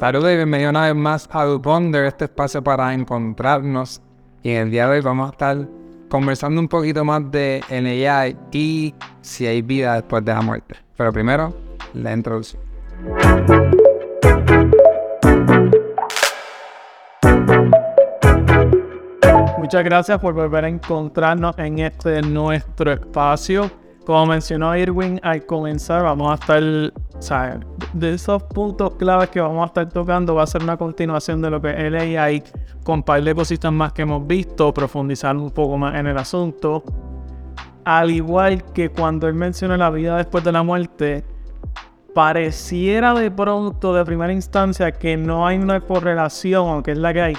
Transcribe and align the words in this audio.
Saludos 0.00 0.32
y 0.32 0.36
bienvenidos 0.36 0.70
una 0.70 0.86
vez 0.86 0.94
más 0.94 1.28
a 1.30 1.44
Wonder, 1.44 2.06
este 2.06 2.24
espacio 2.24 2.64
para 2.64 2.94
encontrarnos. 2.94 4.00
Y 4.42 4.48
en 4.52 4.62
el 4.62 4.70
día 4.70 4.86
de 4.86 4.96
hoy 4.96 5.00
vamos 5.02 5.28
a 5.28 5.32
estar 5.32 5.68
conversando 6.08 6.58
un 6.58 6.68
poquito 6.68 7.04
más 7.04 7.30
de 7.30 7.62
AI 7.70 8.34
y 8.50 8.94
si 9.20 9.46
hay 9.46 9.60
vida 9.60 9.96
después 9.96 10.24
de 10.24 10.32
la 10.32 10.40
muerte. 10.40 10.76
Pero 10.96 11.12
primero, 11.12 11.54
la 11.92 12.14
introducción. 12.14 12.62
Muchas 19.58 19.84
gracias 19.84 20.18
por 20.18 20.32
volver 20.32 20.64
a 20.64 20.68
encontrarnos 20.68 21.58
en 21.58 21.78
este 21.78 22.22
nuestro 22.22 22.90
espacio. 22.90 23.70
Como 24.10 24.26
mencionó 24.26 24.76
Irwin 24.76 25.20
al 25.22 25.46
comenzar, 25.46 26.02
vamos 26.02 26.32
a 26.32 26.34
estar, 26.34 27.60
de 27.92 28.12
esos 28.12 28.42
puntos 28.42 28.96
claves 28.96 29.30
que 29.30 29.40
vamos 29.40 29.62
a 29.62 29.66
estar 29.66 29.88
tocando, 29.88 30.34
va 30.34 30.42
a 30.42 30.48
ser 30.48 30.64
una 30.64 30.76
continuación 30.76 31.40
de 31.40 31.48
lo 31.48 31.62
que 31.62 31.70
es 31.70 31.78
el 31.78 31.94
AI, 31.94 32.42
con 32.82 33.04
par 33.04 33.22
de 33.22 33.32
cositas 33.36 33.72
más 33.72 33.92
que 33.92 34.02
hemos 34.02 34.26
visto, 34.26 34.74
profundizar 34.74 35.36
un 35.36 35.52
poco 35.52 35.78
más 35.78 35.94
en 35.94 36.08
el 36.08 36.18
asunto. 36.18 36.82
Al 37.84 38.10
igual 38.10 38.64
que 38.72 38.88
cuando 38.88 39.28
él 39.28 39.34
menciona 39.34 39.76
la 39.76 39.90
vida 39.90 40.16
después 40.16 40.42
de 40.42 40.50
la 40.50 40.64
muerte, 40.64 41.22
pareciera 42.12 43.14
de 43.14 43.30
pronto, 43.30 43.94
de 43.94 44.04
primera 44.04 44.32
instancia, 44.32 44.90
que 44.90 45.16
no 45.16 45.46
hay 45.46 45.56
una 45.56 45.82
correlación, 45.82 46.68
aunque 46.68 46.90
es 46.90 46.98
la 46.98 47.12
que 47.12 47.22
hay, 47.22 47.36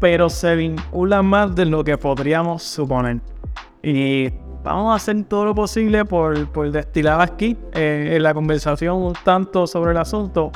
pero 0.00 0.28
se 0.28 0.56
vincula 0.56 1.22
más 1.22 1.54
de 1.54 1.64
lo 1.64 1.84
que 1.84 1.96
podríamos 1.96 2.64
suponer. 2.64 3.20
Y 3.80 4.32
vamos 4.64 4.92
a 4.92 4.96
hacer 4.96 5.22
todo 5.24 5.44
lo 5.44 5.54
posible 5.54 6.04
por, 6.04 6.50
por 6.50 6.70
destilar 6.72 7.20
aquí 7.20 7.56
eh, 7.74 8.14
en 8.16 8.22
la 8.22 8.32
conversación 8.32 8.96
un 8.96 9.12
tanto 9.12 9.66
sobre 9.66 9.92
el 9.92 9.98
asunto 9.98 10.50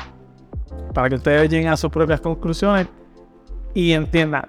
para 0.94 1.10
que 1.10 1.16
ustedes 1.16 1.48
lleguen 1.50 1.68
a 1.68 1.76
sus 1.76 1.90
propias 1.90 2.20
conclusiones 2.20 2.88
y 3.74 3.92
entiendan. 3.92 4.46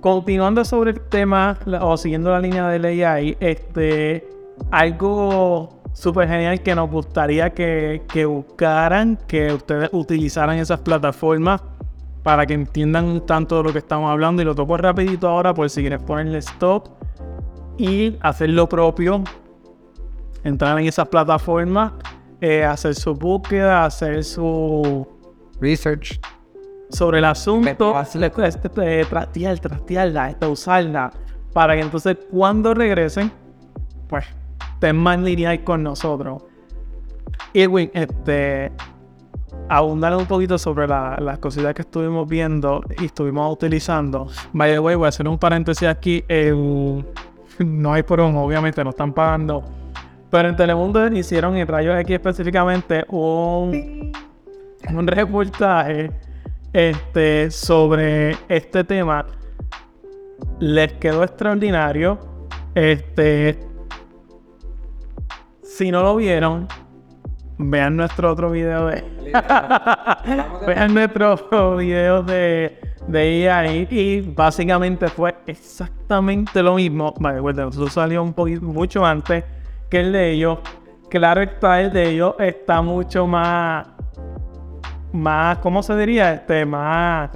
Continuando 0.00 0.64
sobre 0.64 0.92
el 0.92 1.00
tema 1.00 1.58
o 1.80 1.96
siguiendo 1.96 2.30
la 2.30 2.40
línea 2.40 2.68
de 2.68 2.78
ley 2.78 3.02
ahí, 3.02 3.36
este, 3.40 4.26
algo 4.70 5.82
súper 5.92 6.28
genial 6.28 6.62
que 6.62 6.74
nos 6.74 6.90
gustaría 6.90 7.50
que, 7.50 8.02
que 8.08 8.24
buscaran, 8.24 9.18
que 9.28 9.52
ustedes 9.52 9.90
utilizaran 9.92 10.58
esas 10.58 10.80
plataformas 10.80 11.62
para 12.22 12.46
que 12.46 12.54
entiendan 12.54 13.24
tanto 13.26 13.58
de 13.58 13.64
lo 13.64 13.72
que 13.72 13.78
estamos 13.78 14.10
hablando 14.10 14.40
y 14.40 14.46
lo 14.46 14.54
toco 14.54 14.78
rapidito 14.78 15.28
ahora 15.28 15.52
por 15.52 15.68
si 15.68 15.82
quieres 15.82 16.02
ponerle 16.02 16.38
stop 16.38 16.88
y 17.76 18.16
hacer 18.20 18.50
lo 18.50 18.68
propio, 18.68 19.22
entrar 20.42 20.78
en 20.78 20.86
esas 20.86 21.08
plataformas, 21.08 21.92
eh, 22.40 22.64
hacer 22.64 22.94
su 22.94 23.14
búsqueda, 23.14 23.84
hacer 23.84 24.22
su 24.24 25.06
research 25.60 26.20
sobre 26.90 27.18
el 27.18 27.24
asunto, 27.24 27.98
este, 28.00 29.04
trastear, 29.04 29.58
trastearla, 29.58 30.30
este, 30.30 30.46
usarla, 30.46 31.10
para 31.52 31.74
que 31.74 31.80
entonces 31.80 32.18
cuando 32.30 32.74
regresen, 32.74 33.32
pues 34.08 34.26
estén 34.74 34.96
más 34.96 35.18
lineal 35.18 35.64
con 35.64 35.82
nosotros. 35.82 36.42
Irwin, 37.52 37.90
este, 37.94 38.70
abundar 39.68 40.14
un 40.16 40.26
poquito 40.26 40.58
sobre 40.58 40.86
las 40.86 41.38
cositas 41.38 41.74
que 41.74 41.82
estuvimos 41.82 42.28
viendo 42.28 42.82
y 42.98 43.06
estuvimos 43.06 43.52
utilizando. 43.52 44.28
By 44.52 44.72
the 44.72 44.78
way, 44.78 44.94
voy 44.94 45.06
a 45.06 45.08
hacer 45.08 45.26
un 45.26 45.38
paréntesis 45.38 45.88
aquí. 45.88 46.24
no 47.64 47.92
hay 47.92 48.02
por 48.02 48.20
un, 48.20 48.36
obviamente, 48.36 48.82
no 48.82 48.90
están 48.90 49.12
pagando. 49.12 49.62
Pero 50.30 50.48
en 50.48 50.56
Telemundo 50.56 51.06
hicieron 51.08 51.56
en 51.56 51.68
Rayos 51.68 51.98
X 52.00 52.14
específicamente 52.14 53.04
un, 53.08 54.12
un 54.92 55.06
reportaje 55.06 56.10
este, 56.72 57.50
sobre 57.50 58.36
este 58.48 58.82
tema. 58.84 59.26
Les 60.58 60.92
quedó 60.94 61.22
extraordinario. 61.22 62.18
Este, 62.74 63.58
si 65.62 65.90
no 65.90 66.02
lo 66.02 66.16
vieron, 66.16 66.66
vean 67.58 67.96
nuestro 67.96 68.32
otro 68.32 68.50
video 68.50 68.86
de. 68.86 69.04
vean 70.66 70.94
nuestro 70.94 71.76
video 71.76 72.22
de, 72.22 72.78
de 73.06 73.50
AI 73.50 73.86
y 73.90 74.20
básicamente 74.20 75.08
fue 75.08 75.34
exactamente 75.46 76.62
lo 76.62 76.76
mismo. 76.76 77.14
Vale, 77.18 77.40
bueno, 77.40 77.68
eso 77.68 77.88
salió 77.88 78.22
un 78.22 78.32
poquito 78.32 78.64
mucho 78.64 79.04
antes 79.04 79.44
que 79.90 80.00
el 80.00 80.12
de 80.12 80.32
ellos. 80.32 80.58
Claro 81.08 81.42
está, 81.42 81.80
el 81.80 81.92
de 81.92 82.10
ellos 82.10 82.34
está 82.38 82.82
mucho 82.82 83.26
más. 83.26 83.86
Más, 85.12 85.58
¿cómo 85.58 85.82
se 85.82 85.96
diría? 85.96 86.34
Este, 86.34 86.66
más. 86.66 87.30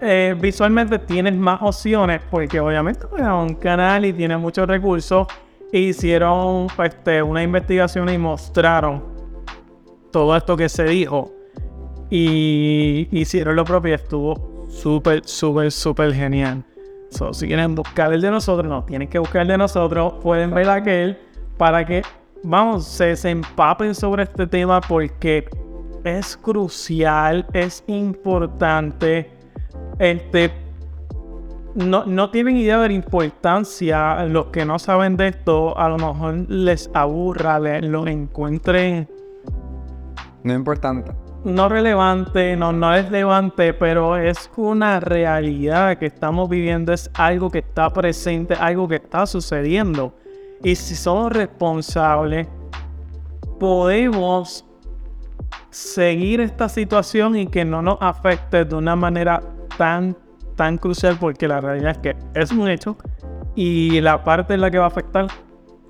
Eh, 0.00 0.34
visualmente 0.40 0.98
tienes 0.98 1.34
más 1.34 1.62
opciones 1.62 2.20
porque 2.28 2.58
obviamente 2.58 3.06
es 3.16 3.22
un 3.22 3.54
canal 3.54 4.04
y 4.04 4.12
tiene 4.12 4.36
muchos 4.36 4.66
recursos. 4.66 5.28
Hicieron 5.72 6.66
este, 6.82 7.22
una 7.22 7.42
investigación 7.42 8.08
y 8.08 8.18
mostraron 8.18 9.04
todo 10.10 10.36
esto 10.36 10.56
que 10.56 10.68
se 10.68 10.84
dijo. 10.84 11.32
Y 12.10 13.08
hicieron 13.12 13.56
lo 13.56 13.64
propio 13.64 13.92
y 13.92 13.94
estuvo 13.94 14.51
súper, 14.72 15.22
súper, 15.24 15.70
súper 15.70 16.12
genial. 16.14 16.64
si 17.32 17.46
quieren 17.46 17.74
buscar 17.74 18.12
el 18.12 18.20
de 18.20 18.30
nosotros, 18.30 18.66
no, 18.66 18.84
tienen 18.84 19.08
que 19.08 19.18
buscar 19.18 19.42
el 19.42 19.48
de 19.48 19.58
nosotros. 19.58 20.14
Pueden 20.22 20.50
ver 20.52 20.68
aquel 20.68 21.18
para 21.56 21.84
que, 21.84 22.02
vamos, 22.42 22.86
se, 22.86 23.14
se 23.16 23.30
empapen 23.30 23.94
sobre 23.94 24.24
este 24.24 24.46
tema 24.46 24.80
porque 24.80 25.48
es 26.04 26.36
crucial, 26.36 27.46
es 27.52 27.84
importante. 27.86 29.30
Este, 29.98 30.52
no, 31.74 32.04
no, 32.06 32.30
tienen 32.30 32.56
idea 32.56 32.78
de 32.78 32.88
la 32.88 32.94
importancia. 32.94 34.24
Los 34.24 34.46
que 34.46 34.64
no 34.64 34.78
saben 34.78 35.16
de 35.16 35.28
esto, 35.28 35.78
a 35.78 35.88
lo 35.88 35.98
mejor 35.98 36.50
les 36.50 36.90
aburra, 36.94 37.58
lo 37.58 38.06
encuentren 38.06 39.08
no 40.44 40.54
importante. 40.54 41.12
No 41.44 41.68
relevante, 41.68 42.56
no, 42.56 42.72
no 42.72 42.94
es 42.94 43.06
relevante, 43.06 43.74
pero 43.74 44.16
es 44.16 44.48
una 44.56 45.00
realidad 45.00 45.98
que 45.98 46.06
estamos 46.06 46.48
viviendo, 46.48 46.92
es 46.92 47.10
algo 47.14 47.50
que 47.50 47.58
está 47.58 47.90
presente, 47.90 48.54
algo 48.54 48.86
que 48.86 48.96
está 48.96 49.26
sucediendo. 49.26 50.14
Y 50.62 50.76
si 50.76 50.94
somos 50.94 51.32
responsables, 51.32 52.46
podemos 53.58 54.64
seguir 55.70 56.40
esta 56.40 56.68
situación 56.68 57.34
y 57.34 57.48
que 57.48 57.64
no 57.64 57.82
nos 57.82 57.98
afecte 58.00 58.64
de 58.64 58.74
una 58.76 58.94
manera 58.94 59.42
tan, 59.76 60.16
tan 60.54 60.78
crucial, 60.78 61.16
porque 61.18 61.48
la 61.48 61.60
realidad 61.60 61.92
es 61.92 61.98
que 61.98 62.16
es 62.34 62.52
un 62.52 62.68
hecho 62.68 62.96
y 63.56 64.00
la 64.00 64.22
parte 64.22 64.54
en 64.54 64.60
la 64.60 64.70
que 64.70 64.78
va 64.78 64.84
a 64.84 64.88
afectar 64.88 65.26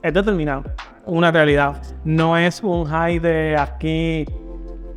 es 0.02 0.14
determinada. 0.14 0.62
Una 1.04 1.30
realidad. 1.30 1.82
No 2.04 2.36
es 2.36 2.62
un 2.62 2.86
high 2.86 3.19
de 3.19 3.56
aquí 3.56 4.24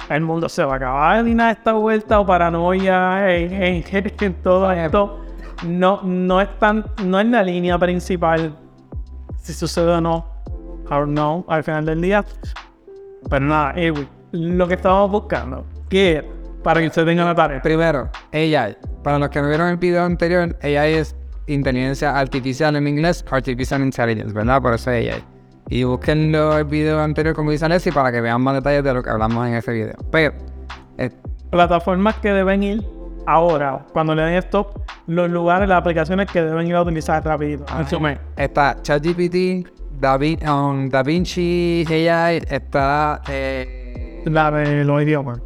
el 0.10 0.22
mundo 0.22 0.50
se 0.50 0.64
va 0.64 0.74
a 0.74 0.76
acabar 0.78 1.24
ni 1.24 1.34
nada 1.34 1.52
esta 1.52 1.74
vuelta 1.74 2.20
o 2.20 2.26
paranoia 2.26 3.36
en, 3.36 3.84
en, 4.22 4.34
todo 4.36 4.72
esto. 4.72 5.22
No, 5.66 6.02
no, 6.04 6.42
es 6.42 6.50
tan, 6.60 6.86
no 7.04 7.20
es 7.20 7.26
la 7.28 7.44
línea 7.44 7.78
principal 7.80 8.56
si 9.42 9.54
sucede 9.54 9.92
o 9.92 10.02
no. 10.02 10.36
I 10.90 11.08
no 11.08 11.46
al 11.48 11.64
final 11.64 11.86
del 11.86 12.02
día. 12.02 12.24
Pero 13.30 13.46
nada, 13.46 13.74
lo 14.32 14.68
que 14.68 14.74
estamos 14.76 15.10
buscando, 15.10 15.66
que 15.90 16.24
para 16.64 16.82
que 16.82 16.88
usted 16.88 17.06
tenga 17.06 17.26
la 17.26 17.36
tarea. 17.36 17.62
Primero, 17.62 18.10
AI. 18.32 18.78
Para 19.04 19.20
los 19.20 19.30
que 19.30 19.42
no 19.42 19.48
vieron 19.48 19.70
el 19.70 19.78
video 19.78 20.04
anterior, 20.04 20.58
AI 20.62 20.94
es 20.94 21.16
inteligencia 21.48 22.18
artificial 22.18 22.76
en 22.76 22.88
inglés, 22.88 23.24
artificial 23.30 23.82
intelligence, 23.82 24.34
¿verdad? 24.34 24.62
Por 24.62 24.74
eso 24.74 24.92
es 24.92 25.14
AI. 25.14 25.35
Y 25.70 25.84
busquen 25.84 26.34
el 26.36 26.64
video 26.66 27.00
anterior 27.02 27.36
como 27.36 27.52
dice 27.52 27.66
Alessi 27.66 27.92
para 27.92 28.12
que 28.12 28.22
vean 28.22 28.42
más 28.42 28.56
detalles 28.56 28.84
de 28.84 28.94
lo 28.94 29.02
que 29.02 29.10
hablamos 29.10 29.48
en 29.48 29.56
ese 29.56 29.72
video. 29.72 29.96
Pero, 30.12 30.34
eh, 30.98 31.10
plataformas 31.50 32.16
que 32.16 32.32
deben 32.32 32.64
ir 32.64 32.86
ahora, 33.26 33.86
cuando 33.92 34.14
le 34.14 34.24
den 34.24 34.36
stop, 34.36 34.80
los 35.08 35.30
lugares, 35.30 35.68
las 35.68 35.80
aplicaciones 35.80 36.30
que 36.30 36.42
deben 36.42 36.68
ir 36.68 36.76
a 36.76 36.82
utilizar 36.82 37.24
rapidito. 37.26 37.66
Está 38.38 38.78
ChatGPT, 38.82 39.68
um, 40.48 40.90
DaVinci 40.90 41.86
AI, 41.90 42.42
está... 42.48 43.22
Eh, 43.28 44.24
la 44.26 44.52
de 44.52 44.84
los 44.84 45.02
idiomas. 45.02 45.40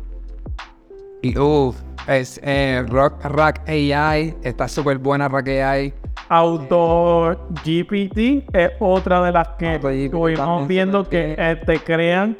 Y 1.21 1.37
uff, 1.37 1.77
es 2.07 2.39
eh, 2.43 2.83
Rock 2.87 3.23
Rack 3.25 3.67
AI, 3.67 4.35
está 4.43 4.67
súper 4.67 4.97
buena 4.97 5.27
Rack 5.27 5.47
AI. 5.49 5.93
Auto 6.27 7.47
GPT 7.65 8.45
es 8.53 8.71
otra 8.79 9.23
de 9.23 9.31
las 9.31 9.47
que 9.49 9.75
estuvimos 9.75 10.67
viendo 10.67 11.07
que 11.07 11.35
eh, 11.37 11.55
te 11.65 11.79
crean. 11.79 12.35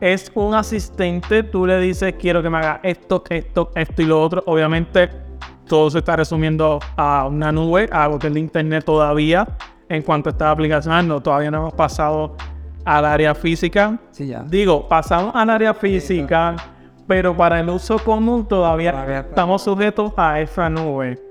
Es 0.00 0.30
un 0.34 0.54
asistente, 0.54 1.42
tú 1.42 1.66
le 1.66 1.78
dices 1.80 2.14
quiero 2.18 2.42
que 2.42 2.50
me 2.50 2.58
haga 2.58 2.80
esto, 2.82 3.22
esto, 3.28 3.70
esto 3.74 4.02
y 4.02 4.06
lo 4.06 4.22
otro. 4.22 4.42
Obviamente 4.46 5.10
todo 5.66 5.90
se 5.90 5.98
está 5.98 6.16
resumiendo 6.16 6.80
a 6.96 7.26
una 7.26 7.52
nube, 7.52 7.88
a 7.92 8.04
algo 8.04 8.18
que 8.18 8.28
es 8.28 8.34
de 8.34 8.40
internet 8.40 8.84
todavía. 8.84 9.46
En 9.88 10.02
cuanto 10.02 10.28
a 10.28 10.32
esta 10.32 10.50
aplicación, 10.50 11.08
no, 11.08 11.20
todavía 11.20 11.50
no 11.50 11.58
hemos 11.58 11.74
pasado 11.74 12.36
al 12.84 13.04
área 13.04 13.34
física. 13.34 13.98
Sí, 14.10 14.26
ya. 14.26 14.42
Digo, 14.42 14.88
pasamos 14.88 15.34
al 15.34 15.50
área 15.50 15.74
física, 15.74 16.56
pero 17.06 17.36
para 17.36 17.60
el 17.60 17.68
uso 17.68 17.98
común 17.98 18.46
todavía, 18.46 18.92
Todavía 18.92 19.20
estamos 19.20 19.62
sujetos 19.62 20.12
a 20.16 20.40
esa 20.40 20.68
nube. 20.68 21.27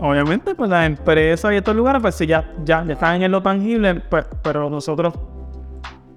Obviamente, 0.00 0.54
pues 0.54 0.70
las 0.70 0.86
empresas 0.86 1.52
y 1.52 1.56
estos 1.56 1.74
lugares, 1.74 2.00
pues 2.00 2.14
sí, 2.14 2.26
ya, 2.26 2.52
ya, 2.64 2.84
están 2.88 3.20
en 3.22 3.32
lo 3.32 3.42
tangible, 3.42 3.96
pues, 3.96 4.26
pero 4.42 4.70
nosotros, 4.70 5.12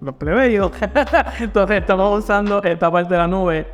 los 0.01 0.15
plebeyos, 0.15 0.71
entonces 1.39 1.79
estamos 1.79 2.23
usando 2.23 2.61
esta 2.61 2.91
parte 2.91 3.13
de 3.13 3.17
la 3.17 3.27
nube. 3.27 3.67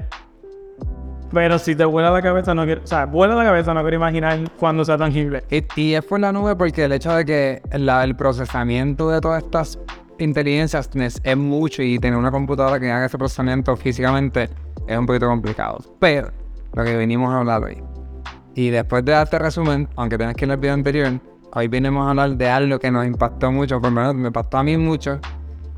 Pero 1.34 1.60
si 1.60 1.76
te 1.76 1.84
vuela 1.84 2.10
la 2.10 2.22
cabeza, 2.22 2.56
no 2.56 2.64
quiero, 2.64 2.82
o 2.84 2.88
sea, 2.88 3.06
vuela 3.06 3.36
la 3.36 3.44
cabeza, 3.44 3.74
no 3.74 3.82
quiero 3.82 3.98
imaginar 3.98 4.40
cuando 4.58 4.86
sea 4.86 4.98
tangible. 4.98 5.44
Y, 5.50 5.66
y 5.76 5.94
es 5.94 6.06
por 6.06 6.22
la 6.22 6.32
nube 6.32 6.56
porque 6.56 6.86
el 6.86 6.94
hecho 6.94 7.14
de 7.14 7.26
que 7.26 7.62
el 7.72 8.16
procesamiento 8.16 9.10
de 9.10 9.20
todas 9.20 9.44
estas 9.44 9.78
inteligencias 10.20 10.90
es 11.24 11.38
mucho 11.38 11.84
y 11.84 12.00
tener 12.00 12.18
una 12.18 12.32
computadora 12.32 12.80
que 12.80 12.90
haga 12.90 13.08
ese 13.08 13.18
procesamiento 13.18 13.76
físicamente 13.76 14.50
es 14.88 14.98
un 14.98 15.06
poquito 15.06 15.28
complicado. 15.28 15.80
Pero 16.00 16.30
lo 16.74 16.84
que 16.86 16.96
venimos 16.96 17.34
a 17.34 17.40
hablar 17.40 17.64
hoy. 17.64 17.97
Y 18.58 18.72
después 18.72 19.06
de 19.06 19.22
este 19.22 19.38
resumen, 19.38 19.88
aunque 19.98 20.18
tengas 20.18 20.34
que 20.34 20.46
ir 20.46 20.52
al 20.52 20.58
video 20.58 20.74
anterior, 20.74 21.22
hoy 21.54 21.68
venimos 21.68 22.08
a 22.08 22.10
hablar 22.10 22.36
de 22.38 22.50
algo 22.50 22.80
que 22.80 22.90
nos 22.90 23.06
impactó 23.06 23.52
mucho, 23.52 23.80
por 23.80 23.92
lo 23.92 24.02
menos 24.02 24.16
me 24.16 24.30
impactó 24.30 24.58
a 24.58 24.64
mí 24.64 24.76
mucho, 24.78 25.20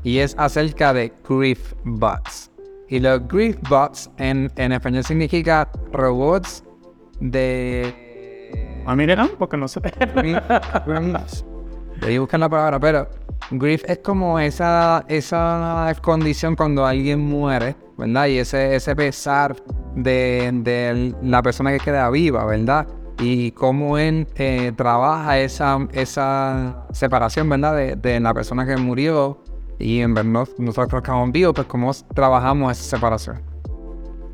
y 0.02 0.16
es 0.16 0.34
acerca 0.38 0.94
de 0.94 1.12
Grief 1.28 1.74
Bots. 1.84 2.50
Y 2.88 3.00
los 3.00 3.28
Grief 3.28 3.58
Bots 3.68 4.10
en, 4.16 4.50
en 4.56 4.72
español 4.72 5.04
significa 5.04 5.70
robots 5.92 6.64
de 7.20 8.82
A 8.86 8.96
mí 8.96 9.06
no, 9.06 9.28
porque 9.38 9.58
no 9.58 9.68
sé. 9.68 9.82
Debí 12.00 12.16
buscar 12.18 12.40
la 12.40 12.48
palabra, 12.48 12.80
pero 12.80 13.10
grief 13.50 13.84
es 13.86 13.98
como 13.98 14.38
esa, 14.38 15.04
esa 15.06 15.94
condición 16.00 16.56
cuando 16.56 16.86
alguien 16.86 17.20
muere, 17.20 17.76
¿verdad? 17.98 18.28
Y 18.28 18.38
ese, 18.38 18.74
ese 18.74 18.96
pesar 18.96 19.54
de, 19.94 20.50
de 20.52 21.14
la 21.22 21.42
persona 21.42 21.72
que 21.72 21.78
queda 21.78 22.08
viva, 22.10 22.44
¿verdad? 22.44 22.86
Y 23.18 23.50
cómo 23.52 23.98
él 23.98 24.26
eh, 24.36 24.72
trabaja 24.76 25.38
esa, 25.38 25.86
esa 25.92 26.86
separación, 26.92 27.48
¿verdad? 27.48 27.76
De, 27.76 27.96
de 27.96 28.20
la 28.20 28.32
persona 28.32 28.66
que 28.66 28.76
murió 28.76 29.42
y 29.78 30.00
en 30.00 30.14
verdad 30.14 30.48
nosotros 30.58 30.88
que 30.88 30.96
estamos 30.98 31.32
vivos, 31.32 31.52
pues 31.54 31.66
cómo 31.66 31.90
trabajamos 32.14 32.72
esa 32.72 32.96
separación. 32.96 33.42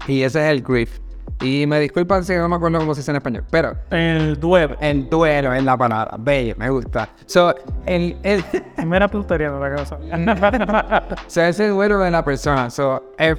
Y 0.06 0.22
ese 0.22 0.44
es 0.44 0.52
el 0.52 0.62
grief. 0.62 1.00
Y 1.42 1.66
me 1.66 1.78
disculpan 1.80 2.24
si 2.24 2.34
no 2.34 2.48
me 2.48 2.56
acuerdo 2.56 2.78
cómo 2.78 2.94
se 2.94 3.00
dice 3.00 3.10
en 3.10 3.16
español, 3.16 3.44
pero 3.50 3.74
El 3.90 4.40
duelo. 4.40 4.76
el 4.80 5.08
duelo 5.10 5.52
es 5.52 5.62
la 5.64 5.76
palabra. 5.76 6.16
Bello, 6.18 6.54
me 6.56 6.70
gusta. 6.70 7.10
So, 7.26 7.54
el, 7.84 8.16
el, 8.22 8.42
Mera 8.86 9.06
putería 9.08 9.50
la 9.50 9.74
cosa. 9.74 9.98
so, 11.26 11.42
ese 11.42 11.68
duelo 11.68 11.98
de 11.98 12.10
la 12.10 12.24
persona. 12.24 12.70
So, 12.70 13.12
eh, 13.18 13.34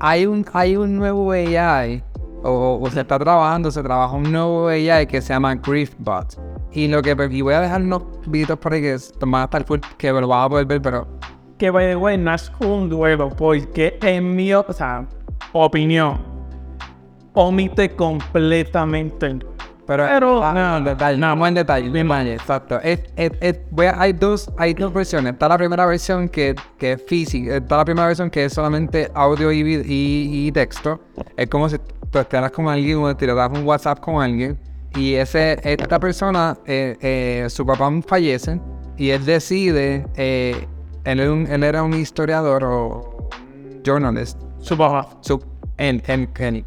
hay, 0.00 0.26
un, 0.26 0.44
hay 0.52 0.76
un 0.76 0.96
nuevo 0.96 1.32
AI, 1.32 2.02
o, 2.42 2.86
se 2.90 3.00
está 3.00 3.18
trabajando, 3.18 3.70
se 3.70 3.82
trabaja 3.82 4.14
un 4.14 4.30
nuevo 4.30 4.68
AI 4.68 5.06
que 5.06 5.20
se 5.20 5.32
llama 5.32 5.54
GriefBot. 5.54 6.38
Y 6.72 6.88
lo 6.88 7.00
que 7.02 7.16
y 7.30 7.40
voy 7.40 7.54
a 7.54 7.60
dejar 7.60 7.80
unos 7.82 8.02
videos 8.26 8.58
por 8.58 8.72
ahí 8.74 8.82
que 8.82 8.94
es- 8.94 9.14
van 9.20 9.34
a 9.42 9.44
estar 9.44 9.64
full, 9.64 9.80
que 9.96 10.12
lo 10.12 10.28
vas 10.28 10.46
a 10.46 10.48
poder 10.48 10.66
ver, 10.66 10.82
pero 10.82 11.06
que 11.58 11.70
by 11.70 11.86
the 11.86 11.96
way 11.96 12.18
no 12.18 12.34
es 12.34 12.52
un 12.60 12.90
duelo 12.90 13.30
porque 13.30 13.98
en 14.02 14.36
mi 14.36 14.52
o 14.52 14.64
sea, 14.70 15.06
opinión 15.52 16.18
omite 17.32 17.94
completamente 17.96 19.26
el. 19.26 19.46
Pero, 19.86 20.04
Pero- 20.06 20.42
ah, 20.42 20.52
no, 20.52 20.80
no, 20.80 20.84
detalle, 20.90 21.16
no, 21.18 21.36
buen 21.36 21.54
detalle, 21.54 21.88
bien 21.90 22.08
detalle, 22.08 22.34
exacto. 22.34 22.80
Es, 22.82 23.00
es, 23.16 23.30
es- 23.40 23.60
voy 23.70 23.86
a- 23.86 24.00
hay, 24.00 24.12
dos, 24.12 24.50
hay 24.58 24.74
dos 24.74 24.92
versiones. 24.92 25.34
Está 25.34 25.48
la 25.48 25.56
primera 25.56 25.86
versión 25.86 26.28
que, 26.28 26.54
que 26.78 26.92
es 26.92 27.02
física, 27.06 27.56
está 27.56 27.76
la 27.76 27.84
primera 27.84 28.06
versión 28.08 28.28
que 28.30 28.44
es 28.46 28.52
solamente 28.52 29.10
audio 29.14 29.52
y, 29.52 29.60
y, 29.60 30.46
y 30.48 30.52
texto. 30.52 31.00
Es 31.36 31.48
como 31.48 31.68
si 31.68 31.78
tú 32.10 32.18
estuvieras 32.18 32.50
con 32.50 32.68
alguien 32.68 32.98
o 32.98 33.16
te 33.16 33.26
das 33.26 33.50
un 33.52 33.64
WhatsApp 33.64 34.00
con 34.00 34.20
alguien 34.22 34.58
y 34.96 35.14
ese, 35.14 35.58
esta 35.62 36.00
persona, 36.00 36.56
eh, 36.66 36.96
eh, 37.00 37.46
su 37.50 37.64
papá 37.66 37.90
fallece 38.06 38.58
y 38.96 39.10
él 39.10 39.24
decide, 39.24 40.06
eh, 40.16 40.66
él, 41.04 41.20
era 41.20 41.32
un- 41.32 41.46
él 41.46 41.62
era 41.62 41.82
un 41.82 41.94
historiador 41.94 42.64
o 42.64 43.28
journalist, 43.84 44.40
Su 44.58 44.76
papá. 44.76 45.08
su, 45.20 45.40
en, 45.76 46.02
en, 46.06 46.28
en- 46.38 46.64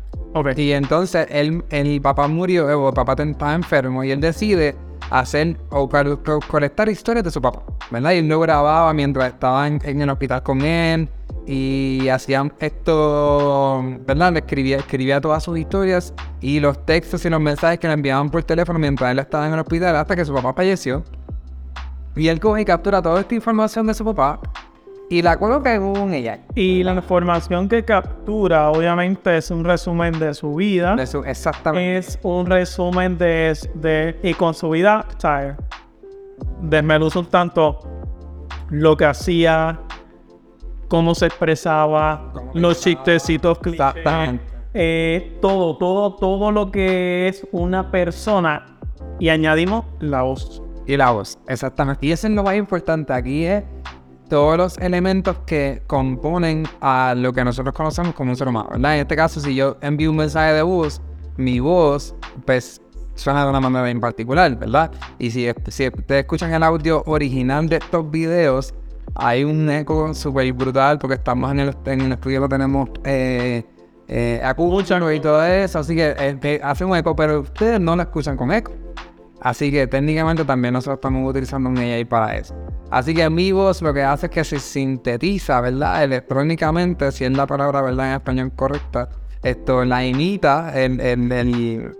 Y 0.55 0.71
entonces 0.71 1.27
él, 1.29 1.63
el 1.69 2.01
papá 2.01 2.27
murió, 2.27 2.67
o 2.67 2.89
el 2.89 2.93
papá 2.93 3.15
estaba 3.17 3.55
enfermo, 3.55 4.03
y 4.03 4.11
él 4.11 4.21
decide 4.21 4.75
hacer 5.09 5.57
o 5.71 5.89
co- 5.89 6.23
co- 6.23 6.39
colectar 6.47 6.87
historias 6.87 7.23
de 7.23 7.31
su 7.31 7.41
papá, 7.41 7.63
¿verdad? 7.89 8.11
Y 8.11 8.17
él 8.19 8.27
lo 8.27 8.39
grababa 8.39 8.93
mientras 8.93 9.33
estaba 9.33 9.67
en, 9.67 9.79
en 9.83 10.01
el 10.01 10.09
hospital 10.09 10.43
con 10.43 10.61
él, 10.61 11.09
y 11.47 12.07
hacían 12.09 12.53
esto, 12.59 13.83
¿verdad? 14.05 14.31
Le 14.33 14.39
escribía, 14.39 14.77
escribía 14.77 15.19
todas 15.19 15.41
sus 15.41 15.57
historias 15.57 16.13
y 16.41 16.59
los 16.59 16.85
textos 16.85 17.25
y 17.25 17.29
los 17.29 17.41
mensajes 17.41 17.79
que 17.79 17.87
le 17.87 17.93
enviaban 17.93 18.29
por 18.29 18.43
teléfono 18.43 18.77
mientras 18.77 19.09
él 19.11 19.17
estaba 19.17 19.47
en 19.47 19.53
el 19.53 19.59
hospital 19.59 19.95
hasta 19.95 20.15
que 20.15 20.23
su 20.25 20.33
papá 20.33 20.53
falleció. 20.53 21.03
Y 22.15 22.27
él 22.27 22.39
coge 22.39 22.61
y 22.61 22.65
captura 22.65 23.01
toda 23.01 23.21
esta 23.21 23.33
información 23.33 23.87
de 23.87 23.95
su 23.95 24.05
papá 24.05 24.39
y 25.09 25.21
la 25.21 25.37
coloca 25.37 25.73
en 25.73 25.81
un 25.83 26.11
AI. 26.11 26.41
Y 26.55 26.83
la 26.83 26.93
información 26.93 27.67
que 27.67 27.83
captura, 27.83 28.69
obviamente, 28.69 29.37
es 29.37 29.49
un 29.51 29.63
resumen 29.63 30.17
de 30.19 30.33
su 30.33 30.55
vida. 30.55 30.95
De 30.95 31.07
su- 31.07 31.23
exactamente. 31.23 31.97
Es 31.97 32.19
un 32.23 32.45
resumen 32.45 33.17
de, 33.17 33.57
de 33.75 34.19
y 34.23 34.33
con 34.35 34.53
su 34.53 34.69
vida, 34.69 35.05
¿sabes? 35.17 35.55
Desmenuza 36.61 37.19
un 37.19 37.25
tanto 37.25 37.79
lo 38.69 38.95
que 38.97 39.05
hacía, 39.05 39.79
cómo 40.87 41.15
se 41.15 41.25
expresaba, 41.27 42.31
Cómo 42.33 42.51
los 42.53 42.81
chistecitos, 42.81 43.57
Exactamente. 43.65 44.43
eh, 44.73 45.37
todo, 45.41 45.77
todo, 45.77 46.15
todo 46.15 46.51
lo 46.51 46.71
que 46.71 47.27
es 47.27 47.47
una 47.51 47.89
persona. 47.91 48.77
Y 49.19 49.29
añadimos 49.29 49.85
la 49.99 50.21
voz. 50.21 50.61
Y 50.85 50.95
la 50.97 51.11
voz, 51.11 51.37
exactamente. 51.47 52.05
Y 52.05 52.11
eso 52.11 52.27
es 52.27 52.33
lo 52.33 52.43
más 52.43 52.55
importante. 52.55 53.11
Aquí 53.13 53.45
es 53.45 53.63
todos 54.29 54.57
los 54.57 54.77
elementos 54.77 55.37
que 55.45 55.81
componen 55.87 56.65
a 56.81 57.13
lo 57.17 57.33
que 57.33 57.43
nosotros 57.43 57.73
conocemos 57.75 58.13
como 58.13 58.31
un 58.31 58.37
ser 58.37 58.47
humano, 58.47 58.69
¿verdad? 58.71 58.95
En 58.95 59.01
este 59.01 59.15
caso, 59.15 59.39
si 59.39 59.55
yo 59.55 59.77
envío 59.81 60.11
un 60.11 60.17
mensaje 60.17 60.53
de 60.53 60.61
voz, 60.61 61.01
mi 61.37 61.59
voz, 61.59 62.15
pues, 62.45 62.81
suena 63.15 63.43
de 63.43 63.49
una 63.49 63.59
manera 63.59 63.89
en 63.89 63.99
particular, 63.99 64.57
¿verdad? 64.57 64.91
Y 65.17 65.31
si, 65.31 65.47
si 65.67 65.87
ustedes 65.87 66.21
escuchan 66.21 66.53
el 66.53 66.63
audio 66.63 67.03
original 67.05 67.67
de 67.67 67.77
estos 67.77 68.09
videos, 68.09 68.73
hay 69.15 69.43
un 69.43 69.69
eco 69.69 70.13
súper 70.13 70.53
brutal 70.53 70.99
porque 70.99 71.15
estamos 71.15 71.51
en 71.51 71.59
el, 71.59 71.75
en 71.85 72.01
el 72.01 72.11
estudio, 72.13 72.39
lo 72.39 72.47
tenemos 72.47 72.89
eh, 73.03 73.65
eh, 74.07 74.41
y 75.15 75.19
todo 75.19 75.45
eso, 75.45 75.79
así 75.79 75.95
que 75.95 76.15
eh, 76.17 76.37
eh, 76.41 76.59
hace 76.63 76.83
un 76.83 76.95
eco, 76.95 77.15
pero 77.15 77.41
ustedes 77.41 77.79
no 77.79 77.95
lo 77.95 78.01
escuchan 78.01 78.35
con 78.35 78.51
eco. 78.51 78.71
Así 79.41 79.71
que 79.71 79.87
técnicamente 79.87 80.43
también 80.43 80.73
nosotros 80.73 80.97
estamos 80.97 81.29
utilizando 81.29 81.69
un 81.69 81.77
AI 81.77 82.05
para 82.05 82.35
eso. 82.37 82.55
Así 82.91 83.13
que 83.13 83.29
mi 83.29 83.51
voz 83.51 83.81
lo 83.81 83.93
que 83.93 84.03
hace 84.03 84.25
es 84.25 84.31
que 84.31 84.43
se 84.43 84.59
sintetiza, 84.59 85.61
¿verdad? 85.61 86.03
Electrónicamente, 86.03 87.11
si 87.11 87.25
es 87.25 87.31
la 87.31 87.45
palabra, 87.47 87.81
¿verdad? 87.81 88.09
En 88.09 88.13
español 88.15 88.51
correcta. 88.55 89.09
Esto 89.41 89.85
la 89.85 90.05
imita, 90.05 90.73
el, 90.77 90.99
el, 90.99 91.31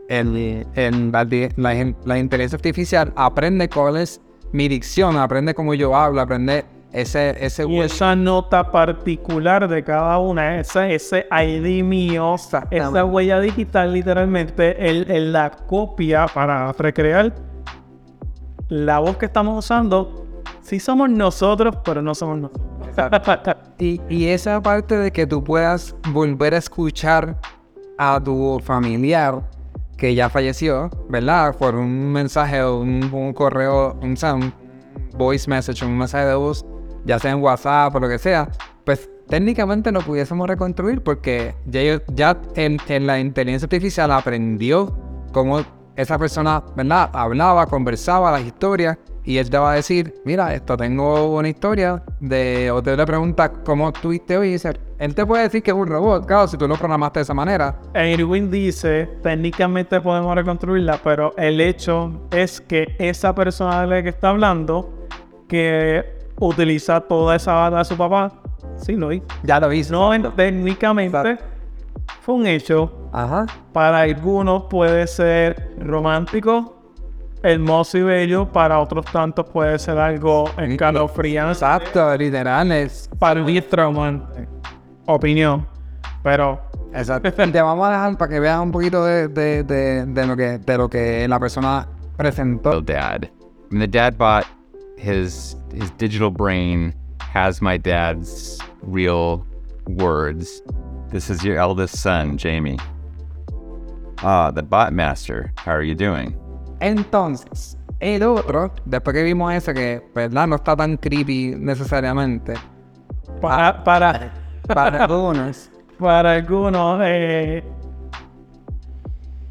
el, 0.10 1.12
la, 1.12 1.24
la 1.56 1.94
la 2.04 2.20
inteligencia 2.20 2.58
artificial 2.58 3.14
aprende 3.16 3.70
cuál 3.70 3.96
es 3.96 4.20
mi 4.52 4.68
dicción, 4.68 5.16
aprende 5.16 5.54
cómo 5.54 5.74
yo 5.74 5.96
hablo, 5.96 6.20
aprende 6.20 6.66
ese, 6.92 7.46
ese 7.46 7.68
Y 7.68 7.80
esa 7.80 8.16
nota 8.16 8.72
particular 8.72 9.68
de 9.68 9.84
cada 9.84 10.18
una, 10.18 10.60
ese, 10.60 10.96
ese 10.96 11.28
ID 11.32 11.84
mío, 11.84 12.36
esa 12.72 13.06
huella 13.06 13.40
digital, 13.40 13.94
literalmente, 13.94 14.90
él 14.90 15.32
la 15.32 15.52
copia 15.52 16.26
para 16.28 16.72
recrear 16.74 17.34
la 18.70 19.00
voz 19.00 19.18
que 19.18 19.26
estamos 19.26 19.66
usando. 19.66 20.26
Sí 20.62 20.80
somos 20.80 21.10
nosotros, 21.10 21.78
pero 21.84 22.02
no 22.02 22.16
somos 22.16 22.40
nosotros. 22.40 22.66
Y, 23.78 24.02
y 24.10 24.28
esa 24.28 24.62
parte 24.62 24.98
de 24.98 25.12
que 25.12 25.26
tú 25.26 25.42
puedas 25.42 25.96
volver 26.12 26.54
a 26.54 26.58
escuchar 26.58 27.38
a 27.98 28.22
tu 28.22 28.60
familiar 28.62 29.42
que 29.96 30.16
ya 30.16 30.30
falleció, 30.30 30.90
¿verdad? 31.08 31.56
Por 31.58 31.76
un 31.76 32.12
mensaje 32.12 32.66
un, 32.66 33.10
un 33.14 33.34
correo, 33.34 33.98
un, 34.02 34.18
un 34.22 34.54
voice 35.18 35.50
message, 35.50 35.86
un 35.86 35.98
mensaje 35.98 36.26
de 36.26 36.36
voz, 36.36 36.66
ya 37.06 37.20
sea 37.20 37.32
en 37.32 37.42
WhatsApp 37.42 37.96
o 37.96 38.00
lo 38.00 38.08
que 38.08 38.18
sea, 38.18 38.50
pues 38.86 39.10
técnicamente 39.28 39.92
lo 39.92 40.02
pudiésemos 40.02 40.48
reconstruir 40.48 41.02
porque 41.02 41.56
ya, 41.66 42.02
ya 42.08 42.38
en, 42.56 42.78
en 42.88 43.08
la 43.08 43.20
inteligencia 43.20 43.66
artificial 43.66 44.12
aprendió 44.12 44.98
cómo 45.32 45.62
esa 45.96 46.18
persona, 46.18 46.64
¿verdad? 46.76 47.10
Hablaba, 47.14 47.66
conversaba 47.68 48.32
las 48.32 48.42
historias 48.42 48.98
y 49.26 49.38
él 49.38 49.50
te 49.50 49.58
va 49.58 49.74
a 49.74 49.76
decir, 49.76 50.16
mira, 50.26 50.54
esto 50.54 50.78
tengo 50.78 51.36
una 51.36 51.50
historia 51.50 52.02
de, 52.20 52.72
o 52.72 52.82
te 52.82 52.96
le 52.96 53.06
pregunta 53.06 53.52
cómo 53.52 53.92
tuviste 53.92 54.38
hoy 54.38 54.48
y 54.48 54.52
dice, 54.54 54.74
él 54.98 55.14
te 55.14 55.26
puede 55.26 55.44
decir 55.44 55.62
que 55.62 55.72
es 55.72 55.78
un 55.78 55.88
robot, 55.88 56.26
claro, 56.26 56.48
si 56.48 56.58
tú 56.58 56.68
lo 56.68 56.76
programaste 56.78 57.20
de 57.20 57.24
esa 57.24 57.34
manera. 57.34 57.80
Irwin 57.94 58.50
dice, 58.50 59.10
técnicamente 59.22 60.02
podemos 60.02 60.34
reconstruirla, 60.34 61.00
pero 61.04 61.36
el 61.38 61.62
hecho 61.62 62.28
es 62.32 62.60
que 62.62 62.96
esa 62.98 63.36
persona 63.36 63.82
de 63.82 63.88
la 63.88 64.02
que 64.02 64.10
está 64.10 64.30
hablando, 64.30 65.08
que 65.48 66.19
utilizar 66.40 67.02
toda 67.02 67.36
esa 67.36 67.54
bata 67.54 67.78
de 67.80 67.86
su 67.86 67.98
papá. 67.98 68.32
Sí, 68.78 68.94
lo 68.94 69.12
hizo. 69.12 69.26
Ya 69.44 69.60
lo 69.60 69.72
hizo. 69.74 69.94
No, 69.94 70.32
técnicamente 70.34 71.38
fue 72.22 72.36
un 72.36 72.48
hecho. 72.48 73.10
Ajá. 73.12 73.46
Para 73.74 74.02
algunos 74.02 74.64
puede 74.64 75.08
ser 75.08 75.74
romántico, 75.80 76.76
hermoso 77.44 77.98
y 77.98 78.04
bello. 78.04 78.46
Para 78.52 78.80
otros 78.80 79.06
tantos 79.06 79.46
puede 79.50 79.78
ser 79.80 79.98
algo 79.98 80.50
escalofriante. 80.58 81.54
Exacto, 81.54 82.16
literal. 82.18 82.72
Es... 82.72 83.10
Para 83.20 83.42
mí 83.44 83.58
es 83.58 83.68
traumante. 83.68 84.48
Opinión. 85.06 85.68
Pero 86.24 86.60
Exacto. 86.94 87.32
Te 87.52 87.62
vamos 87.62 87.88
a 87.88 87.92
dejar 87.92 88.18
para 88.18 88.30
que 88.30 88.40
veas 88.40 88.60
un 88.60 88.72
poquito 88.72 89.06
de, 89.06 89.28
de, 89.28 89.64
de, 89.64 90.06
de 90.06 90.28
lo 90.28 90.36
que 90.36 90.58
de 90.58 90.78
lo 90.78 90.90
que 90.90 91.28
la 91.28 91.40
persona 91.40 91.88
presentó. 92.18 92.82
dad. 92.82 93.24
I 93.24 93.30
mean, 93.76 93.82
the 93.82 93.88
dad 93.88 94.18
bought 94.18 94.46
his 95.00 95.56
his 95.74 95.90
digital 95.98 96.30
brain 96.32 96.94
has 97.22 97.62
my 97.62 97.78
dad's 97.78 98.60
real 98.82 99.46
words. 99.88 100.62
This 101.12 101.30
is 101.30 101.44
your 101.44 101.58
eldest 101.58 101.98
son, 101.98 102.38
Jamie. 102.38 102.78
Ah, 104.22 104.52
the 104.52 104.62
bot 104.62 104.92
master. 104.94 105.52
How 105.58 105.72
are 105.74 105.84
you 105.84 105.96
doing? 105.96 106.36
Entonces, 106.82 107.78
el 108.02 108.22
otro, 108.24 108.72
después 108.86 109.14
que 109.16 109.24
vimos 109.24 109.54
ese 109.54 109.74
que, 109.74 110.02
¿verdad? 110.14 110.48
No 110.48 110.56
está 110.58 110.76
tan 110.76 110.98
creepy 110.98 111.56
necesariamente. 111.58 112.54
para, 113.42 113.84
para, 113.84 114.34
Para 114.68 115.04
algunos. 115.06 115.70
para 115.98 116.34
algunos, 116.36 117.00
eh, 117.04 117.64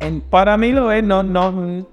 en- 0.00 0.20
para 0.20 0.56
mí 0.56 0.72
lo 0.72 0.90
es, 0.92 1.02
no, 1.02 1.22
no, 1.22 1.86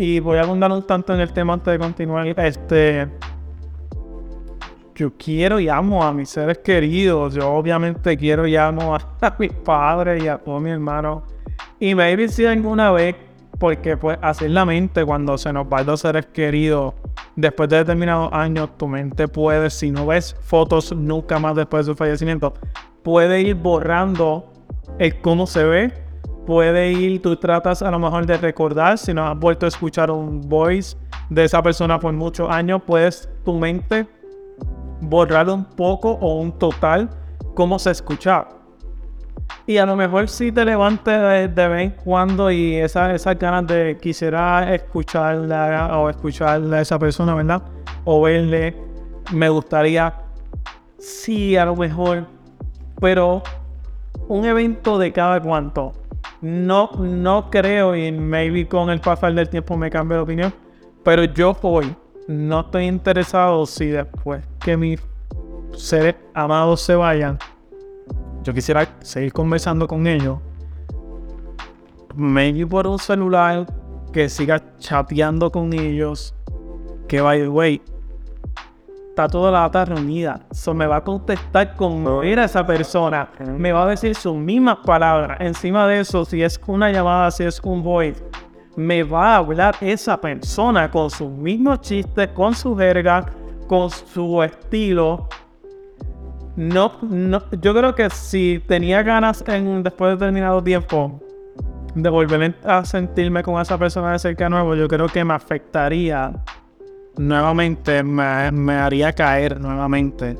y 0.00 0.18
voy 0.18 0.38
a 0.38 0.42
abundar 0.44 0.72
un 0.72 0.82
tanto 0.86 1.12
en 1.12 1.20
el 1.20 1.30
tema 1.30 1.52
antes 1.52 1.72
de 1.72 1.78
continuar. 1.78 2.26
Este, 2.26 3.06
yo 4.94 5.12
quiero 5.18 5.60
y 5.60 5.68
amo 5.68 6.02
a 6.02 6.10
mis 6.14 6.30
seres 6.30 6.56
queridos. 6.58 7.34
Yo 7.34 7.52
obviamente 7.52 8.16
quiero 8.16 8.46
y 8.46 8.56
amo 8.56 8.94
a, 8.94 9.00
a 9.20 9.36
mis 9.38 9.52
padres 9.52 10.24
y 10.24 10.28
a 10.28 10.38
todos 10.38 10.62
mis 10.62 10.72
hermanos. 10.72 11.24
Y 11.78 11.94
maybe 11.94 12.28
si 12.28 12.46
alguna 12.46 12.90
vez, 12.92 13.14
porque 13.58 13.98
pues 13.98 14.18
así 14.22 14.48
la 14.48 14.64
mente 14.64 15.04
cuando 15.04 15.36
se 15.36 15.52
nos 15.52 15.68
van 15.68 15.84
los 15.84 16.00
seres 16.00 16.24
queridos. 16.24 16.94
Después 17.36 17.68
de 17.68 17.76
determinados 17.76 18.32
años, 18.32 18.70
tu 18.78 18.88
mente 18.88 19.28
puede, 19.28 19.68
si 19.68 19.90
no 19.90 20.06
ves 20.06 20.34
fotos 20.40 20.96
nunca 20.96 21.38
más 21.38 21.56
después 21.56 21.84
de 21.84 21.92
su 21.92 21.96
fallecimiento, 21.96 22.54
puede 23.02 23.42
ir 23.42 23.54
borrando 23.54 24.50
el 24.98 25.20
cómo 25.20 25.46
se 25.46 25.62
ve. 25.62 26.09
Puede 26.50 26.90
ir, 26.90 27.22
tú 27.22 27.36
tratas 27.36 27.80
a 27.80 27.92
lo 27.92 28.00
mejor 28.00 28.26
de 28.26 28.36
recordar, 28.36 28.98
si 28.98 29.14
no 29.14 29.24
has 29.24 29.38
vuelto 29.38 29.66
a 29.66 29.68
escuchar 29.68 30.10
un 30.10 30.40
voice 30.40 30.96
de 31.28 31.44
esa 31.44 31.62
persona 31.62 32.00
por 32.00 32.12
muchos 32.12 32.50
años, 32.50 32.82
puedes 32.84 33.28
tu 33.44 33.56
mente 33.56 34.08
borrar 35.00 35.48
un 35.48 35.64
poco 35.64 36.10
o 36.20 36.40
un 36.40 36.50
total 36.58 37.08
cómo 37.54 37.78
se 37.78 37.92
escuchaba. 37.92 38.48
Y 39.64 39.76
a 39.76 39.86
lo 39.86 39.94
mejor 39.94 40.28
si 40.28 40.50
te 40.50 40.64
levantes 40.64 41.20
de, 41.20 41.46
de 41.46 41.68
vez 41.68 41.82
en 41.82 41.90
cuando 42.02 42.50
y 42.50 42.74
esa- 42.74 43.14
esas 43.14 43.38
ganas 43.38 43.68
de 43.68 43.96
quisiera 44.02 44.74
escucharla 44.74 45.96
o 46.00 46.10
escucharle 46.10 46.78
a 46.78 46.80
esa 46.80 46.98
persona, 46.98 47.32
¿verdad? 47.32 47.62
O 48.04 48.22
verle, 48.22 48.74
me 49.32 49.48
gustaría, 49.48 50.12
sí, 50.98 51.56
a 51.56 51.64
lo 51.64 51.76
mejor, 51.76 52.26
pero 53.00 53.40
un 54.26 54.44
evento 54.46 54.98
de 54.98 55.12
cada 55.12 55.40
cuanto. 55.40 55.92
No, 56.40 56.90
no 56.98 57.50
creo 57.50 57.94
y 57.94 58.10
maybe 58.12 58.66
con 58.66 58.88
el 58.90 59.00
pasar 59.00 59.34
del 59.34 59.48
tiempo 59.48 59.76
me 59.76 59.90
cambie 59.90 60.16
de 60.16 60.22
opinión, 60.22 60.54
pero 61.04 61.24
yo 61.24 61.56
hoy 61.62 61.94
no 62.26 62.60
estoy 62.60 62.86
interesado 62.86 63.66
si 63.66 63.86
después 63.86 64.42
que 64.58 64.76
mis 64.76 65.00
seres 65.76 66.16
amados 66.34 66.80
se 66.80 66.94
vayan, 66.94 67.38
yo 68.42 68.54
quisiera 68.54 68.88
seguir 69.00 69.32
conversando 69.32 69.86
con 69.86 70.06
ellos. 70.06 70.38
Maybe 72.14 72.66
por 72.66 72.86
un 72.86 72.98
celular, 72.98 73.66
que 74.12 74.28
siga 74.28 74.62
chateando 74.78 75.50
con 75.50 75.72
ellos. 75.72 76.34
Que 77.08 77.20
by 77.20 77.40
the 77.40 77.48
way, 77.48 77.82
está 79.20 79.28
toda 79.28 79.52
la 79.52 79.60
data 79.60 79.84
reunida. 79.84 80.40
So 80.50 80.72
me 80.72 80.86
va 80.86 80.96
a 80.96 81.04
contestar 81.04 81.76
como 81.76 82.22
era 82.22 82.44
esa 82.44 82.66
persona. 82.66 83.28
Me 83.58 83.72
va 83.72 83.84
a 83.84 83.86
decir 83.88 84.14
sus 84.14 84.36
mismas 84.36 84.78
palabras. 84.78 85.38
Encima 85.40 85.86
de 85.86 86.00
eso, 86.00 86.24
si 86.24 86.42
es 86.42 86.58
una 86.66 86.90
llamada, 86.90 87.30
si 87.30 87.44
es 87.44 87.60
un 87.62 87.82
voice, 87.82 88.22
me 88.76 89.02
va 89.02 89.34
a 89.34 89.36
hablar 89.36 89.76
esa 89.80 90.18
persona 90.18 90.90
con 90.90 91.10
sus 91.10 91.30
mismos 91.30 91.82
chistes, 91.82 92.28
con 92.28 92.54
su 92.54 92.74
jerga, 92.76 93.26
con 93.66 93.90
su 93.90 94.42
estilo. 94.42 95.28
No, 96.56 96.92
no, 97.02 97.42
yo 97.60 97.74
creo 97.74 97.94
que 97.94 98.08
si 98.10 98.62
tenía 98.66 99.02
ganas 99.02 99.44
en, 99.46 99.82
después 99.82 100.10
de 100.10 100.16
determinado 100.16 100.62
tiempo 100.62 101.20
de 101.94 102.08
volver 102.08 102.54
a 102.64 102.84
sentirme 102.84 103.42
con 103.42 103.60
esa 103.60 103.76
persona 103.76 104.12
de 104.12 104.18
cerca 104.18 104.48
nuevo, 104.48 104.74
yo 104.74 104.88
creo 104.88 105.08
que 105.08 105.24
me 105.24 105.34
afectaría 105.34 106.32
nuevamente, 107.20 108.02
me, 108.02 108.50
me 108.50 108.74
haría 108.74 109.12
caer 109.12 109.60
nuevamente. 109.60 110.36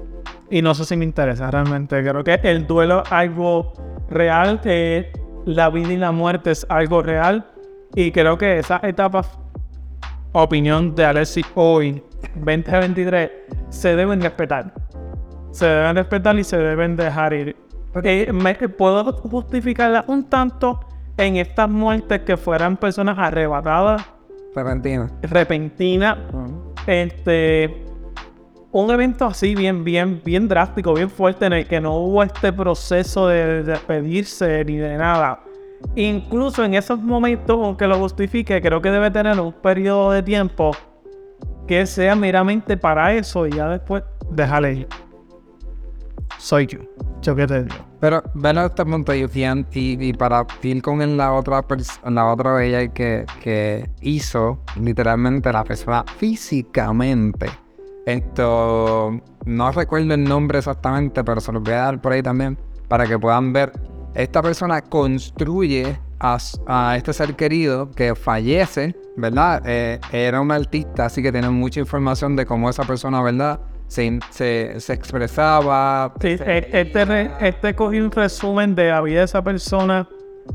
Y 0.51 0.63
no 0.63 0.75
sé 0.75 0.85
si 0.85 0.97
me 0.97 1.05
interesa 1.05 1.51
realmente. 1.51 2.01
Creo 2.03 2.25
que 2.25 2.41
el 2.43 2.67
duelo 2.67 3.03
es 3.05 3.13
algo 3.13 3.73
real, 4.09 4.61
que 4.61 5.13
la 5.45 5.71
vida 5.71 5.93
y 5.93 5.97
la 5.97 6.13
muerte 6.13 6.51
es 6.51 6.67
algo 6.69 7.03
real. 7.03 7.47
Y 7.95 8.11
creo 8.11 8.39
que 8.39 8.59
esa 8.59 8.81
etapa, 8.83 9.25
opinión 10.33 10.95
de 10.95 11.05
Alexis 11.05 11.47
hoy, 11.55 12.03
2023, 12.35 13.31
se 13.69 13.97
deben 13.97 14.21
respetar. 14.21 14.73
Se 15.51 15.67
deben 15.67 15.97
respetar 15.97 16.39
y 16.39 16.45
se 16.45 16.57
deben 16.57 16.97
dejar 16.97 17.33
ir. 17.33 17.57
Eh, 18.03 18.33
me, 18.33 18.55
puedo 18.55 19.13
justificarla 19.13 20.05
un 20.07 20.25
tanto 20.25 20.81
en 21.17 21.37
estas 21.37 21.69
muertes 21.69 22.21
que 22.21 22.37
fueran 22.37 22.77
personas 22.77 23.19
arrebatadas, 23.19 24.07
Repentino. 24.55 25.09
repentinas. 25.23 26.19
Este. 26.87 27.85
Un 28.73 28.89
evento 28.93 29.25
así, 29.25 29.57
bien, 29.57 29.83
bien, 29.83 30.23
bien 30.25 30.47
drástico, 30.47 30.95
bien 30.95 31.11
fuerte, 31.11 31.47
en 31.47 31.55
el 31.55 31.67
que 31.67 31.81
no 31.81 31.97
hubo 31.97 32.23
este 32.23 32.53
proceso 32.53 33.27
de 33.27 33.65
despedirse 33.65 34.65
ni 34.65 34.77
de 34.77 34.97
nada. 34.97 35.41
Incluso 35.97 36.65
en 36.65 36.75
esos 36.75 37.01
momentos, 37.01 37.59
aunque 37.61 37.89
lo 37.89 37.99
justifique, 37.99 38.61
creo 38.61 38.81
que 38.81 38.91
debe 38.91 39.11
tener 39.11 39.41
un 39.41 39.53
periodo 39.53 40.13
de 40.13 40.23
tiempo 40.23 40.71
que 41.67 41.85
sea 41.85 42.15
meramente 42.15 42.77
para 42.77 43.13
eso 43.15 43.47
y 43.47 43.53
ya 43.53 43.69
después 43.69 44.05
déjale 44.31 44.73
ir. 44.75 44.89
Soy 46.39 46.67
yo. 46.67 46.79
Yo 47.23 47.37
qué 47.37 47.47
te 47.47 47.65
digo. 47.65 47.77
Pero 48.01 48.23
ven 48.35 48.57
a 48.57 48.67
este 48.67 48.85
punto 48.85 49.15
y, 49.15 49.21
y, 49.23 50.09
y 50.09 50.13
para 50.15 50.47
ir 50.63 50.83
con 50.83 51.17
la 51.17 51.33
otra 51.33 51.65
la 52.05 52.27
otra 52.33 52.65
ella 52.65 52.89
que, 52.89 53.27
que 53.43 53.91
hizo 54.01 54.59
literalmente 54.81 55.53
la 55.53 55.65
persona 55.65 56.05
físicamente. 56.17 57.47
Esto 58.07 59.21
no 59.45 59.73
recuerdo 59.73 60.15
el 60.15 60.25
nombre 60.25 60.59
exactamente, 60.59 61.23
pero 61.23 61.41
se 61.41 61.53
los 61.53 61.63
voy 61.63 61.75
a 61.75 61.83
dar 61.83 62.01
por 62.01 62.13
ahí 62.13 62.23
también 62.23 62.59
para 62.89 63.07
que 63.07 63.19
puedan 63.19 63.53
ver. 63.53 63.73
Esta 64.15 64.43
persona 64.43 64.81
construye 64.81 65.99
a, 66.19 66.39
a 66.67 66.97
este 66.97 67.13
ser 67.13 67.37
querido 67.37 67.91
que 67.91 68.15
fallece, 68.15 68.97
¿verdad? 69.17 69.63
Eh, 69.67 70.01
era 70.11 70.41
un 70.41 70.51
artista, 70.51 71.07
así 71.07 71.23
que 71.23 71.31
tiene 71.31 71.51
mucha 71.51 71.81
información 71.81 72.35
de 72.35 72.47
cómo 72.47 72.71
esa 72.71 72.85
persona, 72.85 73.23
¿verdad? 73.23 73.61
Se, 73.91 74.21
se, 74.31 74.79
se 74.79 74.93
expresaba. 74.93 76.15
Sí, 76.21 76.29
e- 76.29 76.69
este, 76.73 77.31
este 77.41 77.75
cogió 77.75 78.05
un 78.05 78.13
resumen 78.13 78.77
de 78.77 78.89
la 78.89 79.01
vida 79.01 79.19
de 79.19 79.25
esa 79.25 79.43
persona, 79.43 80.09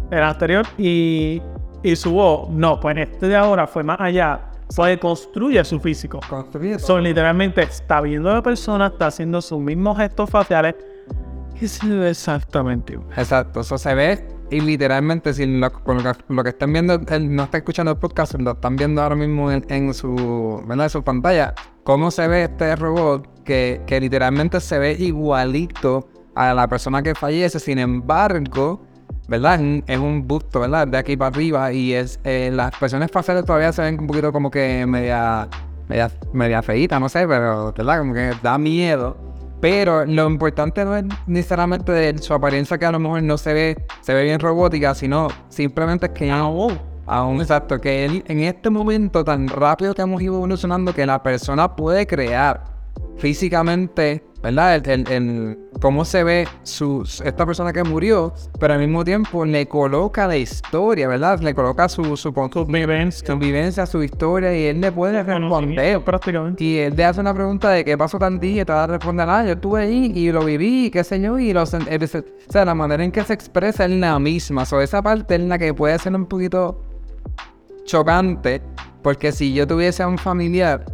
el 0.10 0.24
anterior, 0.24 0.66
y, 0.78 1.42
y 1.84 1.96
su 1.98 2.12
voz. 2.12 2.50
No, 2.50 2.80
pues 2.80 2.96
este 2.98 3.28
de 3.28 3.36
ahora 3.36 3.68
fue 3.68 3.84
más 3.84 4.00
allá. 4.00 4.40
Fue 4.74 4.98
construye 4.98 5.64
su 5.66 5.82
físico. 5.82 6.22
Construye 6.30 6.80
Son 6.80 7.04
literalmente 7.04 7.62
está 7.62 8.00
viendo 8.00 8.32
a 8.32 8.36
la 8.36 8.42
persona, 8.42 8.88
está 8.88 9.08
haciendo 9.08 9.42
sus 9.42 9.60
mismos 9.60 9.98
gestos 9.98 10.30
faciales 10.30 10.76
y 11.60 11.68
se 11.68 11.88
ve 11.88 12.12
exactamente 12.12 12.94
igual. 12.94 13.10
Exacto, 13.18 13.60
eso 13.60 13.78
se 13.78 13.94
ve 13.94 14.26
y 14.50 14.62
literalmente 14.62 15.34
si 15.34 15.46
lo, 15.46 15.70
lo, 15.86 15.98
que, 15.98 16.12
lo 16.30 16.44
que 16.44 16.50
están 16.50 16.72
viendo, 16.72 17.00
él 17.10 17.36
no 17.36 17.44
está 17.44 17.58
escuchando 17.58 17.92
el 17.92 17.98
podcast, 17.98 18.36
lo 18.40 18.52
están 18.52 18.76
viendo 18.76 19.02
ahora 19.02 19.16
mismo 19.16 19.52
en, 19.52 19.66
en 19.70 19.94
su, 19.94 20.64
¿verdad? 20.68 20.86
en 20.86 20.90
su 20.90 21.04
pantalla, 21.04 21.54
cómo 21.86 22.10
se 22.10 22.28
ve 22.28 22.44
este 22.46 22.76
robot 22.76 23.44
que, 23.44 23.80
que 23.86 24.02
literalmente 24.02 24.60
se 24.60 24.80
ve 24.80 24.94
igualito 24.94 26.10
a 26.34 26.54
la 26.54 26.68
persona 26.68 27.04
que 27.04 27.14
fallece, 27.14 27.60
sin 27.60 27.78
embargo, 27.78 28.82
¿verdad? 29.28 29.62
Es 29.86 30.00
un, 30.00 30.28
busto, 30.28 30.62
¿verdad? 30.62 30.88
De 30.88 30.98
aquí 30.98 31.16
para 31.16 31.30
arriba 31.30 31.72
y 31.72 31.94
es 31.94 32.20
eh, 32.24 32.50
las 32.52 32.70
expresiones 32.70 33.12
faciales 33.12 33.46
todavía 33.46 33.72
se 33.72 33.84
ven 33.84 34.00
un 34.00 34.08
poquito 34.08 34.34
como 34.34 34.50
que 34.50 34.84
media, 34.88 35.48
media, 35.88 36.12
media 36.34 36.64
no 37.00 37.08
sé, 37.08 37.28
pero, 37.28 37.72
¿verdad? 37.72 38.00
Como 38.00 38.14
que 38.16 38.34
da 38.42 38.58
miedo. 38.58 39.16
Pero 39.62 40.06
lo 40.06 40.28
importante 40.28 40.84
no 40.84 40.98
es 40.98 41.06
necesariamente 41.28 42.18
su 42.18 42.34
apariencia 42.34 42.80
que 42.80 42.86
a 42.86 42.92
lo 42.92 43.00
mejor 43.00 43.22
no 43.22 43.38
se 43.38 43.54
ve, 43.54 43.86
se 44.02 44.14
ve 44.14 44.24
bien 44.24 44.40
robótica, 44.40 44.96
sino 44.96 45.28
simplemente 45.50 46.12
que 46.12 46.32
aún, 46.32 46.80
aún 47.06 47.42
exacto, 47.42 47.80
que 47.80 48.06
él, 48.06 48.24
en 48.28 48.40
este 48.40 48.70
momento 48.70 49.24
tan 49.24 49.48
rápido 49.48 49.94
que 49.94 50.02
hemos 50.02 50.22
ido 50.22 50.36
evolucionando, 50.36 50.94
que 50.94 51.06
la 51.06 51.22
persona 51.22 51.76
puede 51.76 52.06
crear 52.08 52.64
físicamente, 53.18 54.24
¿verdad? 54.44 54.76
El, 54.76 54.90
el- 54.90 55.12
el- 55.12 55.60
cómo 55.82 56.06
se 56.06 56.24
ve 56.24 56.48
su, 56.64 57.02
esta 57.24 57.46
persona 57.46 57.74
que 57.74 57.84
murió, 57.84 58.34
pero 58.60 58.74
al 58.76 58.80
mismo 58.80 59.04
tiempo 59.04 59.44
le 59.46 59.68
coloca 59.68 60.28
la 60.28 60.38
historia, 60.38 61.08
¿verdad? 61.08 61.40
Le 61.42 61.54
coloca 61.54 61.90
su, 61.90 62.04
su, 62.16 62.32
su, 62.52 62.66
Vivencia. 62.66 63.28
su 63.28 63.38
vivencia, 63.38 63.86
su 63.86 64.02
historia, 64.04 64.56
y 64.58 64.66
él 64.68 64.80
le 64.80 64.92
puede 64.92 65.22
responder. 65.24 66.02
Prácticamente. 66.02 66.64
Y 66.64 66.78
él 66.78 66.94
le 66.96 67.04
hace 67.06 67.20
una 67.20 67.34
pregunta 67.34 67.70
de 67.72 67.84
qué 67.84 67.98
pasó 67.98 68.18
tan 68.20 68.40
día 68.40 68.62
y 68.62 68.66
te 68.66 68.72
va 68.72 68.84
a 68.84 68.88
responder, 68.88 69.28
ah, 69.30 69.44
yo 69.44 69.52
estuve 69.54 69.82
ahí 69.82 70.12
y 70.16 70.32
lo 70.32 70.46
viví, 70.46 70.90
qué 70.92 71.04
sé 71.04 71.20
yo, 71.20 71.38
y 71.40 71.52
lo 71.52 71.66
se- 71.66 71.78
O 71.78 72.52
sea, 72.52 72.64
la 72.64 72.76
manera 72.76 73.04
en 73.04 73.12
que 73.12 73.24
se 73.24 73.34
expresa 73.34 73.86
es 73.86 73.92
la 73.92 74.18
misma. 74.20 74.64
O 74.72 74.80
esa 74.82 75.02
parte 75.02 75.36
es 75.36 75.42
la 75.42 75.58
que 75.58 75.74
puede 75.74 75.98
ser 76.00 76.16
un 76.16 76.26
poquito 76.26 76.82
chocante, 77.86 78.62
porque 79.02 79.32
si 79.32 79.54
yo 79.54 79.66
tuviese 79.66 80.04
a 80.04 80.08
un 80.08 80.18
familiar, 80.18 80.86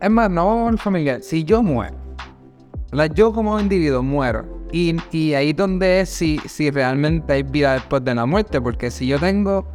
es 0.00 0.10
más, 0.10 0.30
no 0.30 0.64
un 0.66 0.78
familiar, 0.78 1.22
si 1.22 1.44
yo 1.44 1.62
muero, 1.62 1.96
¿verdad? 2.90 3.14
yo 3.14 3.32
como 3.32 3.60
individuo 3.60 4.02
muero, 4.02 4.44
y, 4.72 4.96
y 5.12 5.34
ahí 5.34 5.52
donde 5.52 6.00
es 6.00 6.08
si, 6.08 6.38
si 6.38 6.70
realmente 6.70 7.32
hay 7.32 7.42
vida 7.42 7.74
después 7.74 8.04
de 8.04 8.14
la 8.14 8.26
muerte, 8.26 8.60
porque 8.60 8.90
si 8.90 9.06
yo 9.06 9.18
tengo 9.18 9.66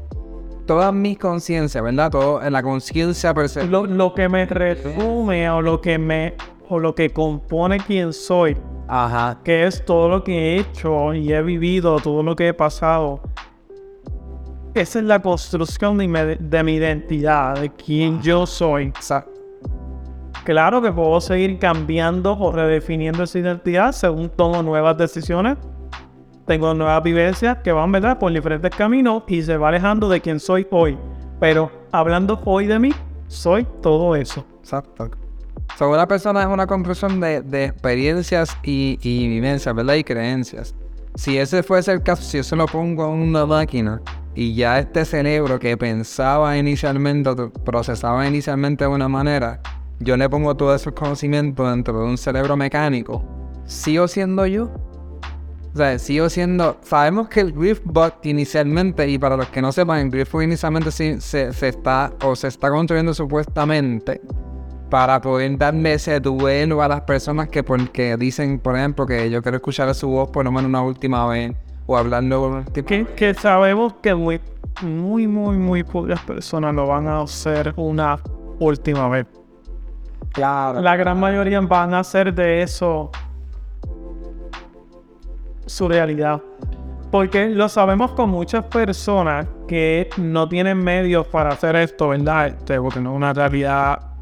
toda 0.66 0.92
mi 0.92 1.16
conciencia, 1.16 1.82
¿verdad? 1.82 2.12
Todo 2.12 2.44
en 2.44 2.54
la 2.54 2.64
conciencia 2.64 3.34
Lo, 3.68 3.86
lo 3.86 4.14
que 4.14 4.30
me 4.30 4.46
resume 4.46 5.50
o 5.50 5.62
lo 5.62 5.82
que 5.82 5.98
me 5.98 6.36
o 6.70 6.80
lo 6.80 6.96
que 6.96 7.10
compone 7.10 7.78
quién 7.78 8.14
soy, 8.14 8.58
Ajá. 8.88 9.40
que 9.44 9.68
es 9.68 9.84
todo 9.86 10.10
lo 10.10 10.24
que 10.24 10.32
he 10.34 10.60
hecho 10.60 11.14
y 11.14 11.32
he 11.34 11.42
vivido, 11.42 11.98
todo 11.98 12.24
lo 12.24 12.36
que 12.36 12.48
he 12.50 12.54
pasado. 12.54 13.22
Esa 14.74 15.00
es 15.00 15.06
la 15.06 15.22
construcción 15.22 16.00
de 16.00 16.08
mi, 16.08 16.20
de 16.40 16.64
mi 16.64 16.74
identidad, 16.74 17.60
de 17.60 17.70
quién 17.70 18.22
yo 18.22 18.48
soy. 18.48 18.86
Exacto. 18.86 19.32
Claro 20.44 20.82
que 20.82 20.92
puedo 20.92 21.22
seguir 21.22 21.60
cambiando 21.60 22.34
o 22.34 22.52
redefiniendo 22.52 23.24
esa 23.24 23.40
identidad 23.40 23.92
según 23.92 24.30
tomo 24.30 24.64
nuevas 24.64 24.98
decisiones. 24.98 25.58
Tengo 26.48 26.74
nuevas 26.74 27.02
vivencias 27.04 27.60
que 27.60 27.72
van, 27.72 27.92
¿verdad?, 27.92 28.18
por 28.18 28.34
diferentes 28.34 28.72
caminos 28.76 29.24
y 29.28 29.44
se 29.44 29.56
va 29.58 29.70
alejando 29.70 30.10
de 30.10 30.20
quién 30.20 30.40
soy 30.40 30.68
hoy. 30.72 30.98
Pero 31.40 31.72
hablando 31.92 32.42
hoy 32.44 32.66
de 32.66 32.80
mí, 32.80 32.92
soy 33.28 33.66
todo 33.82 34.16
eso. 34.16 34.44
Exacto. 34.60 35.12
Una 35.80 36.08
persona 36.08 36.42
es 36.42 36.48
una 36.48 36.68
conclusión 36.68 37.20
de, 37.20 37.42
de 37.42 37.66
experiencias 37.66 38.58
y, 38.64 39.00
y 39.02 39.28
vivencias, 39.28 39.74
¿verdad? 39.74 39.94
Y 39.96 40.04
creencias. 40.04 40.76
Si 41.16 41.38
ese 41.38 41.62
fuese 41.62 41.92
el 41.92 42.02
caso, 42.02 42.24
si 42.24 42.38
yo 42.38 42.44
se 42.44 42.56
lo 42.56 42.66
pongo 42.66 43.04
a 43.04 43.08
una 43.08 43.46
máquina 43.46 44.02
y 44.34 44.56
ya 44.56 44.80
este 44.80 45.06
cerebro 45.06 45.60
que 45.60 45.78
pensaba 45.78 46.58
inicialmente, 46.58 47.30
procesaba 47.64 48.28
inicialmente 48.28 48.84
de 48.84 48.90
una 48.90 49.08
manera, 49.08 49.62
yo 50.00 50.18
le 50.18 50.28
pongo 50.28 50.58
todos 50.58 50.82
esos 50.82 50.94
conocimientos 50.94 51.70
dentro 51.70 52.00
de 52.00 52.06
un 52.06 52.18
cerebro 52.18 52.58
mecánico, 52.58 53.24
¿sigo 53.66 54.08
siendo 54.08 54.48
yo? 54.48 54.72
O 55.74 55.78
sea, 55.78 55.98
sigo 56.00 56.30
siendo. 56.30 56.78
Sabemos 56.82 57.30
que 57.30 57.42
el 57.42 57.52
Griffbot 57.52 58.26
inicialmente, 58.26 59.08
y 59.08 59.18
para 59.18 59.38
los 59.38 59.48
que 59.50 59.62
no 59.62 59.72
sepan, 59.72 60.00
el 60.00 60.10
Griffbot 60.10 60.44
inicialmente 60.44 60.92
se, 60.92 61.20
se 61.22 61.68
está 61.68 62.14
o 62.24 62.36
se 62.36 62.48
está 62.48 62.70
construyendo 62.70 63.14
supuestamente 63.14 64.22
para 64.94 65.20
poder 65.20 65.58
darle 65.58 65.94
ese 65.94 66.20
duelo 66.20 66.84
a 66.84 66.88
las 66.88 67.02
personas 67.02 67.48
que 67.50 67.64
porque 67.64 68.16
dicen, 68.16 68.60
por 68.60 68.76
ejemplo, 68.76 69.08
que 69.08 69.28
yo 69.32 69.42
quiero 69.42 69.58
escuchar 69.58 69.92
su 69.96 70.08
voz 70.08 70.30
por 70.30 70.46
lo 70.46 70.52
menos 70.52 70.70
una 70.70 70.84
última 70.84 71.28
vez 71.28 71.56
o 71.88 71.98
hablando 71.98 72.64
tipo, 72.72 72.90
Que, 72.90 73.04
que 73.04 73.34
sabemos 73.34 73.96
que 74.04 74.14
muy, 74.14 74.40
muy, 74.84 75.28
muy, 75.28 75.58
muy 75.58 75.84
pocas 75.84 76.20
personas 76.20 76.76
lo 76.76 76.86
van 76.86 77.08
a 77.08 77.22
hacer 77.22 77.74
una 77.76 78.20
última 78.60 79.10
vez. 79.10 79.26
claro. 80.32 80.80
La 80.80 80.96
gran 80.96 81.20
mayoría 81.20 81.60
van 81.62 81.96
a 81.96 82.02
hacer 82.02 82.32
de 82.32 82.62
eso 82.62 83.10
su 85.66 85.88
realidad. 85.88 86.40
Porque 87.10 87.50
lo 87.50 87.68
sabemos 87.68 88.12
con 88.12 88.30
muchas 88.30 88.66
personas 88.66 89.48
que 89.68 90.08
no 90.18 90.48
tienen 90.48 90.78
medios 90.78 91.26
para 91.26 91.50
hacer 91.50 91.78
esto, 91.78 92.10
¿verdad? 92.10 92.50
Este, 92.50 92.80
porque 92.80 93.00
no 93.00 93.10
es 93.10 93.16
una 93.16 93.34
realidad 93.34 94.13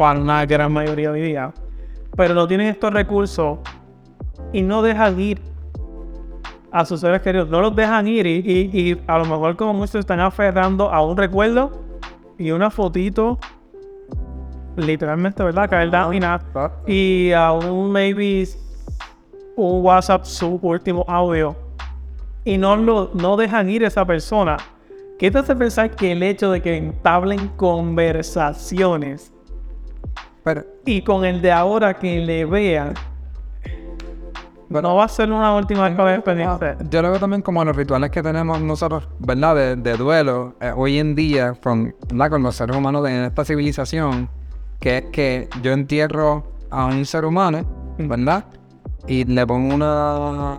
para 0.00 0.18
una 0.18 0.46
gran 0.46 0.72
mayoría 0.72 1.10
hoy 1.10 1.20
día. 1.20 1.52
Pero 2.16 2.32
no 2.32 2.48
tienen 2.48 2.68
estos 2.68 2.90
recursos 2.90 3.58
y 4.50 4.62
no 4.62 4.80
dejan 4.80 5.20
ir 5.20 5.42
a 6.72 6.86
sus 6.86 7.00
seres 7.00 7.20
queridos. 7.20 7.50
No 7.50 7.60
los 7.60 7.76
dejan 7.76 8.08
ir 8.08 8.26
y, 8.26 8.38
y- 8.38 8.70
y 8.92 9.02
a 9.06 9.18
lo 9.18 9.26
mejor 9.26 9.56
como 9.56 9.74
muchos 9.74 9.96
están 9.96 10.20
aferrando 10.20 10.90
a 10.90 11.04
un 11.04 11.18
recuerdo 11.18 11.82
y 12.38 12.50
una 12.50 12.70
fotito, 12.70 13.38
literalmente, 14.76 15.42
¿verdad? 15.42 15.68
Caer 15.68 15.90
down 15.90 16.14
y 16.14 16.20
nada 16.20 16.40
y 16.86 17.32
a 17.32 17.52
un 17.52 17.92
maybe 17.92 18.48
un 19.56 19.84
WhatsApp 19.84 20.24
su 20.24 20.58
último 20.62 21.04
audio 21.06 21.54
y 22.42 22.56
no 22.56 22.74
lo 22.74 23.10
no 23.12 23.36
dejan 23.36 23.68
ir 23.68 23.84
a 23.84 23.88
esa 23.88 24.06
persona. 24.06 24.56
¿Qué 25.18 25.30
te 25.30 25.36
hace 25.40 25.54
pensar 25.54 25.90
que 25.94 26.12
el 26.12 26.22
hecho 26.22 26.50
de 26.50 26.62
que 26.62 26.74
entablen 26.78 27.48
conversaciones 27.56 29.34
Pero, 30.54 30.66
y 30.84 31.02
con 31.02 31.24
el 31.24 31.40
de 31.40 31.52
ahora 31.52 31.94
que 31.94 32.18
le 32.18 32.44
vean 32.44 32.94
no 34.70 34.94
va 34.94 35.04
a 35.04 35.08
ser 35.08 35.32
una 35.32 35.54
última 35.54 35.88
experiencia? 35.88 36.76
yo 36.88 37.02
lo 37.02 37.10
veo 37.10 37.18
también 37.18 37.42
como 37.42 37.64
los 37.64 37.74
rituales 37.74 38.10
que 38.10 38.22
tenemos 38.22 38.60
nosotros, 38.60 39.08
¿verdad? 39.18 39.56
De, 39.56 39.76
de 39.76 39.96
duelo, 39.96 40.54
eh, 40.60 40.72
hoy 40.74 40.98
en 40.98 41.16
día, 41.16 41.54
con, 41.60 41.94
¿verdad? 42.08 42.30
con 42.30 42.42
los 42.44 42.54
seres 42.54 42.76
humanos 42.76 43.02
de 43.02 43.26
esta 43.26 43.44
civilización, 43.44 44.28
que 44.78 44.98
es 44.98 45.04
que 45.06 45.48
yo 45.62 45.72
entierro 45.72 46.44
a 46.70 46.86
un 46.86 47.04
ser 47.04 47.24
humano, 47.24 47.64
¿verdad? 47.98 48.44
Y 49.08 49.24
le 49.24 49.44
pongo 49.44 49.74
una, 49.74 50.56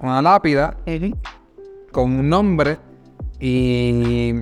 una 0.00 0.22
lápida 0.22 0.76
con 1.92 2.18
un 2.18 2.28
nombre 2.28 2.78
y 3.38 4.32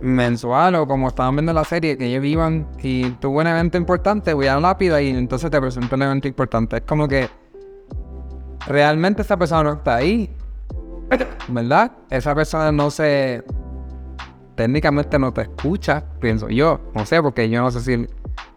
mensual 0.00 0.74
o 0.76 0.86
como 0.86 1.08
estaban 1.08 1.36
viendo 1.36 1.52
la 1.52 1.64
serie, 1.64 1.96
que 1.96 2.06
ellos 2.06 2.22
vivan 2.22 2.66
y 2.82 3.10
tuvo 3.12 3.40
un 3.40 3.46
evento 3.46 3.78
importante, 3.78 4.34
voy 4.34 4.46
a 4.46 4.54
la 4.54 4.60
lápida 4.60 5.00
y 5.00 5.10
entonces 5.10 5.50
te 5.50 5.60
presento 5.60 5.96
un 5.96 6.02
evento 6.02 6.28
importante. 6.28 6.76
Es 6.76 6.82
como 6.82 7.08
que 7.08 7.28
realmente 8.66 9.22
esa 9.22 9.36
persona 9.36 9.62
no 9.62 9.72
está 9.74 9.96
ahí, 9.96 10.34
¿verdad? 11.48 11.92
Esa 12.10 12.34
persona 12.34 12.72
no 12.72 12.90
se... 12.90 13.44
Técnicamente 14.54 15.18
no 15.18 15.32
te 15.32 15.42
escucha, 15.42 16.02
pienso 16.18 16.48
yo. 16.48 16.80
No 16.94 17.04
sé, 17.04 17.20
porque 17.22 17.48
yo 17.50 17.60
no 17.60 17.70
sé 17.70 17.80
si... 17.80 18.06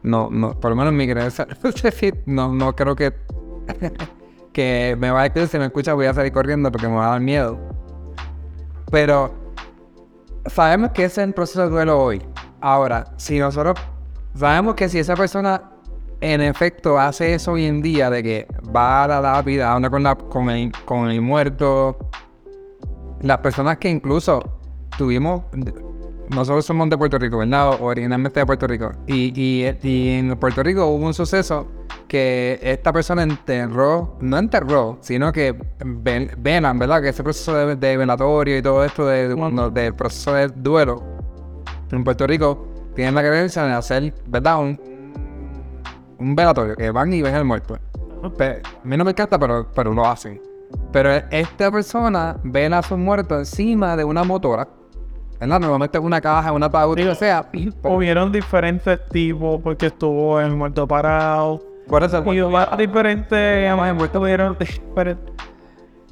No, 0.02 0.30
no, 0.32 0.58
por 0.58 0.70
lo 0.70 0.78
menos 0.78 0.92
en 0.92 0.98
mi 0.98 1.08
creencia, 1.08 1.46
no 1.64 1.72
sé. 1.72 2.24
No, 2.26 2.54
no 2.54 2.76
creo 2.76 2.96
que... 2.96 3.14
que 4.54 4.96
me 4.98 5.12
va 5.12 5.22
a 5.22 5.30
decir, 5.30 5.48
si 5.48 5.60
me 5.60 5.66
escucha 5.66 5.94
voy 5.94 6.08
a 6.08 6.14
salir 6.14 6.32
corriendo 6.32 6.72
porque 6.72 6.88
me 6.88 6.96
va 6.96 7.08
a 7.08 7.12
dar 7.12 7.22
miedo. 7.22 7.60
Pero 8.90 9.39
sabemos 10.50 10.92
que 10.92 11.06
es 11.06 11.18
el 11.18 11.34
proceso 11.34 11.64
de 11.64 11.70
duelo 11.70 12.02
hoy. 12.02 12.22
Ahora, 12.62 13.06
si 13.18 13.40
nosotros 13.40 13.80
sabemos 14.36 14.76
que 14.76 14.90
si 14.90 15.00
esa 15.00 15.16
persona 15.16 15.72
en 16.22 16.42
efecto 16.42 17.00
hace 17.00 17.34
eso 17.34 17.54
hoy 17.54 17.66
en 17.66 17.82
día, 17.82 18.10
de 18.10 18.24
que 18.24 18.48
va 18.76 19.04
a 19.04 19.08
la 19.08 19.22
lápida, 19.22 19.72
habla 19.72 20.16
con, 20.16 20.50
el, 20.50 20.72
con 20.86 21.10
el 21.10 21.22
muerto, 21.22 21.98
las 23.22 23.38
personas 23.40 23.78
que 23.78 23.90
incluso 23.90 24.42
tuvimos, 24.98 25.44
nosotros 26.30 26.66
somos 26.66 26.90
de 26.90 26.98
Puerto 26.98 27.18
Rico, 27.18 27.38
¿verdad? 27.38 27.82
Originalmente 27.82 28.40
de 28.40 28.46
Puerto 28.46 28.68
Rico. 28.68 28.92
Y, 29.08 29.34
y 29.82 30.10
en 30.10 30.38
Puerto 30.38 30.62
Rico 30.62 30.86
hubo 30.88 31.06
un 31.06 31.14
suceso 31.14 31.68
que 32.10 32.60
esta 32.62 32.92
persona 32.92 33.24
enterró, 33.24 34.18
no 34.20 34.38
enterró, 34.38 34.98
sino 35.00 35.32
que 35.32 35.56
ven- 35.86 36.32
velan, 36.40 36.78
¿verdad? 36.78 37.02
Que 37.02 37.10
ese 37.10 37.24
proceso 37.24 37.56
de, 37.56 37.76
de 37.78 37.96
velatorio 37.98 38.58
y 38.58 38.62
todo 38.62 38.84
esto 38.84 39.06
de, 39.06 39.30
del 39.72 39.94
proceso 39.96 40.34
de 40.34 40.48
duelo 40.50 41.02
en 41.92 42.04
Puerto 42.04 42.28
Rico 42.28 42.68
tienen 42.96 43.16
la 43.16 43.22
creencia 43.22 43.64
de 43.64 43.72
hacer, 43.74 44.14
¿verdad? 44.28 44.60
Un, 44.60 44.80
un 46.18 46.36
velatorio, 46.36 46.76
que 46.76 46.92
van 46.92 47.14
y 47.14 47.22
ven 47.22 47.36
al 47.36 47.46
muerto. 47.46 47.78
Pe- 48.38 48.62
a 48.66 48.86
mí 48.88 48.98
no 48.98 49.06
me 49.06 49.12
encanta, 49.12 49.40
pero, 49.40 49.68
pero 49.74 49.94
lo 49.94 50.06
hacen. 50.06 50.42
Pero 50.92 51.12
esta 51.32 51.72
persona 51.72 52.36
ven 52.44 52.74
a 52.74 52.82
su 52.82 52.98
muerto 52.98 53.38
encima 53.40 53.96
de 53.96 54.04
una 54.04 54.24
motora, 54.24 54.68
¿verdad? 55.40 55.60
Normalmente 55.60 55.98
una 56.00 56.20
caja, 56.20 56.52
una 56.52 56.66
ataúd, 56.66 57.00
o 57.08 57.16
sea. 57.16 57.50
Hubieron 57.84 58.32
diferentes 58.32 59.00
tipos 59.10 59.62
porque 59.62 59.86
estuvo 59.88 60.40
el 60.42 60.52
muerto 60.56 60.88
parado. 60.88 61.64
Por 61.90 62.04
eso, 62.04 62.24
Y 62.34 62.42
hubo 62.42 62.78
diferentes, 62.78 63.68
además, 63.68 64.10
hubieron 64.14 64.56
diferentes, 64.60 65.34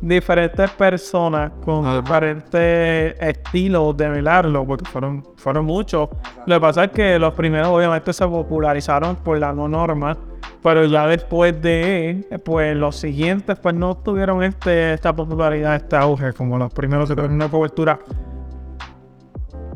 diferentes 0.01 0.71
personas 0.71 1.51
con 1.63 1.85
Ajá. 1.85 2.01
diferentes 2.01 3.15
estilos 3.21 3.95
de 3.95 4.09
velarlo, 4.09 4.65
porque 4.65 4.85
fueron, 4.85 5.23
fueron 5.35 5.65
muchos. 5.65 6.09
Lo 6.47 6.55
que 6.55 6.61
pasa 6.61 6.85
es 6.85 6.91
que 6.91 7.19
los 7.19 7.33
primeros 7.35 7.67
obviamente 7.67 8.11
se 8.11 8.25
popularizaron 8.27 9.17
por 9.17 9.37
la 9.37 9.53
no 9.53 9.67
norma, 9.67 10.17
pero 10.63 10.85
ya 10.85 11.05
después 11.05 11.61
de, 11.61 12.25
pues 12.43 12.75
los 12.75 12.95
siguientes 12.95 13.59
pues 13.59 13.75
no 13.75 13.95
tuvieron 13.97 14.43
este, 14.43 14.93
esta 14.93 15.15
popularidad, 15.15 15.75
este 15.75 15.95
auge, 15.95 16.33
como 16.33 16.57
los 16.57 16.73
primeros 16.73 17.07
que 17.07 17.15
tuvieron 17.15 17.35
una 17.35 17.49
cobertura 17.49 17.99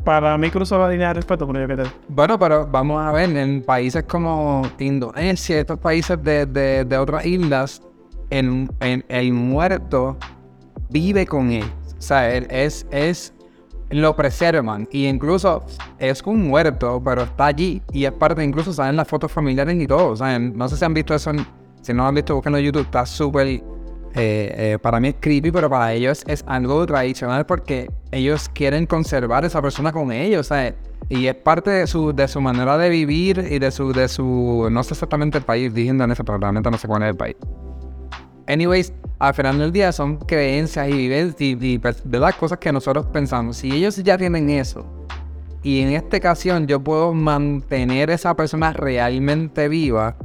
para 0.04 0.36
mí 0.36 0.50
línea 0.90 1.08
de 1.08 1.14
respeto 1.14 1.46
con 1.46 1.56
ello 1.56 1.68
que 1.68 1.76
te... 1.76 1.82
Bueno, 2.08 2.38
pero 2.38 2.66
vamos 2.66 3.00
a 3.02 3.12
ver, 3.12 3.36
en 3.36 3.62
países 3.62 4.04
como 4.04 4.62
Indonesia, 4.78 5.60
estos 5.60 5.78
países 5.78 6.22
de, 6.22 6.46
de, 6.46 6.84
de 6.84 6.98
otras 6.98 7.24
islas, 7.24 7.82
el, 8.30 8.68
el, 8.80 9.32
muerto 9.32 10.16
vive 10.90 11.26
con 11.26 11.50
él. 11.50 11.64
O 11.98 12.02
sea, 12.02 12.34
él 12.34 12.46
es, 12.50 12.86
es, 12.90 13.32
lo 13.90 14.16
preservan. 14.16 14.88
Y 14.90 15.06
incluso 15.06 15.64
es 15.98 16.22
un 16.22 16.48
muerto, 16.48 17.00
pero 17.04 17.22
está 17.22 17.46
allí. 17.46 17.82
Y 17.92 18.04
es 18.04 18.12
parte, 18.12 18.42
incluso 18.42 18.72
salen 18.72 18.96
las 18.96 19.06
fotos 19.06 19.30
familiares 19.30 19.80
y 19.80 19.86
todo. 19.86 20.08
O 20.08 20.16
sea, 20.16 20.38
no 20.38 20.68
sé 20.68 20.76
si 20.76 20.84
han 20.84 20.94
visto 20.94 21.14
eso, 21.14 21.30
si 21.82 21.92
no 21.92 22.02
lo 22.02 22.08
han 22.08 22.14
visto, 22.14 22.40
en 22.44 22.56
YouTube. 22.56 22.82
Está 22.82 23.06
súper, 23.06 23.62
eh, 24.14 24.74
eh, 24.74 24.78
para 24.80 25.00
mí 25.00 25.08
es 25.08 25.14
creepy, 25.18 25.50
pero 25.50 25.70
para 25.70 25.92
ellos 25.92 26.22
es 26.26 26.44
algo 26.46 26.84
tradicional 26.86 27.46
porque 27.46 27.90
ellos 28.10 28.48
quieren 28.48 28.86
conservar 28.86 29.44
a 29.44 29.46
esa 29.46 29.62
persona 29.62 29.92
con 29.92 30.12
ellos. 30.12 30.46
Sea, 30.46 30.74
y 31.08 31.26
es 31.26 31.34
parte 31.34 31.70
de 31.70 31.86
su, 31.86 32.12
de 32.12 32.28
su 32.28 32.40
manera 32.40 32.78
de 32.78 32.88
vivir 32.88 33.46
y 33.50 33.58
de 33.58 33.70
su, 33.70 33.92
de 33.92 34.08
su, 34.08 34.68
no 34.70 34.82
sé 34.82 34.94
exactamente 34.94 35.38
el 35.38 35.44
país, 35.44 35.72
dije 35.74 35.90
Indonesia, 35.90 36.24
pero 36.24 36.38
realmente 36.38 36.70
no 36.70 36.78
sé 36.78 36.88
cuál 36.88 37.02
es 37.02 37.10
el 37.10 37.16
país. 37.16 37.36
Anyways, 38.46 38.92
al 39.18 39.34
final 39.34 39.58
del 39.58 39.72
día 39.72 39.92
son 39.92 40.16
creencias 40.16 40.88
y 40.88 40.92
vivencias 40.92 41.62
y, 41.62 41.78
pues, 41.78 42.02
de 42.04 42.18
las 42.18 42.34
cosas 42.34 42.58
que 42.58 42.72
nosotros 42.72 43.06
pensamos. 43.06 43.56
Si 43.56 43.70
ellos 43.72 43.96
ya 43.96 44.18
tienen 44.18 44.50
eso, 44.50 44.84
y 45.62 45.80
en 45.80 45.90
esta 45.90 46.16
ocasión 46.16 46.66
yo 46.66 46.80
puedo 46.80 47.14
mantener 47.14 48.10
esa 48.10 48.34
persona 48.34 48.72
realmente 48.72 49.68
viva, 49.68 50.16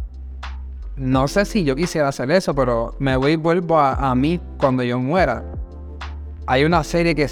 no 0.97 1.27
sé 1.27 1.45
si 1.45 1.63
yo 1.63 1.75
quisiera 1.75 2.07
hacer 2.07 2.31
eso, 2.31 2.55
pero 2.55 2.95
me 2.99 3.15
voy 3.15 3.33
y 3.33 3.36
vuelvo 3.36 3.79
a, 3.79 4.13
mí 4.15 4.39
cuando 4.60 4.83
yo 4.83 4.99
muera. 4.99 5.43
Hay 6.47 6.63
una 6.63 6.83
serie 6.83 7.13
que 7.13 7.29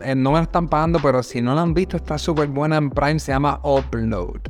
eh, 0.00 0.14
no 0.14 0.32
me 0.32 0.40
están 0.40 0.68
pagando, 0.68 0.98
pero 1.00 1.22
si 1.22 1.40
no 1.40 1.54
la 1.54 1.62
han 1.62 1.74
visto, 1.74 1.96
está 1.96 2.18
súper 2.18 2.48
buena 2.48 2.76
en 2.76 2.90
Prime, 2.90 3.20
se 3.20 3.32
llama 3.32 3.60
Upload. 3.62 4.40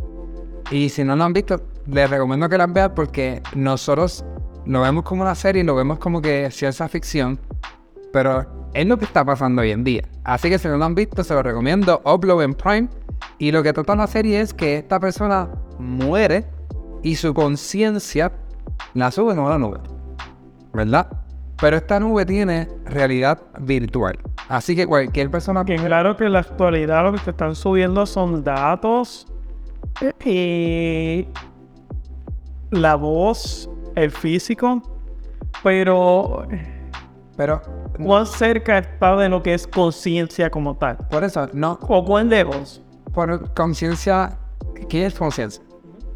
Y 0.71 0.89
si 0.89 1.05
no 1.05 1.15
la 1.15 1.27
han 1.27 1.35
visto, 1.35 1.61
les 1.87 2.09
recomiendo 2.09 2.49
que 2.49 2.57
la 2.57 2.67
vean 2.67 2.95
porque 2.95 3.43
nosotros 3.55 4.25
lo 4.65 4.81
vemos 4.81 5.05
como 5.05 5.23
una 5.23 5.35
serie 5.35 5.63
y 5.63 5.67
lo 5.67 5.75
vemos 5.75 5.99
como 5.99 6.23
que 6.23 6.51
ciencia 6.51 6.89
ficción, 6.89 7.39
pero 8.13 8.71
es 8.73 8.87
lo 8.87 8.97
que 8.97 9.05
está 9.05 9.25
pasando 9.25 9.61
hoy 9.61 9.73
en 9.73 9.85
día. 9.85 10.09
Así 10.25 10.49
que 10.49 10.59
si 10.59 10.69
no 10.69 10.79
lo 10.79 10.85
han 10.87 10.95
visto, 10.95 11.23
se 11.23 11.35
lo 11.35 11.43
recomiendo. 11.43 12.01
Upload 12.05 12.43
en 12.43 12.55
Prime. 12.55 12.89
Y 13.39 13.53
lo 13.53 13.63
que 13.63 13.73
trata 13.73 13.95
la 13.95 14.07
serie 14.07 14.41
es 14.41 14.55
que 14.55 14.79
esta 14.79 14.99
persona 14.99 15.51
muere 15.79 16.47
y 17.03 17.17
su 17.17 17.35
conciencia 17.35 18.33
la 18.95 19.11
sube 19.11 19.33
a 19.33 19.37
la 19.37 19.59
nube. 19.59 19.79
¿Verdad? 20.73 21.09
Pero 21.61 21.77
esta 21.77 22.01
nube 22.01 22.27
tiene 22.27 22.69
realidad 22.85 23.41
virtual. 23.61 24.19
Así 24.49 24.75
que 24.77 24.87
cualquier 24.87 25.31
persona 25.31 25.65
Que 25.65 25.77
claro 25.77 26.17
que 26.17 26.25
en 26.25 26.33
la 26.33 26.41
actualidad 26.41 27.05
lo 27.05 27.13
que 27.13 27.21
te 27.21 27.31
están 27.31 27.55
subiendo 27.55 28.05
son 28.07 28.43
datos 28.45 29.27
y 30.25 31.27
la 32.71 32.97
voz, 32.97 33.71
el 33.95 34.11
físico, 34.11 34.83
pero 35.63 36.47
Pero 37.37 37.63
cuán 38.05 38.27
cerca 38.27 38.79
está 38.79 39.17
de 39.17 39.29
lo 39.29 39.43
que 39.43 39.55
es 39.55 39.67
conciencia 39.67 40.51
como 40.51 40.77
tal. 40.77 40.99
por 41.11 41.23
eso, 41.25 41.49
no. 41.53 41.79
O 41.83 42.05
cuán 42.05 42.29
lejos. 42.29 42.83
Por 43.13 43.55
conciencia, 43.55 44.37
¿qué 44.89 45.07
es 45.07 45.15
conciencia? 45.15 45.63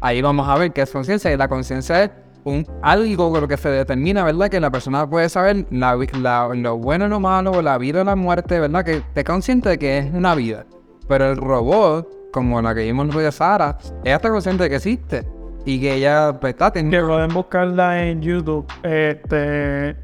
Ahí 0.01 0.21
vamos 0.21 0.47
a 0.47 0.57
ver 0.57 0.71
qué 0.73 0.81
es 0.81 0.91
conciencia. 0.91 1.31
Y 1.31 1.37
la 1.37 1.47
conciencia 1.47 2.03
es 2.03 2.11
un, 2.49 2.65
algo 2.81 3.31
con 3.31 3.41
lo 3.41 3.47
que 3.47 3.57
se 3.57 3.69
determina, 3.69 4.23
¿verdad? 4.23 4.49
Que 4.49 4.59
la 4.59 4.69
persona 4.71 5.09
puede 5.09 5.29
saber 5.29 5.65
la 5.71 5.95
la- 6.21 6.49
lo 6.53 6.77
bueno 6.77 7.05
y 7.05 7.09
lo 7.09 7.19
malo, 7.19 7.61
la 7.61 7.77
vida 7.77 8.01
o 8.01 8.03
la 8.03 8.15
muerte, 8.15 8.59
¿verdad? 8.59 8.83
Que 8.83 8.97
esté 8.97 9.23
consciente 9.23 9.69
de 9.69 9.77
que 9.79 9.97
es 9.99 10.13
una 10.13 10.35
vida. 10.35 10.65
Pero 11.07 11.29
el 11.31 11.37
robot, 11.37 12.07
como 12.31 12.61
la 12.61 12.75
que 12.75 12.83
vimos 12.83 13.09
en 13.15 13.21
de 13.21 13.31
Sara, 13.31 13.77
ella 14.03 14.15
está 14.17 14.29
consciente 14.29 14.63
de 14.63 14.69
que 14.69 14.75
existe. 14.75 15.27
Y 15.65 15.79
que 15.81 15.95
ella, 15.95 16.37
pues, 16.39 16.53
está 16.53 16.71
Que 16.71 16.79
teniendo... 16.79 17.07
pueden 17.09 17.33
buscarla 17.33 18.03
en 18.07 18.21
YouTube. 18.21 18.65
Este 18.83 19.95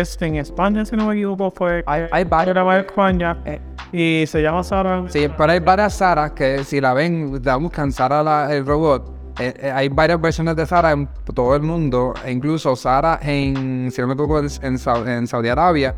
es 0.00 0.20
en 0.22 0.36
España, 0.36 0.84
si 0.84 0.94
no 0.96 1.06
me 1.06 1.14
equivoco, 1.14 1.50
fue 1.50 1.82
Hay, 1.86 2.06
grabada 2.24 2.78
en 2.80 2.86
España. 2.86 3.38
eh, 3.44 3.60
Y 3.92 4.24
se 4.26 4.40
llama 4.40 4.62
Sara. 4.62 5.02
Sí, 5.08 5.28
pero 5.36 5.52
hay 5.52 5.58
varias 5.58 5.94
Saras 5.94 6.30
que 6.30 6.62
si 6.62 6.80
la 6.80 6.94
ven, 6.94 7.40
la 7.42 7.56
buscan 7.56 7.90
Sara 7.90 8.22
la- 8.22 8.54
el 8.54 8.64
robot. 8.64 9.19
Eh, 9.38 9.54
eh, 9.58 9.70
hay 9.70 9.88
varias 9.88 10.20
versiones 10.20 10.56
de 10.56 10.66
Sara 10.66 10.92
en 10.92 11.08
todo 11.34 11.54
el 11.56 11.62
mundo. 11.62 12.14
E 12.24 12.32
incluso 12.32 12.74
Sara 12.76 13.18
en, 13.22 13.90
si 13.90 14.00
no 14.00 14.06
me 14.08 14.14
equivoco, 14.14 14.38
en, 14.40 14.78
Sau- 14.78 15.06
en 15.06 15.26
Saudi 15.26 15.48
Arabia 15.48 15.94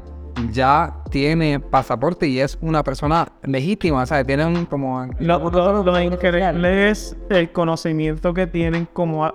ya 0.51 0.95
tiene 1.11 1.61
pasaporte 1.61 2.27
y 2.27 2.40
es 2.40 2.57
una 2.61 2.83
persona 2.83 3.27
legítima. 3.42 4.03
O 4.03 4.07
sea, 4.07 4.25
tienen 4.25 4.66
como... 4.66 5.07
Lo, 5.18 5.51
lo- 5.51 5.83
lo 5.83 6.01
increíble 6.01 6.90
es 6.90 7.16
el 7.31 7.51
conocimiento 7.53 8.33
que 8.35 8.47
tienen 8.47 8.87
como... 8.92 9.25
a- 9.25 9.35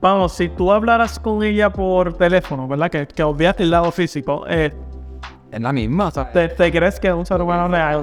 Vamos, 0.00 0.32
si 0.32 0.50
tú 0.50 0.70
hablaras 0.70 1.18
con 1.18 1.42
ella 1.42 1.70
por 1.70 2.12
teléfono, 2.18 2.68
¿verdad? 2.68 2.90
Que, 2.90 3.06
que 3.06 3.22
obviaste 3.22 3.62
el 3.62 3.70
lado 3.70 3.90
físico. 3.90 4.44
eh, 4.48 4.70
Es 5.50 5.60
la 5.60 5.72
misma. 5.72 6.08
O 6.08 6.10
sea, 6.10 6.30
¿te, 6.30 6.48
te 6.48 6.70
crees 6.70 7.00
que 7.00 7.08
es 7.08 7.14
un 7.14 7.24
ser 7.24 7.40
humano 7.40 7.68
real? 7.68 8.00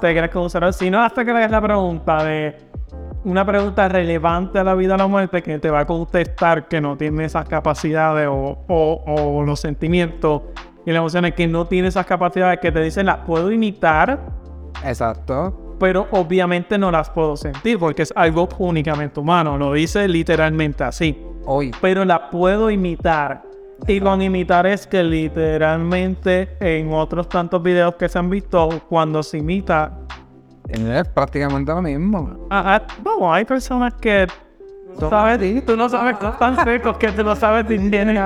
¿Te 0.00 0.12
crees 0.14 0.30
que 0.30 0.38
es 0.38 0.42
un 0.42 0.48
ser 0.50 0.62
humano? 0.62 0.72
Si 0.72 0.88
no, 0.88 1.02
hasta 1.02 1.24
que 1.24 1.32
le 1.32 1.38
hagas 1.38 1.50
la 1.50 1.60
pregunta 1.60 2.22
de... 2.22 2.56
Una 3.24 3.44
pregunta 3.46 3.88
relevante 3.88 4.58
a 4.58 4.64
la 4.64 4.74
vida 4.74 4.94
o 4.94 4.96
la 4.98 5.06
muerte 5.06 5.42
que 5.42 5.58
te 5.60 5.70
va 5.70 5.80
a 5.80 5.86
contestar 5.86 6.66
que 6.66 6.80
no 6.80 6.96
tiene 6.96 7.24
esas 7.24 7.48
capacidades 7.48 8.26
o, 8.28 8.58
o- 8.68 9.02
o 9.06 9.42
los 9.44 9.60
sentimientos 9.60 10.42
y 10.84 10.90
las 10.90 10.98
emociones 10.98 11.34
que 11.34 11.46
no 11.46 11.66
tiene 11.66 11.86
esas 11.88 12.04
capacidades 12.04 12.58
que 12.58 12.72
te 12.72 12.80
dicen 12.82 13.06
las 13.06 13.18
puedo 13.18 13.52
imitar, 13.52 14.18
Exacto. 14.84 15.76
pero 15.78 16.08
obviamente 16.10 16.76
no 16.78 16.90
las 16.90 17.10
puedo 17.10 17.36
sentir 17.36 17.78
porque 17.78 18.02
es 18.02 18.12
algo 18.16 18.48
únicamente 18.58 19.20
humano, 19.20 19.56
lo 19.56 19.72
dice 19.72 20.08
literalmente 20.08 20.82
así, 20.82 21.16
Hoy. 21.46 21.70
pero 21.80 22.04
la 22.04 22.28
puedo 22.30 22.70
imitar. 22.70 23.44
Y 23.86 24.00
con 24.00 24.22
imitar 24.22 24.66
es 24.66 24.86
que 24.86 25.02
literalmente 25.02 26.56
en 26.60 26.92
otros 26.92 27.28
tantos 27.28 27.62
videos 27.62 27.94
que 27.96 28.08
se 28.08 28.18
han 28.18 28.30
visto, 28.30 28.68
cuando 28.88 29.22
se 29.24 29.38
imita, 29.38 29.98
Es 30.72 31.08
prácticamente 31.08 31.72
lo 31.72 31.82
mismo. 31.82 32.46
ah, 32.50 32.76
ah, 32.76 32.82
vamos, 33.02 33.34
hay 33.34 33.44
personas 33.44 33.94
que 33.94 34.26
tú 34.98 35.08
sabes, 35.08 35.64
tú 35.64 35.76
no 35.76 35.88
sabes 35.88 36.18
que 36.18 36.26
están 36.26 36.64
secos, 36.64 36.96
que 36.98 37.12
tú 37.12 37.22
no 37.24 37.36
sabes 37.36 37.66
si 37.68 37.78
tienen 37.90 38.18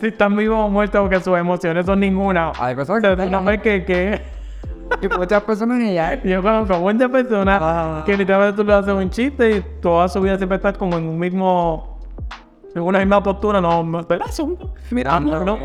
si 0.00 0.06
están 0.08 0.36
vivos 0.36 0.66
o 0.66 0.68
muertos 0.68 1.00
porque 1.00 1.20
sus 1.20 1.36
emociones 1.38 1.86
son 1.86 2.00
ninguna. 2.00 2.52
Hay 2.58 2.74
personas 2.74 3.16
que... 3.16 3.26
no 3.26 3.44
que, 3.44 3.84
que 3.84 4.40
y 5.00 5.08
muchas 5.08 5.42
personas 5.44 5.78
ya... 5.92 6.20
Yo 6.24 6.42
conozco 6.42 6.78
muchas 6.78 7.10
personas 7.10 7.60
Ah. 7.62 8.02
que 8.04 8.16
literalmente 8.16 8.56
tú 8.56 8.64
le 8.64 8.74
haces 8.74 8.92
un 8.92 9.10
chiste 9.10 9.56
y 9.56 9.64
toda 9.80 10.08
su 10.08 10.20
vida 10.20 10.36
siempre 10.36 10.56
están 10.56 10.74
como 10.74 10.98
en 10.98 11.06
un 11.08 11.18
mismo. 11.18 12.00
en 12.74 12.82
una 12.82 12.98
misma 12.98 13.22
postura, 13.22 13.60
no. 13.60 13.82
no, 13.84 14.06
Mira, 14.90 15.20
no, 15.20 15.44
no, 15.44 15.44
no, 15.44 15.58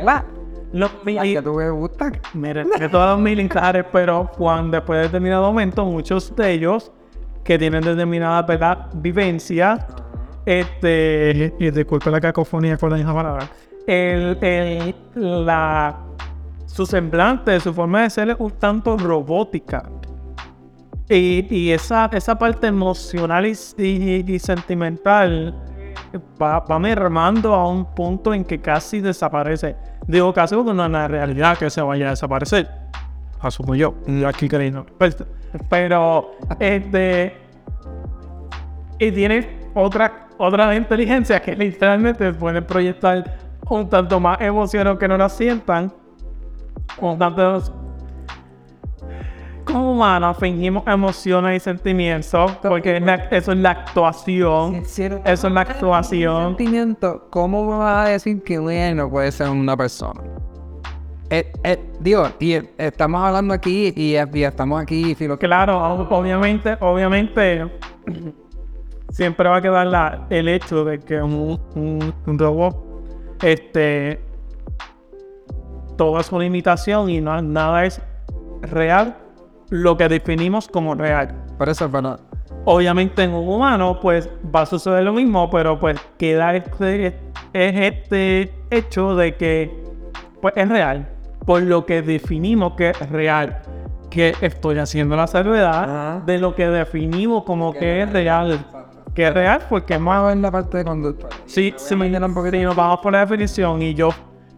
mi- 1.03 1.33
que 1.33 1.41
tú 1.41 1.53
me 1.53 1.69
gusta. 1.69 2.11
Mire, 2.33 2.65
que 2.77 2.89
todos 2.89 3.11
los 3.11 3.19
militares, 3.19 3.85
pero 3.91 4.29
cuando 4.37 4.77
después 4.77 4.97
de 4.99 5.03
determinado 5.03 5.43
momento, 5.43 5.85
muchos 5.85 6.35
de 6.35 6.51
ellos 6.51 6.91
que 7.43 7.57
tienen 7.59 7.81
determinada 7.83 8.41
¿verdad? 8.41 8.87
vivencia, 8.95 9.85
este, 10.45 11.53
y 11.59 11.71
disculpe 11.71 12.09
la 12.11 12.19
cacofonía 12.21 12.77
con 12.77 12.89
la 12.91 12.97
misma 12.97 13.13
palabra, 13.13 13.47
el, 13.87 14.37
el- 14.41 14.95
la, 15.45 15.97
su 16.65 16.85
semblante, 16.85 17.59
su 17.59 17.73
forma 17.73 18.01
de 18.03 18.09
ser 18.09 18.29
es 18.31 18.35
un 18.39 18.51
tanto 18.51 18.97
robótica. 18.97 19.89
Y, 21.07 21.45
y 21.55 21.71
esa, 21.71 22.09
esa 22.13 22.37
parte 22.37 22.65
emocional 22.67 23.45
y, 23.45 23.53
y- 23.77 24.25
y 24.27 24.39
sentimental 24.39 25.55
va, 26.41 26.59
va 26.59 26.79
mermando 26.79 27.53
a 27.53 27.67
un 27.69 27.85
punto 27.93 28.33
en 28.33 28.43
que 28.43 28.59
casi 28.59 28.99
desaparece. 28.99 29.75
Digo 30.07 30.33
casi 30.33 30.55
porque 30.55 30.73
no 30.73 30.85
es 30.85 30.91
la 30.91 31.07
realidad 31.07 31.57
que 31.57 31.69
se 31.69 31.81
vaya 31.81 32.07
a 32.07 32.09
desaparecer. 32.11 32.69
Asumo 33.41 33.75
yo, 33.75 33.95
aquí 34.25 34.47
creyendo. 34.47 34.85
Pero, 34.97 35.15
pero, 35.69 36.31
este. 36.59 37.37
Y 38.97 39.11
tiene 39.11 39.69
otra, 39.73 40.27
otra 40.37 40.75
inteligencia 40.75 41.41
que 41.41 41.55
literalmente 41.55 42.33
puede 42.33 42.61
proyectar 42.61 43.37
un 43.69 43.89
tanto 43.89 44.19
más 44.19 44.39
emociones 44.41 44.97
que 44.97 45.07
no 45.07 45.17
las 45.17 45.35
sientan. 45.35 45.91
Un 46.99 47.17
tanto 47.17 47.61
como 49.65 49.91
humanos 49.93 50.37
fingimos 50.37 50.83
emociones 50.87 51.57
y 51.57 51.59
sentimientos, 51.63 52.51
porque 52.61 52.97
es 52.97 53.03
la- 53.03 53.15
eso 53.31 53.51
es 53.51 53.57
la 53.57 53.71
actuación. 53.71 54.75
Eso 54.75 55.19
es 55.25 55.43
la 55.53 55.61
actuación. 55.61 56.55
Sentimiento, 56.57 57.27
¿cómo 57.29 57.63
me 57.65 57.77
vas 57.77 58.07
a 58.07 58.09
decir 58.11 58.41
que 58.43 58.57
AI 58.57 58.93
no 58.95 59.09
puede 59.09 59.31
ser 59.31 59.49
una 59.49 59.75
persona? 59.75 60.21
Eh, 61.29 61.51
eh, 61.63 61.79
digo, 61.99 62.27
y 62.39 62.53
eh, 62.53 62.71
estamos 62.77 63.21
hablando 63.23 63.53
aquí 63.53 63.91
y, 63.95 64.15
y 64.15 64.43
estamos 64.43 64.79
aquí 64.81 65.15
Claro, 65.39 65.79
ob- 65.79 66.07
obviamente, 66.11 66.77
obviamente, 66.79 67.65
siempre 69.09 69.49
va 69.49 69.57
a 69.57 69.61
quedar 69.61 69.87
la- 69.87 70.27
el 70.29 70.47
hecho 70.47 70.85
de 70.85 70.99
que 70.99 71.21
un, 71.21 71.59
un- 71.75 72.13
un 72.27 72.39
robot, 72.39 72.77
este, 73.41 74.21
todo 75.97 76.19
es 76.19 76.31
una 76.31 76.45
imitación 76.45 77.09
y 77.09 77.21
no, 77.21 77.41
nada 77.41 77.85
es 77.85 77.99
real 78.61 79.17
lo 79.69 79.97
que 79.97 80.07
definimos 80.07 80.67
como 80.67 80.95
real. 80.95 81.33
Por 81.57 81.69
eso, 81.69 81.87
bueno, 81.89 82.17
Obviamente 82.67 83.21
en 83.23 83.31
un 83.31 83.47
humano 83.47 83.99
pues 84.01 84.27
va 84.53 84.61
a 84.61 84.65
suceder 84.65 85.03
lo 85.03 85.13
mismo, 85.13 85.49
pero 85.51 85.79
pues 85.79 85.99
queda 86.17 86.55
este, 86.55 87.07
es 87.53 87.75
este 87.75 88.51
hecho 88.71 89.15
de 89.15 89.35
que 89.35 89.83
pues 90.41 90.53
es 90.57 90.67
real, 90.67 91.07
por 91.45 91.61
lo 91.61 91.85
que 91.85 92.01
definimos 92.01 92.73
que 92.73 92.89
es 92.89 93.09
real, 93.11 93.61
que 94.09 94.33
estoy 94.41 94.79
haciendo 94.79 95.15
la 95.15 95.27
salvedad 95.27 95.83
Ajá. 95.83 96.23
de 96.25 96.39
lo 96.39 96.55
que 96.55 96.67
definimos 96.67 97.43
como 97.43 97.71
que 97.71 98.01
es 98.01 98.11
real, 98.11 98.65
que 99.13 99.27
es 99.27 99.33
real 99.35 99.61
porque 99.69 99.93
es 99.93 99.99
más 99.99 100.15
vamos 100.17 100.31
a 100.31 100.33
ver 100.33 100.37
la 100.37 100.51
parte 100.51 100.77
de 100.79 100.85
conducta. 100.85 101.27
si, 101.45 101.71
si, 101.77 101.95
me- 101.95 102.07
si 102.11 102.59
nos 102.63 102.75
vamos 102.75 102.99
por 102.99 103.13
la 103.13 103.19
definición 103.19 103.79
y 103.83 103.93
yo, 103.93 104.09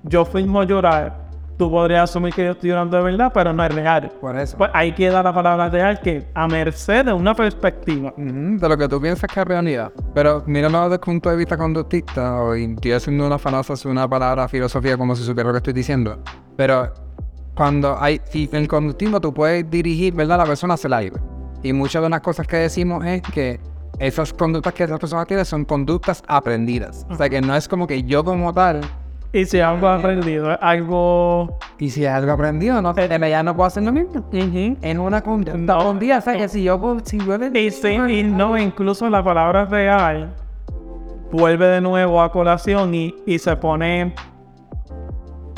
yo 0.03 0.23
firmo 0.23 0.63
llorar, 0.63 1.26
tú 1.57 1.71
podrías 1.71 2.09
asumir 2.09 2.33
que 2.33 2.45
yo 2.45 2.51
estoy 2.51 2.69
llorando 2.69 2.97
de 2.97 3.03
verdad, 3.03 3.31
pero 3.33 3.51
no 3.51 3.63
es 3.63 3.73
real. 3.73 4.11
Por 4.21 4.37
eso. 4.37 4.57
Pues 4.57 4.69
ahí 4.73 4.93
queda 4.93 5.23
la 5.23 5.33
palabra 5.33 5.69
real 5.69 5.99
que 5.99 6.27
a 6.33 6.47
merced 6.47 7.05
de 7.05 7.13
una 7.13 7.33
perspectiva. 7.35 8.13
De 8.15 8.69
lo 8.69 8.77
que 8.77 8.87
tú 8.87 9.01
piensas 9.01 9.29
que 9.31 9.39
es 9.39 9.47
realidad. 9.47 9.91
Pero 10.13 10.43
míralo 10.45 10.83
desde 10.83 10.95
el 10.95 10.99
punto 10.99 11.29
de 11.29 11.35
vista 11.35 11.57
conductista, 11.57 12.41
o 12.41 12.53
estoy 12.53 12.91
haciendo 12.91 13.25
una 13.27 13.37
falacia 13.37 13.75
una 13.89 14.07
palabra 14.07 14.47
filosofía 14.47 14.97
como 14.97 15.15
si 15.15 15.23
supiera 15.23 15.49
lo 15.49 15.53
que 15.53 15.57
estoy 15.57 15.73
diciendo. 15.73 16.19
Pero 16.55 16.93
cuando 17.55 17.97
hay, 17.99 18.21
en 18.33 18.55
el 18.55 18.67
conductismo 18.67 19.19
tú 19.19 19.33
puedes 19.33 19.69
dirigir, 19.69 20.13
¿verdad? 20.13 20.37
La 20.37 20.45
persona 20.45 20.75
hacia 20.75 20.87
el 20.87 20.93
aire. 20.93 21.15
Y 21.63 21.73
muchas 21.73 22.03
de 22.03 22.09
las 22.09 22.21
cosas 22.21 22.47
que 22.47 22.57
decimos 22.57 23.03
es 23.03 23.21
que 23.21 23.59
esas 23.99 24.31
conductas 24.31 24.73
que 24.73 24.83
esas 24.83 24.99
personas 24.99 25.25
tienen 25.25 25.45
son 25.45 25.65
conductas 25.65 26.23
aprendidas. 26.27 27.05
O 27.09 27.15
sea 27.15 27.29
que 27.29 27.41
no 27.41 27.55
es 27.55 27.67
como 27.67 27.87
que 27.87 28.03
yo 28.03 28.23
como 28.23 28.53
tal, 28.53 28.81
Y 29.37 29.45
si 29.45 29.59
algo 29.59 29.87
aprendido, 29.87 30.51
es 30.51 30.57
algo... 30.61 31.59
y 31.77 31.91
si 31.91 32.07
algo 32.07 32.31
aprendido, 32.31 32.81
no 32.81 32.95
sé, 32.95 33.07
ya 33.07 33.43
no 33.43 33.55
puedo 33.55 33.67
hacer 33.67 33.83
lo 33.83 33.91
mismo. 33.91 34.27
En 34.31 34.99
una 34.99 35.21
conducta. 35.21 35.77
Un 35.77 35.99
día, 35.99 36.17
o 36.17 36.21
sea 36.21 36.35
que 36.35 36.49
si 36.49 36.63
yo, 36.63 36.97
si 37.03 37.19
yo 37.19 37.37
le 37.37 37.59
Y, 37.59 37.69
sí, 37.69 37.89
y 37.89 38.23
no, 38.23 38.57
incluso 38.57 39.07
la 39.11 39.23
palabra 39.23 39.65
real 39.65 40.33
vuelve 41.31 41.67
de 41.67 41.81
nuevo 41.81 42.19
a 42.19 42.31
colación 42.31 42.95
y, 42.95 43.13
y 43.27 43.37
se 43.37 43.55
pone 43.57 44.15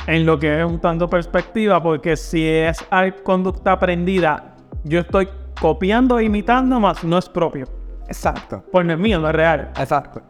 en 0.08 0.26
lo 0.26 0.38
que 0.38 0.60
es 0.60 0.66
un 0.66 0.82
tanto 0.82 1.10
perspectiva, 1.10 1.82
porque 1.82 2.18
si 2.18 2.46
es 2.46 2.86
conducta 3.24 3.72
aprendida, 3.72 4.56
yo 4.84 5.00
estoy 5.00 5.30
copiando 5.62 6.20
e 6.20 6.26
imitando, 6.26 6.82
más 6.82 7.06
no 7.06 7.18
es 7.18 7.30
propio. 7.30 7.79
Exacto. 8.10 8.64
Pues 8.72 8.86
no 8.86 8.94
es 8.94 9.00
mío, 9.00 9.20
no 9.20 9.30
es 9.30 9.36
real. 9.36 9.72
Exacto. 9.78 10.22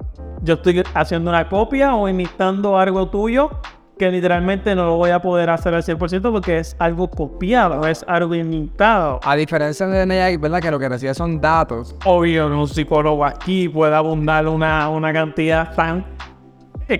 Yo 0.42 0.56
estoy 0.56 0.84
haciendo 0.94 1.32
una 1.32 1.48
copia 1.48 1.96
o 1.96 2.08
imitando 2.08 2.78
algo 2.78 3.10
tuyo 3.10 3.50
que 3.98 4.10
literalmente 4.10 4.74
no 4.76 4.86
lo 4.86 4.96
voy 4.96 5.10
a 5.10 5.22
poder 5.22 5.50
hacer 5.50 5.74
al 5.74 5.84
100% 5.84 6.32
porque 6.32 6.60
es 6.60 6.76
algo 6.80 7.10
copiado, 7.10 7.86
es 7.86 8.06
algo 8.08 8.34
imitado. 8.34 9.20
A 9.24 9.36
diferencia 9.36 9.88
de 9.88 10.06
NAI, 10.06 10.38
¿verdad? 10.38 10.62
Que 10.62 10.72
lo 10.72 10.80
que 10.80 10.88
recibe 10.88 11.14
son 11.14 11.42
datos. 11.42 11.96
Obvio, 12.06 12.48
un 12.48 12.68
psicólogo 12.68 13.26
aquí 13.26 13.68
puede 13.68 13.94
abundar 13.96 14.48
una, 14.48 14.90
una 14.90 15.12
cantidad 15.12 15.76
tan... 15.76 16.06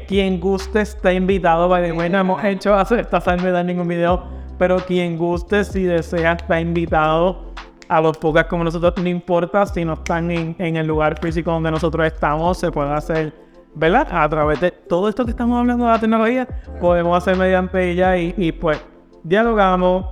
Quien 0.08 0.40
guste 0.40 0.82
está 0.82 1.12
invitado, 1.14 1.68
by 1.68 1.84
the 1.84 1.92
way, 1.94 2.10
no 2.10 2.20
hemos 2.20 2.44
hecho 2.44 2.76
hacer 2.76 3.00
esta 3.00 3.20
salvedad 3.20 3.62
en 3.62 3.68
ningún 3.68 3.88
video, 3.88 4.24
pero 4.60 4.78
quien 4.78 5.18
guste, 5.18 5.64
si 5.64 5.84
desea, 5.84 6.34
está 6.34 6.62
invitado 6.62 7.50
a 7.90 8.00
los 8.00 8.18
podcasts 8.18 8.50
como 8.50 8.64
nosotros, 8.64 8.94
no 9.02 9.10
importa 9.10 9.66
si 9.66 9.84
no 9.84 9.94
están 9.94 10.30
en, 10.32 10.56
en 10.60 10.78
el 10.78 10.88
lugar 10.88 11.20
físico 11.20 11.52
donde 11.52 11.72
nosotros 11.72 12.06
estamos, 12.06 12.58
se 12.58 12.72
puede 12.72 12.92
hacer, 12.94 13.34
¿verdad? 13.76 14.08
A 14.12 14.30
través 14.30 14.62
de 14.62 14.72
todo 14.72 15.10
esto 15.10 15.26
que 15.26 15.32
estamos 15.32 15.60
hablando 15.60 15.86
de 15.86 15.92
la 15.92 16.00
tecnología, 16.00 16.48
podemos 16.80 17.18
hacer 17.18 17.36
mediante 17.36 17.92
ella 17.92 18.16
y, 18.16 18.34
y 18.38 18.52
pues 18.52 18.80
dialogamos, 19.24 20.06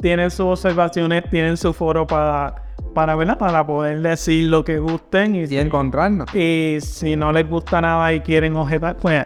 tienen 0.00 0.30
sus 0.30 0.46
observaciones, 0.46 1.24
tienen 1.30 1.56
su 1.56 1.72
foro 1.72 2.06
para, 2.06 2.54
para, 2.92 3.14
¿verdad? 3.14 3.38
para 3.38 3.64
poder 3.64 4.00
decir 4.00 4.48
lo 4.48 4.64
que 4.64 4.78
gusten 4.78 5.36
y, 5.36 5.44
Y 5.44 5.58
encontrarnos. 5.58 6.34
y 6.34 6.78
si 6.80 7.14
no 7.14 7.30
les 7.32 7.48
gusta 7.48 7.80
nada 7.80 8.12
y 8.12 8.20
quieren 8.20 8.56
objetar, 8.56 8.96
pues 8.96 9.24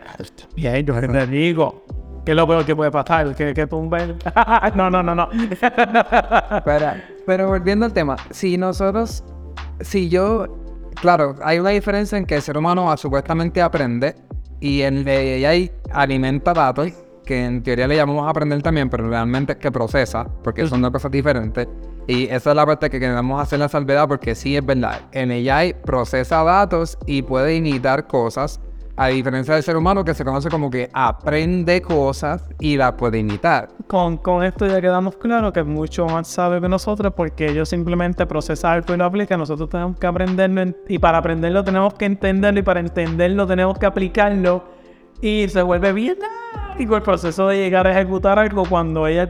bien, 0.55 0.85
yo 0.85 1.01
les 1.01 1.31
digo. 1.31 1.85
Que 2.25 2.33
es 2.33 2.37
lo 2.37 2.47
peor 2.47 2.66
que 2.66 2.77
puede 2.77 2.90
pasar, 2.90 3.35
que, 3.35 3.55
que 3.55 3.66
tumben. 3.66 4.19
no, 4.75 4.90
no, 4.90 5.03
no, 5.03 5.14
no. 5.14 5.31
Pero, 6.66 6.87
pero 7.31 7.47
volviendo 7.47 7.87
al 7.87 7.93
tema, 7.93 8.16
si 8.31 8.59
nosotros, 8.59 9.23
si 9.79 10.09
yo, 10.09 10.49
claro, 11.01 11.37
hay 11.45 11.61
una 11.61 11.71
diferencia 11.71 12.19
en 12.19 12.27
que 12.27 12.35
el 12.35 12.43
ser 12.43 12.59
humano 12.59 12.97
supuestamente 12.97 13.62
aprende 13.62 14.16
y 14.59 14.81
el 14.81 15.07
AI 15.07 15.71
alimenta 15.93 16.53
datos, 16.53 16.93
que 17.25 17.45
en 17.45 17.62
teoría 17.62 17.87
le 17.87 17.95
llamamos 17.95 18.29
aprender 18.29 18.61
también, 18.62 18.90
pero 18.90 19.09
realmente 19.09 19.53
es 19.53 19.59
que 19.59 19.71
procesa, 19.71 20.27
porque 20.43 20.66
son 20.66 20.83
dos 20.83 20.90
cosas 20.90 21.12
diferentes. 21.12 21.69
Y 22.09 22.25
esa 22.25 22.51
es 22.51 22.57
la 22.57 22.66
parte 22.66 22.90
que 22.90 22.99
queremos 22.99 23.40
hacer 23.40 23.61
la 23.61 23.69
salvedad, 23.69 24.09
porque 24.09 24.35
sí 24.35 24.57
es 24.57 24.66
verdad, 24.66 25.03
en 25.12 25.31
AI 25.31 25.75
procesa 25.85 26.43
datos 26.43 26.99
y 27.07 27.23
puede 27.23 27.55
imitar 27.55 28.09
cosas, 28.09 28.59
a 29.02 29.08
diferencia 29.08 29.54
del 29.54 29.62
ser 29.62 29.78
humano 29.78 30.04
que 30.04 30.12
se 30.12 30.26
conoce 30.26 30.50
como 30.50 30.68
que 30.68 30.90
aprende 30.92 31.80
cosas 31.80 32.44
y 32.60 32.76
las 32.76 32.92
puede 32.92 33.18
imitar. 33.18 33.70
Con, 33.86 34.18
con 34.18 34.44
esto 34.44 34.66
ya 34.66 34.78
quedamos 34.78 35.16
claros 35.16 35.54
que 35.54 35.60
es 35.60 35.66
mucho 35.66 36.04
más 36.04 36.28
sabio 36.28 36.60
que 36.60 36.68
nosotros 36.68 37.14
porque 37.16 37.50
ellos 37.50 37.70
simplemente 37.70 38.26
procesan 38.26 38.72
algo 38.72 38.92
y 38.92 38.98
lo 38.98 39.06
aplican. 39.06 39.38
Nosotros 39.40 39.70
tenemos 39.70 39.98
que 39.98 40.06
aprenderlo 40.06 40.60
en- 40.60 40.76
y 40.86 40.98
para 40.98 41.16
aprenderlo 41.16 41.64
tenemos 41.64 41.94
que 41.94 42.04
entenderlo 42.04 42.60
y 42.60 42.62
para 42.62 42.80
entenderlo 42.80 43.46
tenemos 43.46 43.78
que 43.78 43.86
aplicarlo 43.86 44.64
y 45.22 45.46
se 45.48 45.62
vuelve 45.62 45.94
bien 45.94 46.18
digo 46.76 46.94
el 46.94 47.02
proceso 47.02 47.48
de 47.48 47.56
llegar 47.56 47.86
a 47.86 47.92
ejecutar 47.92 48.38
algo 48.38 48.64
cuando 48.68 49.06
ella... 49.06 49.26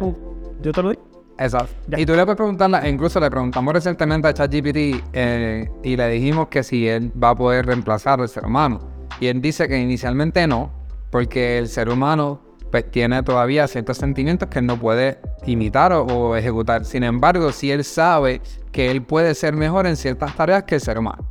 Yo 0.61 0.73
te 0.73 0.83
lo 0.83 0.91
digo. 0.91 1.03
Exacto. 1.39 1.73
Y 1.97 2.05
tú 2.05 2.15
le 2.15 2.25
puedes 2.25 2.37
preguntarla, 2.37 2.89
incluso 2.89 3.21
le 3.21 3.31
preguntamos 3.31 3.73
recientemente 3.73 4.27
a 4.27 4.35
ChatGPT 4.35 4.77
eh, 5.13 5.71
y 5.85 5.97
le 5.97 6.09
dijimos 6.09 6.49
que 6.49 6.65
si 6.65 6.89
él 6.89 7.13
va 7.23 7.31
a 7.31 7.35
poder 7.37 7.67
reemplazar 7.67 8.21
al 8.21 8.29
ser 8.29 8.45
humano. 8.45 8.99
Y 9.19 9.27
él 9.27 9.41
dice 9.41 9.69
que 9.69 9.79
inicialmente 9.79 10.47
no, 10.47 10.71
porque 11.11 11.59
el 11.59 11.69
ser 11.69 11.89
humano 11.89 12.41
pues, 12.71 12.91
tiene 12.91 13.23
todavía 13.23 13.67
ciertos 13.67 13.97
sentimientos 13.99 14.49
que 14.49 14.61
él 14.61 14.67
no 14.67 14.77
puede 14.79 15.19
imitar 15.47 15.93
o, 15.93 16.03
o 16.05 16.37
ejecutar. 16.37 16.85
Sin 16.85 17.03
embargo, 17.03 17.51
si 17.53 17.71
él 17.71 17.83
sabe 17.85 18.41
que 18.73 18.91
él 18.91 19.03
puede 19.03 19.35
ser 19.35 19.55
mejor 19.55 19.87
en 19.87 19.97
ciertas 19.97 20.35
tareas 20.37 20.63
que 20.63 20.77
el 20.77 20.81
ser 20.81 20.99
humano. 20.99 21.25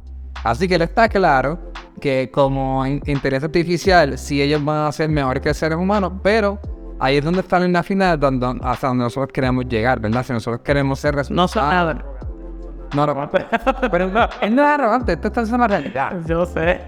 Así 0.43 0.67
que 0.67 0.75
él 0.75 0.81
está 0.81 1.07
claro 1.09 1.59
que 2.01 2.29
como 2.31 2.85
in- 2.85 3.01
inteligencia 3.05 3.47
artificial, 3.47 4.17
sí 4.17 4.41
ellos 4.41 4.63
van 4.63 4.87
a 4.87 4.91
ser 4.91 5.09
mejor 5.09 5.41
que 5.41 5.53
seres 5.53 5.77
humanos, 5.77 6.13
pero 6.23 6.59
ahí 6.99 7.17
es 7.17 7.23
donde 7.25 7.41
está 7.41 7.59
la 7.59 7.83
final 7.83 8.19
donde, 8.19 8.45
hasta 8.63 8.87
donde 8.87 9.03
nosotros 9.05 9.31
queremos 9.33 9.65
llegar, 9.67 9.99
¿verdad? 9.99 10.23
Si 10.25 10.31
nosotros 10.33 10.61
queremos 10.63 10.99
ser 10.99 11.13
No 11.13 11.17
resultados. 11.21 11.51
son 11.51 11.69
nada. 11.69 12.05
No, 12.95 13.05
no, 13.05 13.29
pero 13.91 14.05
él 14.41 14.55
no 14.55 14.61
es 14.63 14.67
arrogante, 14.67 15.13
esto 15.13 15.27
está 15.27 15.41
en 15.41 15.61
la 15.61 15.67
realidad. 15.67 16.13
Yo 16.25 16.45
sé. 16.45 16.81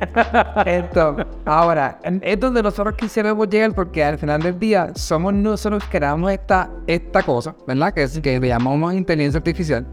Esto, 0.65 1.15
ahora, 1.45 1.99
es 2.03 2.39
donde 2.39 2.63
nosotros 2.63 2.95
quisiéramos 2.95 3.47
llegar 3.49 3.73
porque 3.73 4.03
al 4.03 4.17
final 4.17 4.41
del 4.41 4.57
día 4.57 4.91
somos 4.95 5.33
nosotros 5.33 5.83
que 5.83 5.97
creamos 5.99 6.31
esta, 6.31 6.69
esta 6.87 7.21
cosa, 7.21 7.55
¿verdad? 7.67 7.93
Que 7.93 8.03
es 8.03 8.19
que 8.19 8.39
le 8.39 8.47
llamamos 8.47 8.93
inteligencia 8.93 9.37
artificial. 9.37 9.85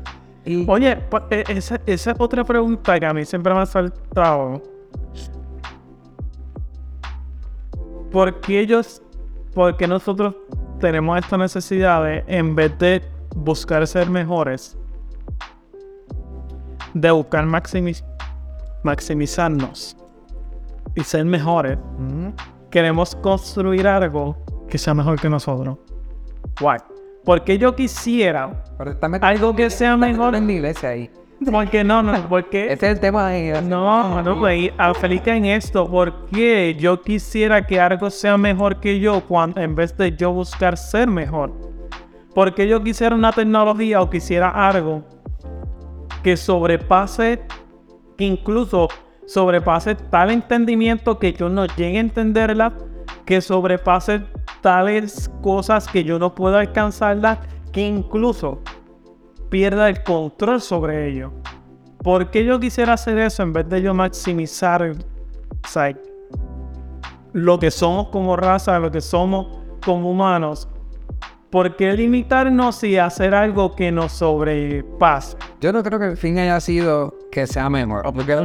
Y 0.46 0.64
Oye, 0.68 0.96
pues, 0.96 1.24
e- 1.30 1.44
esa, 1.48 1.78
esa 1.84 2.10
es 2.12 2.16
otra 2.18 2.42
pregunta 2.42 2.98
que 2.98 3.04
a 3.04 3.12
mí 3.12 3.24
siempre 3.26 3.52
me 3.52 3.60
ha 3.60 3.66
saltado. 3.66 4.62
¿Por 8.10 8.40
qué 8.40 8.60
ellos, 8.60 9.02
por 9.54 9.76
qué 9.76 9.86
nosotros 9.86 10.34
tenemos 10.80 11.18
esta 11.18 11.36
necesidad 11.36 12.02
de, 12.02 12.24
en 12.26 12.54
vez 12.54 12.78
de 12.78 13.02
buscar 13.36 13.86
ser 13.86 14.08
mejores, 14.08 14.76
de 17.00 17.11
buscar 17.11 17.44
maximi- 17.46 18.02
maximizarnos 18.82 19.96
y 20.94 21.02
ser 21.02 21.24
mejores, 21.24 21.78
queremos 22.70 23.14
construir 23.16 23.87
algo 23.87 24.37
que 24.68 24.78
sea 24.78 24.94
mejor 24.94 25.20
que 25.20 25.28
nosotros? 25.28 25.78
Why? 26.61 26.76
Porque 27.24 27.58
yo 27.58 27.74
quisiera 27.74 28.62
pero 28.76 28.92
está 28.92 29.08
metido 29.08 29.28
algo 29.28 29.56
que 29.56 29.70
sea 29.70 29.96
mejor 29.96 30.34
en 30.34 30.46
la 30.46 30.52
iglesia 30.52 30.90
ahí. 30.90 31.11
porque 31.50 31.84
no, 31.84 32.02
no, 32.02 32.28
porque 32.28 32.66
Ese 32.72 32.87
es 32.87 32.92
el 32.94 33.00
tema 33.00 33.28
de... 33.28 33.61
no, 33.62 34.22
no, 34.22 34.38
güey, 34.38 34.72
aplica 34.78 35.34
en 35.37 35.44
esto, 35.44 35.88
porque 35.88 36.74
yo 36.78 37.02
quisiera 37.02 37.66
que 37.66 37.80
algo 37.80 38.11
sea 38.11 38.37
mejor 38.37 38.80
que 38.80 38.98
yo 38.98 39.20
cuando 39.26 39.61
en 39.61 39.74
vez 39.74 39.96
de 39.96 40.16
yo 40.16 40.32
buscar 40.32 40.76
ser 40.76 41.08
mejor. 41.08 41.52
Porque 42.34 42.68
yo 42.68 42.82
quisiera 42.82 43.14
una 43.16 43.32
tecnología 43.32 44.00
o 44.00 44.08
quisiera 44.08 44.48
algo 44.50 45.02
que 46.22 46.37
sobrepase, 46.37 47.42
que 48.16 48.24
incluso 48.24 48.88
sobrepase 49.26 49.94
tal 49.94 50.31
entendimiento 50.31 51.18
que 51.18 51.33
yo 51.33 51.48
no 51.48 51.66
llegue 51.66 51.98
a 51.98 52.00
entenderla, 52.00 52.72
que 53.24 53.40
sobrepase 53.40 54.22
tales 54.61 55.31
cosas 55.42 55.87
que 55.87 56.02
yo 56.02 56.18
no 56.18 56.35
puedo 56.35 56.57
alcanzarlas, 56.57 57.38
que 57.72 57.87
incluso 57.87 58.61
pierda 59.50 59.88
el 59.88 60.02
control 60.02 60.61
sobre 60.61 61.09
ello. 61.09 61.33
¿Por 62.02 62.31
qué 62.31 62.44
yo 62.44 62.59
quisiera 62.59 62.94
hacer 62.94 63.18
eso 63.18 63.42
en 63.42 63.52
vez 63.52 63.68
de 63.68 63.83
yo 63.83 63.92
maximizar 63.92 64.94
lo 67.33 67.59
que 67.59 67.70
somos 67.70 68.09
como 68.09 68.37
raza, 68.37 68.78
lo 68.78 68.90
que 68.90 69.00
somos 69.00 69.46
como 69.85 70.11
humanos? 70.11 70.68
¿Por 71.50 71.76
qué 71.76 71.92
limitarnos 71.94 72.82
y 72.84 72.98
hacer 72.98 73.34
algo 73.34 73.74
que 73.74 73.90
nos 73.90 74.12
sobrepase? 74.12 75.37
Yo 75.61 75.72
no 75.72 75.82
creo 75.82 75.98
que 75.98 76.06
el 76.06 76.16
fin 76.16 76.38
haya 76.38 76.61
sido 76.61 77.14
que 77.30 77.46
sea 77.46 77.70
mejor. 77.70 78.02
Porque, 78.12 78.37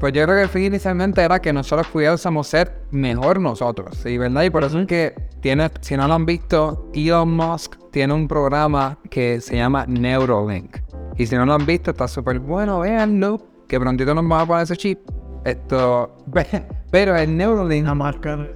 pues 0.00 0.12
yo 0.12 0.24
creo 0.24 0.36
que 0.36 0.42
el 0.42 0.48
fin 0.48 0.64
inicialmente 0.64 1.22
era 1.22 1.40
que 1.40 1.52
nosotros 1.52 1.86
pudiésemos 1.88 2.46
ser 2.46 2.82
mejor 2.90 3.40
nosotros, 3.40 3.96
¿sí? 3.96 4.18
¿Verdad? 4.18 4.42
Y 4.42 4.50
por 4.50 4.64
eso 4.64 4.78
es 4.80 4.86
que 4.86 5.14
tiene, 5.40 5.70
si 5.80 5.96
no 5.96 6.08
lo 6.08 6.14
han 6.14 6.26
visto, 6.26 6.90
Elon 6.94 7.34
Musk 7.34 7.76
tiene 7.90 8.14
un 8.14 8.26
programa 8.28 8.98
que 9.10 9.40
se 9.40 9.56
llama 9.56 9.84
Neuralink. 9.86 10.78
Y 11.16 11.26
si 11.26 11.36
no 11.36 11.44
lo 11.44 11.54
han 11.54 11.66
visto, 11.66 11.90
está 11.90 12.08
súper 12.08 12.38
bueno, 12.38 12.80
véanlo, 12.80 13.40
que 13.68 13.78
prontito 13.78 14.14
nos 14.14 14.26
vamos 14.26 14.42
a 14.42 14.46
poner 14.46 14.62
ese 14.64 14.76
chip. 14.76 15.00
Esto, 15.44 16.16
pero 16.90 17.16
el 17.16 17.36
Neuralink... 17.36 17.86
La 17.86 17.94
marca 17.94 18.36
de... 18.36 18.54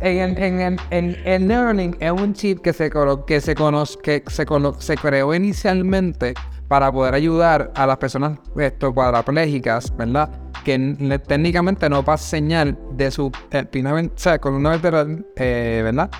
en, 0.00 0.38
en, 0.38 0.76
en, 0.90 1.16
en, 1.24 1.46
Neuralink 1.46 1.96
es 2.00 2.10
un 2.10 2.32
chip 2.32 2.60
que 2.60 2.72
se, 2.72 2.90
que 3.26 3.40
se, 3.40 3.54
conoce, 3.54 3.98
que 4.00 4.22
se, 4.28 4.46
se 4.78 4.96
creó 4.96 5.34
inicialmente 5.34 6.34
para 6.68 6.90
poder 6.90 7.14
ayudar 7.14 7.72
a 7.74 7.86
las 7.86 7.98
personas 7.98 8.38
esto, 8.56 8.92
cuadraplégicas, 8.92 9.94
¿verdad? 9.96 10.30
Que 10.64 11.20
técnicamente 11.26 11.88
no 11.90 12.04
pasa 12.04 12.26
señal 12.26 12.78
de 12.92 13.10
su 13.10 13.30
eh, 13.50 13.66
o 13.84 14.18
sea, 14.18 14.38
con 14.38 14.54
una 14.54 14.70
vertebral, 14.70 15.26
eh, 15.36 15.82
¿verdad? 15.84 16.10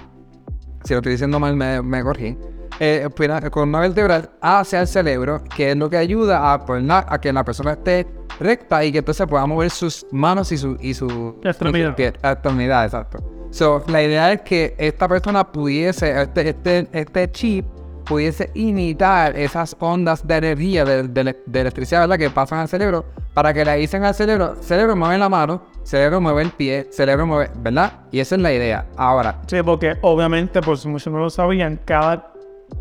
Si 0.84 0.92
lo 0.92 0.98
estoy 0.98 1.12
diciendo 1.12 1.40
mal, 1.40 1.56
me, 1.56 1.80
me 1.80 2.02
corrí. 2.02 2.36
Eh, 2.80 3.08
con 3.50 3.68
una 3.68 3.80
vertebral 3.80 4.30
hacia 4.40 4.80
el 4.80 4.88
cerebro, 4.88 5.42
que 5.56 5.70
es 5.70 5.76
lo 5.76 5.88
que 5.88 5.96
ayuda 5.96 6.52
a, 6.52 6.64
pues, 6.64 6.84
a 6.88 7.20
que 7.20 7.32
la 7.32 7.44
persona 7.44 7.72
esté 7.72 8.06
recta 8.40 8.84
y 8.84 8.92
que 8.92 8.98
entonces 8.98 9.26
pueda 9.26 9.46
mover 9.46 9.70
sus 9.70 10.06
manos 10.10 10.50
y 10.52 10.56
su, 10.56 10.76
y 10.80 10.94
su 10.94 11.38
extremidad. 11.44 11.98
extremidad, 11.98 12.84
exacto. 12.84 13.22
So, 13.50 13.84
la 13.86 14.02
idea 14.02 14.32
es 14.32 14.40
que 14.40 14.74
esta 14.78 15.06
persona 15.06 15.44
pudiese, 15.44 16.22
este, 16.22 16.48
este, 16.48 16.88
este 16.90 17.30
chip 17.30 17.64
pudiese 18.04 18.50
imitar 18.54 19.36
esas 19.38 19.76
ondas 19.78 20.26
de 20.26 20.36
energía, 20.36 20.84
de, 20.84 21.04
de, 21.04 21.60
electricidad, 21.60 22.00
¿verdad? 22.00 22.18
Que 22.18 22.30
pasan 22.30 22.58
al 22.58 22.68
cerebro, 22.68 23.04
para 23.32 23.54
que 23.54 23.64
le 23.64 23.76
dicen 23.76 24.04
al 24.04 24.14
cerebro, 24.14 24.56
cerebro 24.60 24.96
mueve 24.96 25.18
la 25.18 25.28
mano, 25.28 25.62
cerebro 25.84 26.20
mueve 26.20 26.42
el 26.42 26.50
pie, 26.50 26.88
cerebro 26.90 27.26
mueve, 27.26 27.50
¿verdad? 27.56 28.00
Y 28.10 28.18
esa 28.18 28.34
es 28.34 28.40
la 28.40 28.52
idea. 28.52 28.86
Ahora. 28.96 29.40
Sí, 29.46 29.62
porque 29.62 29.96
obviamente, 30.02 30.60
por 30.60 30.76
si 30.76 30.88
muchos 30.88 31.12
no 31.12 31.20
lo 31.20 31.30
sabían, 31.30 31.80
cada 31.84 32.33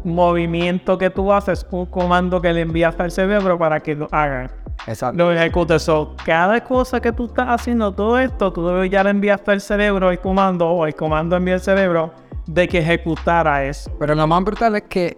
movimiento 0.04 0.98
que 0.98 1.10
tú 1.10 1.32
haces, 1.32 1.66
un 1.72 1.86
comando 1.86 2.42
que 2.42 2.54
le 2.54 2.62
envías 2.62 3.00
al 3.00 3.12
cerebro 3.12 3.58
para 3.58 3.80
que 3.80 3.96
lo 3.96 4.08
haga. 4.12 4.52
Exacto. 4.88 5.18
Lo 5.18 5.32
ejecute. 5.32 5.80
So, 5.80 6.16
cada 6.26 6.64
cosa 6.64 7.00
que 7.00 7.12
tú 7.12 7.26
estás 7.26 7.48
haciendo, 7.50 7.92
todo 7.92 8.20
esto, 8.20 8.52
tú 8.52 8.84
ya 8.86 9.04
le 9.04 9.12
enviaste 9.12 9.52
al 9.52 9.62
cerebro 9.62 10.12
el 10.12 10.20
comando, 10.20 10.70
o 10.70 10.86
el 10.86 10.96
comando 10.96 11.36
envía 11.36 11.56
al 11.56 11.62
cerebro 11.62 12.12
de 12.48 12.68
que 12.68 12.80
ejecutara 12.80 13.64
eso. 13.66 13.92
Pero 14.00 14.16
lo 14.16 14.28
más 14.28 14.44
brutal 14.44 14.76
es 14.76 14.84
que, 14.84 15.18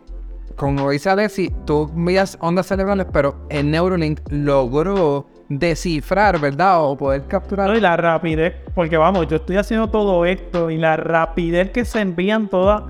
como 0.55 0.89
dice 0.91 1.09
Alexi, 1.09 1.51
tú 1.65 1.89
envías 1.95 2.37
ondas 2.41 2.67
cerebrales, 2.67 3.07
pero 3.11 3.35
el 3.49 3.71
Neuralink 3.71 4.19
logró 4.29 5.25
descifrar, 5.49 6.39
¿verdad? 6.39 6.83
O 6.83 6.97
poder 6.97 7.23
capturar. 7.27 7.75
y 7.75 7.79
la 7.79 7.97
rapidez, 7.97 8.53
porque 8.73 8.97
vamos, 8.97 9.27
yo 9.27 9.37
estoy 9.37 9.57
haciendo 9.57 9.89
todo 9.89 10.25
esto 10.25 10.69
y 10.69 10.77
la 10.77 10.97
rapidez 10.97 11.71
que 11.71 11.85
se 11.85 12.01
envían 12.01 12.47
todas 12.47 12.83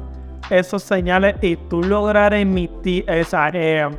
esos 0.49 0.83
señales 0.83 1.35
y 1.41 1.55
tú 1.55 1.83
lograr 1.83 2.33
emitir 2.33 3.09
esa 3.09 3.49
eh, 3.53 3.89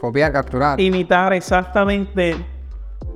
copiar, 0.00 0.32
capturar, 0.32 0.80
imitar 0.80 1.32
exactamente 1.32 2.36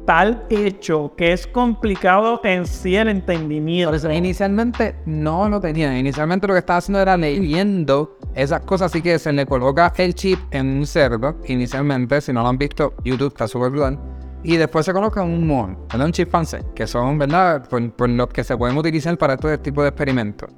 tal 0.07 0.45
hecho 0.51 1.13
que 1.17 1.33
es 1.33 1.47
complicado 1.47 2.41
en 2.45 2.67
sí 2.67 2.97
el 2.97 3.09
entendimiento. 3.09 4.11
inicialmente 4.11 4.97
no 5.07 5.49
lo 5.49 5.61
tenía. 5.61 5.97
Inicialmente 5.97 6.47
lo 6.47 6.55
que 6.55 6.59
estaba 6.59 6.79
haciendo 6.79 7.01
era 7.01 7.17
leyendo 7.17 8.19
esas 8.35 8.63
cosas, 8.63 8.91
así 8.91 9.03
que 9.03 9.19
se 9.19 9.33
le 9.33 9.47
coloca 9.47 9.93
el 9.97 10.15
chip 10.15 10.39
en 10.51 10.79
un 10.79 10.87
cerdo. 10.87 11.37
Inicialmente, 11.47 12.21
si 12.21 12.33
no 12.33 12.43
lo 12.43 12.49
han 12.49 12.59
visto, 12.59 12.95
YouTube 13.05 13.29
está 13.29 13.47
súper 13.47 13.71
brutal. 13.71 13.99
Y 14.43 14.57
después 14.57 14.87
se 14.87 14.93
coloca 14.93 15.23
un 15.23 15.47
mono, 15.47 15.87
un 15.95 16.13
chimpancé, 16.13 16.65
que 16.75 16.87
son, 16.87 17.19
¿verdad? 17.19 17.69
Por, 17.69 17.93
por 17.93 18.09
los 18.09 18.29
que 18.29 18.43
se 18.43 18.57
pueden 18.57 18.77
utilizar 18.77 19.17
para 19.19 19.35
este 19.35 19.59
tipo 19.59 19.83
de 19.83 19.91
experimentos 19.91 20.51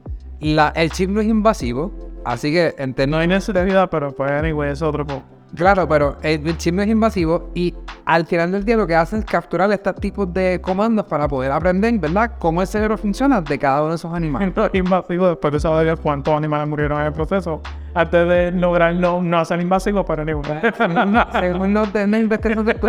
el 0.43 0.91
chip 0.91 1.11
no 1.11 1.21
es 1.21 1.27
invasivo, 1.27 1.93
así 2.25 2.53
que 2.53 2.75
en 2.79 2.95
No 3.11 3.19
hay 3.19 3.29
necesidad, 3.29 3.89
pero 3.91 4.13
pues 4.15 4.31
anyway, 4.31 4.73
es 4.73 4.83
otro 4.83 5.07
poco. 5.07 5.23
Claro, 5.55 5.87
pero 5.87 6.17
el, 6.23 6.57
chip 6.57 6.75
no 6.75 6.83
es 6.83 6.89
invasivo 6.89 7.51
y 7.55 7.75
al 8.07 8.25
final 8.25 8.53
del 8.53 8.65
día 8.65 8.77
lo 8.77 8.87
que 8.87 8.97
hacen 8.97 9.19
es 9.19 9.27
capturar 9.27 9.71
estos 9.71 9.97
tipos 9.97 10.33
de 10.33 10.61
comandos 10.63 11.05
para 11.05 11.29
poder 11.29 11.53
aprender, 11.53 11.99
¿verdad? 11.99 12.33
Cómo 12.39 12.63
el 12.63 12.67
cerebro 12.67 12.97
funciona 12.97 13.43
de 13.43 13.59
cada 13.59 13.83
uno 13.83 13.91
de 13.91 13.97
esos 13.97 14.15
animales. 14.15 14.57
No 14.57 14.65
es 14.65 14.75
invasivo, 14.75 15.29
después 15.29 15.53
de 15.53 15.61
saber 15.61 15.99
cuántos 15.99 16.35
animales 16.35 16.69
murieron 16.69 17.01
en 17.01 17.09
el 17.09 17.13
proceso, 17.13 17.61
antes 17.93 18.29
de 18.29 18.51
lograr 18.53 18.95
no, 18.95 19.21
no 19.21 19.39
hacer 19.39 19.61
invasivo, 19.61 20.05
pero 20.07 20.25
ni 20.25 20.33
Según 20.33 21.75
los 21.75 21.93
de 21.93 22.07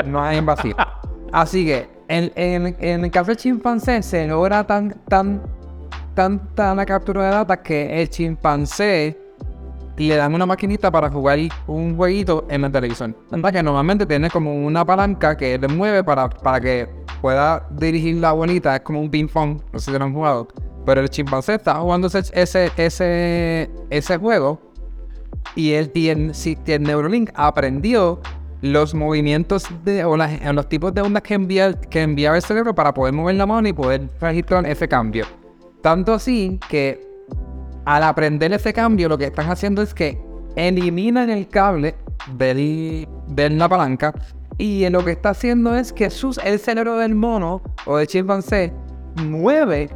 no 0.05 0.29
es 0.29 0.37
invasivo. 0.37 0.77
Así 1.33 1.65
que 1.65 1.89
en, 2.07 2.31
en, 2.35 2.75
en 2.79 3.03
el 3.03 3.11
caso 3.11 3.27
del 3.27 3.37
chimpancé 3.37 4.03
se 4.03 4.27
logra 4.27 4.63
tan, 4.65 4.91
tan 5.09 5.41
tanta 6.13 6.75
la 6.75 6.85
captura 6.85 7.25
de 7.25 7.29
datos 7.31 7.57
que 7.57 8.01
el 8.01 8.09
chimpancé 8.09 9.17
le 9.97 10.15
dan 10.15 10.33
una 10.33 10.45
maquinita 10.45 10.91
para 10.91 11.09
jugar 11.09 11.39
un 11.67 11.95
jueguito 11.95 12.45
en 12.49 12.61
la 12.61 12.71
televisión. 12.71 13.15
Que 13.51 13.63
normalmente 13.63 14.05
tiene 14.05 14.29
como 14.29 14.53
una 14.65 14.85
palanca 14.85 15.37
que 15.37 15.57
le 15.57 15.67
mueve 15.67 16.03
para, 16.03 16.29
para 16.29 16.59
que 16.59 16.89
pueda 17.21 17.67
dirigir 17.71 18.15
la 18.17 18.31
bolita. 18.31 18.75
Es 18.75 18.81
como 18.81 19.01
un 19.01 19.09
ping 19.09 19.27
pong, 19.27 19.59
no 19.71 19.79
sé 19.79 19.91
si 19.91 19.97
lo 19.97 20.03
han 20.03 20.13
jugado. 20.13 20.47
Pero 20.85 21.01
el 21.01 21.09
chimpancé 21.09 21.55
está 21.55 21.75
jugando 21.75 22.07
ese, 22.07 22.19
ese, 22.33 23.69
ese, 23.89 24.17
juego 24.17 24.59
y 25.55 25.73
el, 25.73 25.91
y 25.93 26.09
el, 26.09 26.33
el 26.65 26.83
Neuralink 26.83 27.29
aprendió 27.35 28.19
los 28.61 28.93
movimientos 28.93 29.67
de, 29.83 30.03
o 30.03 30.17
los 30.17 30.69
tipos 30.69 30.93
de 30.93 31.01
ondas 31.01 31.23
que 31.23 31.33
envía, 31.35 31.73
que 31.73 32.03
el 32.03 32.41
cerebro 32.41 32.73
para 32.73 32.93
poder 32.93 33.13
mover 33.13 33.35
la 33.35 33.45
mano 33.45 33.67
y 33.67 33.73
poder 33.73 34.09
registrar 34.19 34.65
ese 34.65 34.87
cambio. 34.87 35.25
Tanto 35.83 36.13
así 36.13 36.61
que 36.69 37.05
al 37.83 38.03
aprender 38.03 38.53
ese 38.53 38.71
cambio, 38.71 39.09
lo 39.09 39.17
que 39.17 39.25
están 39.25 39.49
haciendo 39.51 39.81
es 39.81 39.93
que 39.93 40.17
eliminan 40.55 41.29
el 41.29 41.49
cable 41.49 41.95
de 42.37 43.05
la 43.51 43.67
palanca 43.67 44.13
y 44.57 44.87
lo 44.89 45.03
que 45.03 45.11
está 45.11 45.31
haciendo 45.31 45.75
es 45.75 45.91
que 45.91 46.09
sus, 46.09 46.37
el 46.37 46.59
cerebro 46.59 46.95
del 46.99 47.15
mono 47.15 47.61
o 47.85 47.97
del 47.97 48.07
chimpancé 48.07 48.71
mueve 49.25 49.89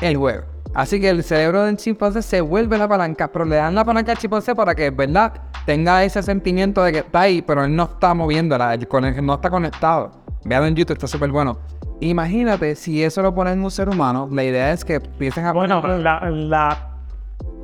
el 0.00 0.16
juego. 0.16 0.42
Así 0.74 1.00
que 1.00 1.10
el 1.10 1.22
cerebro 1.22 1.62
del 1.62 1.76
chimpancé 1.76 2.20
se 2.20 2.40
vuelve 2.40 2.76
la 2.76 2.88
palanca, 2.88 3.30
pero 3.30 3.44
le 3.44 3.54
dan 3.54 3.76
la 3.76 3.84
palanca 3.84 4.10
al 4.10 4.18
chimpancé 4.18 4.56
para 4.56 4.74
que, 4.74 4.90
¿verdad? 4.90 5.34
Tenga 5.66 6.02
ese 6.02 6.20
sentimiento 6.24 6.82
de 6.82 6.90
que 6.90 6.98
está 6.98 7.20
ahí, 7.20 7.42
pero 7.42 7.64
él 7.64 7.76
no 7.76 7.84
está 7.84 8.12
moviéndola, 8.12 8.74
él 8.74 8.88
no 9.22 9.34
está 9.34 9.50
conectado. 9.50 10.10
Vean 10.44 10.64
en 10.64 10.74
YouTube, 10.74 10.94
está 10.94 11.06
súper 11.06 11.30
bueno. 11.30 11.58
Imagínate 12.02 12.74
si 12.74 13.00
eso 13.04 13.22
lo 13.22 13.32
ponen 13.32 13.54
en 13.54 13.64
un 13.64 13.70
ser 13.70 13.88
humano, 13.88 14.28
la 14.32 14.42
idea 14.42 14.72
es 14.72 14.84
que 14.84 14.94
empiecen 14.94 15.44
a... 15.46 15.52
Bueno, 15.52 15.80
la, 15.98 16.28
la, 16.30 16.96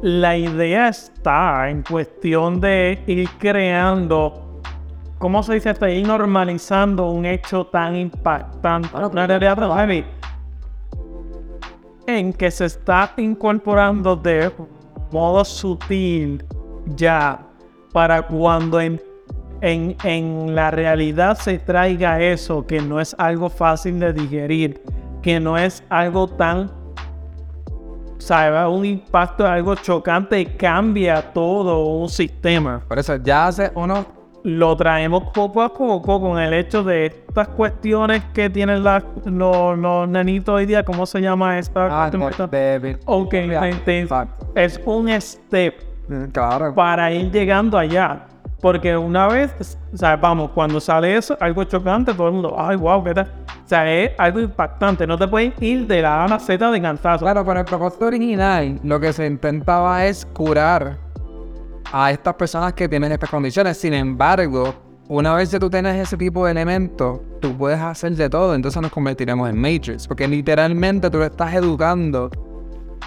la 0.01 0.37
idea 0.37 0.89
está 0.89 1.69
en 1.69 1.83
cuestión 1.83 2.61
de 2.61 3.03
ir 3.09 3.29
creando, 3.39 4.61
¿cómo 5.19 5.43
se 5.43 5.55
dice? 5.55 5.71
Estoy 5.71 6.05
normalizando 6.05 7.11
un 7.11 7.27
hecho 7.27 7.67
tan 7.67 7.97
impactante, 7.97 8.89
una 8.97 9.27
realidad 9.27 9.59
heavy, 9.77 10.05
en 12.07 12.33
que 12.33 12.53
se 12.53 12.67
está 12.67 13.13
incorporando 13.17 14.15
de 14.15 14.53
modo 15.11 15.45
sutil 15.45 16.45
ya 16.95 17.41
para 17.93 18.23
cuando 18.23 18.79
en 19.61 19.97
en, 20.05 20.55
la 20.55 20.71
realidad 20.71 21.39
se 21.39 21.59
traiga 21.59 22.21
eso, 22.21 22.67
que 22.67 22.81
no 22.81 23.01
es 23.01 23.15
algo 23.19 23.49
fácil 23.49 23.99
de 24.01 24.13
digerir, 24.13 24.83
que 25.23 25.41
no 25.41 25.57
es 25.57 25.83
algo 25.89 26.29
tan, 26.29 26.71
sabe, 28.19 28.67
un 28.67 28.85
impacto, 28.85 29.47
algo 29.47 29.75
chocante 29.75 30.57
cambia 30.57 31.33
todo 31.33 31.87
un 31.87 32.09
sistema. 32.09 32.83
Por 32.87 32.99
eso 32.99 33.17
ya 33.17 33.49
hace 33.49 33.71
uno... 33.75 34.19
Lo 34.45 34.77
traemos 34.77 35.25
poco 35.35 35.61
a 35.61 35.75
poco 35.75 36.21
con 36.21 36.39
el 36.39 36.55
hecho 36.55 36.85
de 36.85 37.07
estas 37.07 37.49
cuestiones 37.49 38.23
que 38.33 38.49
tienen 38.49 38.85
los, 38.85 39.03
los 39.27 40.09
nenitos 40.09 40.55
hoy 40.55 40.65
día, 40.65 40.85
¿cómo 40.85 41.07
se 41.07 41.21
llama 41.21 41.59
esta? 41.59 42.05
Ah, 42.05 42.11
ok, 43.05 43.35
es 44.55 44.81
un 44.87 45.21
step 45.21 45.75
claro. 46.33 46.73
para 46.75 47.11
ir 47.13 47.31
llegando 47.33 47.77
allá. 47.77 48.28
Porque 48.61 48.97
una 48.97 49.29
vez, 49.29 49.79
o 49.93 49.97
sea, 49.97 50.17
vamos, 50.17 50.51
cuando 50.53 50.81
sale 50.81 51.17
eso, 51.17 51.37
algo 51.41 51.63
chocante, 51.65 52.13
todo 52.13 52.27
el 52.27 52.35
mundo, 52.35 52.57
ay, 52.59 52.77
wow, 52.77 53.05
¿qué 53.05 53.15
tal? 53.15 53.33
O 53.65 53.69
sea, 53.69 53.93
es 53.93 54.11
algo 54.19 54.41
impactante. 54.41 55.07
No 55.07 55.17
te 55.17 55.29
puedes 55.29 55.53
ir 55.63 55.87
de 55.87 56.03
la 56.03 56.23
A 56.23 56.25
a 56.25 56.29
la 56.29 56.39
Z 56.41 56.71
de 56.71 56.83
cansazo. 56.83 57.25
Claro, 57.25 57.45
pero 57.45 57.61
el 57.61 57.67
propósito 57.67 58.07
original, 58.07 58.81
lo 58.83 58.99
que 58.99 59.13
se 59.13 59.27
intentaba 59.27 60.05
es 60.07 60.27
curar 60.27 60.99
a 61.93 62.11
estas 62.11 62.35
personas 62.35 62.73
que 62.73 62.89
tienen 62.89 63.13
estas 63.13 63.31
condiciones. 63.31 63.77
Sin 63.79 63.95
embargo, 63.95 64.75
una 65.09 65.35
vez 65.35 65.51
que 65.51 65.61
tú 65.61 65.71
tienes 65.71 65.97
ese 65.97 66.17
tipo 66.17 66.45
de 66.45 66.53
elementos, 66.53 67.21
tú 67.41 67.57
puedes 67.57 67.79
hacer 67.79 68.13
de 68.13 68.29
todo. 68.29 68.55
Entonces 68.55 68.83
nos 68.83 68.91
convertiremos 68.91 69.49
en 69.49 69.61
Matrix. 69.61 70.09
Porque 70.09 70.27
literalmente 70.27 71.09
tú 71.11 71.23
estás 71.23 71.55
educando 71.55 72.31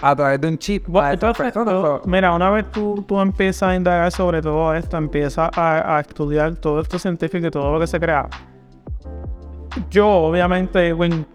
a 0.01 0.15
través 0.15 0.41
de 0.41 0.47
un 0.47 0.57
chip. 0.57 0.87
Bueno, 0.87 1.11
entonces, 1.11 1.51
personas. 1.51 2.01
mira, 2.05 2.33
una 2.33 2.49
vez 2.49 2.69
tú, 2.71 3.03
tú 3.07 3.19
empiezas 3.19 3.69
a 3.69 3.75
indagar 3.75 4.11
sobre 4.11 4.41
todo 4.41 4.73
esto, 4.73 4.97
empiezas 4.97 5.49
a, 5.55 5.97
a 5.97 5.99
estudiar 6.01 6.55
todo 6.55 6.81
esto 6.81 6.99
científico 6.99 7.47
y 7.47 7.51
todo 7.51 7.71
lo 7.71 7.79
que 7.79 7.87
se 7.87 7.99
crea. 7.99 8.27
Yo, 9.89 10.07
obviamente, 10.07 10.93
bueno, 10.93 11.25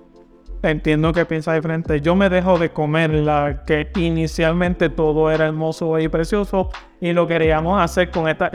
entiendo 0.62 1.12
que 1.12 1.24
piensas 1.24 1.54
diferente. 1.54 2.00
Yo 2.00 2.14
me 2.14 2.28
dejo 2.28 2.58
de 2.58 2.70
comer 2.70 3.10
la 3.10 3.62
que 3.66 3.90
inicialmente 3.96 4.88
todo 4.88 5.30
era 5.30 5.46
hermoso 5.46 5.98
y 5.98 6.08
precioso 6.08 6.70
y 7.00 7.12
lo 7.12 7.26
queríamos 7.26 7.80
hacer 7.80 8.10
con 8.10 8.28
esta. 8.28 8.50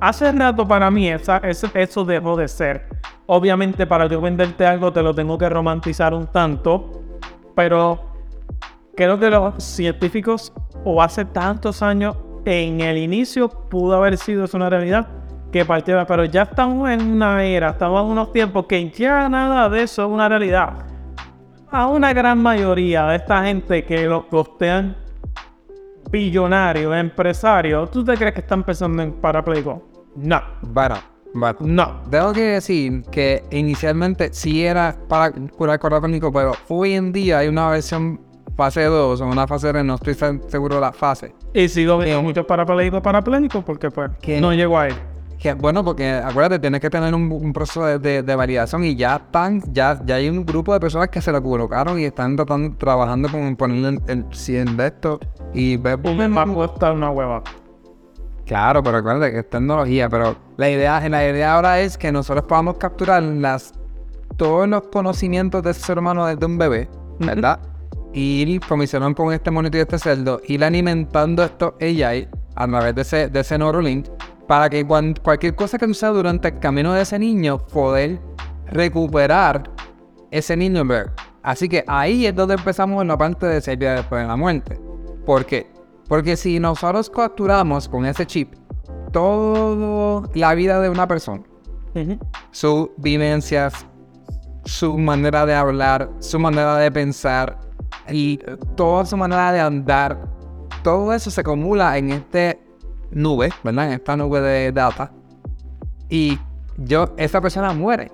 Hace 0.00 0.32
rato 0.32 0.66
para 0.66 0.90
mí 0.90 1.08
esa, 1.08 1.38
eso 1.38 2.04
dejó 2.04 2.36
de 2.36 2.48
ser. 2.48 2.88
Obviamente, 3.26 3.86
para 3.86 4.06
yo 4.06 4.20
venderte 4.20 4.64
algo, 4.64 4.92
te 4.92 5.02
lo 5.02 5.14
tengo 5.14 5.36
que 5.36 5.48
romantizar 5.48 6.14
un 6.14 6.26
tanto, 6.26 7.02
pero 7.54 8.07
creo 8.98 9.16
que 9.16 9.30
los 9.30 9.62
científicos 9.62 10.52
o 10.84 11.00
hace 11.00 11.24
tantos 11.24 11.82
años 11.82 12.16
en 12.44 12.80
el 12.80 12.98
inicio 12.98 13.48
pudo 13.48 13.94
haber 13.94 14.18
sido 14.18 14.44
eso 14.44 14.56
una 14.56 14.68
realidad 14.68 15.06
que 15.52 15.64
partió, 15.64 16.04
pero 16.04 16.24
ya 16.24 16.42
estamos 16.42 16.90
en 16.90 17.02
una 17.02 17.44
era, 17.44 17.70
estamos 17.70 18.02
en 18.02 18.10
unos 18.10 18.32
tiempos 18.32 18.66
que 18.66 18.90
ya 18.90 19.28
nada 19.28 19.68
de 19.68 19.84
eso 19.84 20.02
es 20.02 20.08
una 20.10 20.28
realidad. 20.28 20.84
A 21.70 21.86
una 21.86 22.12
gran 22.12 22.42
mayoría 22.42 23.06
de 23.06 23.16
esta 23.16 23.44
gente 23.44 23.84
que 23.84 24.04
los 24.06 24.24
costean 24.24 24.96
billonarios, 26.10 26.92
empresarios, 26.96 27.92
¿tú 27.92 28.04
te 28.04 28.16
crees 28.16 28.34
que 28.34 28.40
están 28.40 28.64
pensando 28.64 29.00
en 29.00 29.12
parapléjico? 29.12 29.80
No, 30.16 30.42
Bueno, 30.62 30.96
bueno. 31.34 31.58
no. 31.60 32.02
Tengo 32.10 32.32
que 32.32 32.42
decir 32.42 33.04
que 33.12 33.44
inicialmente 33.52 34.30
sí 34.32 34.64
era 34.64 34.96
para 35.08 35.30
curar 35.56 35.78
coronónico, 35.78 36.32
pero 36.32 36.52
hoy 36.68 36.94
en 36.94 37.12
día 37.12 37.38
hay 37.38 37.48
una 37.48 37.70
versión 37.70 38.27
fase 38.58 38.82
2 38.82 39.20
o 39.20 39.26
una 39.26 39.46
fase 39.46 39.70
3, 39.70 39.84
no 39.84 39.94
estoy 39.94 40.14
se- 40.14 40.40
seguro 40.48 40.74
de 40.74 40.80
la 40.80 40.92
fase. 40.92 41.32
Y 41.54 41.68
sigo 41.68 41.96
viendo 41.98 42.20
muchos 42.22 42.44
parapléjicos 42.44 43.00
parapléjicos 43.00 43.62
porque 43.64 43.88
pues 43.88 44.10
¿Qué? 44.20 44.40
no 44.40 44.52
llegó 44.52 44.78
a 44.80 44.88
él. 44.88 44.94
Que, 45.38 45.52
bueno, 45.54 45.84
porque 45.84 46.10
acuérdate, 46.10 46.58
tienes 46.58 46.80
que 46.80 46.90
tener 46.90 47.14
un, 47.14 47.30
un 47.30 47.52
proceso 47.52 47.84
de, 47.86 48.00
de- 48.00 48.22
de 48.24 48.34
validación 48.34 48.82
y 48.82 48.96
ya 48.96 49.14
están, 49.24 49.62
ya, 49.72 50.00
ya 50.04 50.16
hay 50.16 50.28
un 50.28 50.44
grupo 50.44 50.72
de 50.74 50.80
personas 50.80 51.08
que 51.10 51.20
se 51.22 51.30
lo 51.30 51.40
colocaron 51.40 52.00
y 52.00 52.04
están 52.06 52.34
tratando, 52.34 52.76
trabajando 52.76 53.28
con 53.30 53.54
ponerle 53.54 54.00
el, 54.08 54.18
el 54.18 54.24
100 54.34 54.76
de 54.76 54.86
esto 54.88 55.20
y 55.54 55.76
ver... 55.76 56.00
Un 56.02 56.16
mes 56.18 56.28
más 56.28 56.48
cuesta 56.50 56.90
una 56.92 57.10
hueva. 57.12 57.44
Claro, 58.44 58.82
pero 58.82 58.96
acuérdate 58.98 59.30
que 59.30 59.38
es 59.40 59.48
tecnología, 59.50 60.08
pero 60.08 60.34
la 60.56 60.68
idea, 60.70 61.08
la 61.08 61.28
idea 61.28 61.54
ahora 61.54 61.78
es 61.80 61.96
que 61.96 62.10
nosotros 62.10 62.44
podamos 62.46 62.76
capturar 62.78 63.22
las, 63.22 63.72
todos 64.36 64.66
los 64.68 64.82
conocimientos 64.88 65.62
de 65.62 65.70
ese 65.70 65.82
ser 65.82 65.98
humano 66.00 66.26
desde 66.26 66.44
un 66.46 66.58
bebé, 66.58 66.88
¿verdad? 67.20 67.60
Ir, 68.12 68.60
como 68.60 68.82
hicieron 68.82 69.14
con 69.14 69.32
este 69.32 69.50
monito 69.50 69.76
y 69.76 69.80
este 69.80 69.98
cerdo, 69.98 70.40
ir 70.46 70.64
alimentando 70.64 71.44
estos 71.44 71.74
AI 71.80 72.28
a 72.54 72.66
través 72.66 72.94
de 72.94 73.02
ese, 73.02 73.28
de 73.28 73.40
ese 73.40 73.58
Neuralink 73.58 74.06
para 74.46 74.70
que 74.70 74.84
cualquier 74.86 75.54
cosa 75.54 75.78
que 75.78 75.86
suceda 75.86 76.10
durante 76.10 76.48
el 76.48 76.58
camino 76.58 76.94
de 76.94 77.02
ese 77.02 77.18
niño, 77.18 77.58
poder 77.58 78.18
recuperar 78.66 79.70
ese 80.30 80.56
niño. 80.56 80.82
Así 81.42 81.68
que 81.68 81.84
ahí 81.86 82.26
es 82.26 82.34
donde 82.34 82.54
empezamos 82.54 83.02
en 83.02 83.08
la 83.08 83.18
parte 83.18 83.46
de 83.46 83.60
ser 83.60 83.76
vida 83.76 83.96
después 83.96 84.22
de 84.22 84.28
la 84.28 84.36
muerte. 84.36 84.80
¿Por 85.26 85.44
qué? 85.44 85.70
Porque 86.08 86.36
si 86.36 86.58
nosotros 86.58 87.10
capturamos 87.10 87.88
con 87.88 88.06
ese 88.06 88.26
chip 88.26 88.54
toda 89.12 90.28
la 90.34 90.54
vida 90.54 90.80
de 90.80 90.88
una 90.88 91.06
persona, 91.06 91.44
sus 92.50 92.88
vivencias, 92.96 93.86
su 94.64 94.96
manera 94.96 95.44
de 95.44 95.54
hablar, 95.54 96.10
su 96.20 96.38
manera 96.38 96.76
de 96.78 96.90
pensar 96.90 97.58
y 98.08 98.38
eh, 98.46 98.56
toda 98.76 99.04
su 99.04 99.16
manera 99.16 99.52
de 99.52 99.60
andar, 99.60 100.18
todo 100.82 101.12
eso 101.12 101.30
se 101.30 101.40
acumula 101.40 101.96
en 101.98 102.10
esta 102.10 102.56
nube, 103.10 103.50
¿verdad? 103.64 103.86
En 103.88 103.92
esta 103.94 104.16
nube 104.16 104.40
de 104.40 104.72
data. 104.72 105.12
Y 106.08 106.38
yo, 106.78 107.14
esa 107.16 107.40
persona 107.40 107.72
muere. 107.72 108.10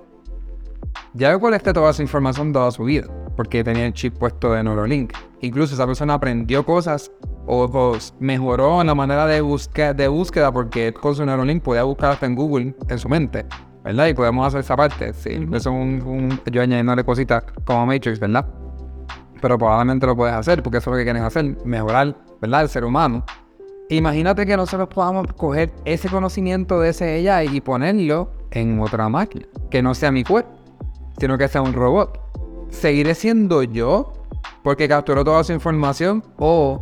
Ya 1.13 1.31
yo 1.31 1.39
colecté 1.39 1.71
toda 1.73 1.91
esa 1.91 2.01
información 2.01 2.51
toda 2.51 2.71
su 2.71 2.83
vida, 2.83 3.07
porque 3.37 3.63
tenía 3.63 3.85
el 3.85 3.93
chip 3.93 4.17
puesto 4.17 4.51
de 4.51 4.63
Neuralink. 4.63 5.13
Incluso 5.41 5.73
esa 5.75 5.85
persona 5.85 6.15
aprendió 6.15 6.65
cosas 6.65 7.11
o, 7.47 7.63
o 7.65 7.97
mejoró 8.19 8.81
en 8.81 8.87
la 8.87 8.95
manera 8.95 9.25
de, 9.25 9.39
busca, 9.41 9.93
de 9.93 10.07
búsqueda, 10.07 10.51
porque 10.51 10.93
con 10.93 11.15
su 11.15 11.25
Neuralink 11.25 11.63
podía 11.63 11.83
buscar 11.83 12.11
hasta 12.13 12.25
en 12.25 12.35
Google 12.35 12.75
en 12.89 12.99
su 12.99 13.07
mente, 13.07 13.45
¿verdad? 13.83 14.07
Y 14.07 14.13
podemos 14.13 14.45
hacer 14.47 14.61
esa 14.61 14.75
parte. 14.75 15.13
Sí, 15.13 15.29
eso 15.29 15.55
es 15.55 15.65
un, 15.67 16.01
un- 16.05 16.41
yo 16.51 16.61
añadiéndole 16.61 17.03
cositas 17.05 17.43
como 17.65 17.85
Matrix, 17.85 18.19
¿verdad? 18.19 18.45
Pero 19.45 19.59
probablemente 19.59 20.07
lo 20.07 20.15
puedes 20.15 20.33
hacer, 20.33 20.63
porque 20.63 20.79
eso 20.79 20.89
es 20.89 20.93
lo 20.93 20.97
que 20.97 21.03
quieren 21.03 21.21
hacer, 21.21 21.55
mejorar, 21.63 22.15
¿verdad? 22.41 22.63
El 22.63 22.69
ser 22.69 22.83
humano. 22.83 23.23
Imagínate 23.89 24.43
que 24.43 24.57
nosotros 24.57 24.89
podamos 24.89 25.27
coger 25.33 25.71
ese 25.85 26.09
conocimiento 26.09 26.79
de 26.79 26.89
ese 26.89 27.29
AI 27.29 27.55
y 27.55 27.61
ponerlo 27.61 28.31
en 28.49 28.79
otra 28.79 29.07
máquina, 29.07 29.45
que 29.69 29.83
no 29.83 29.93
sea 29.93 30.11
mi 30.11 30.23
cuerpo, 30.23 30.49
sino 31.19 31.37
que 31.37 31.47
sea 31.47 31.61
un 31.61 31.73
robot. 31.73 32.19
¿Seguiré 32.71 33.13
siendo 33.13 33.61
yo 33.61 34.13
porque 34.63 34.87
capturó 34.87 35.23
toda 35.23 35.43
su 35.43 35.53
información 35.53 36.23
o 36.39 36.81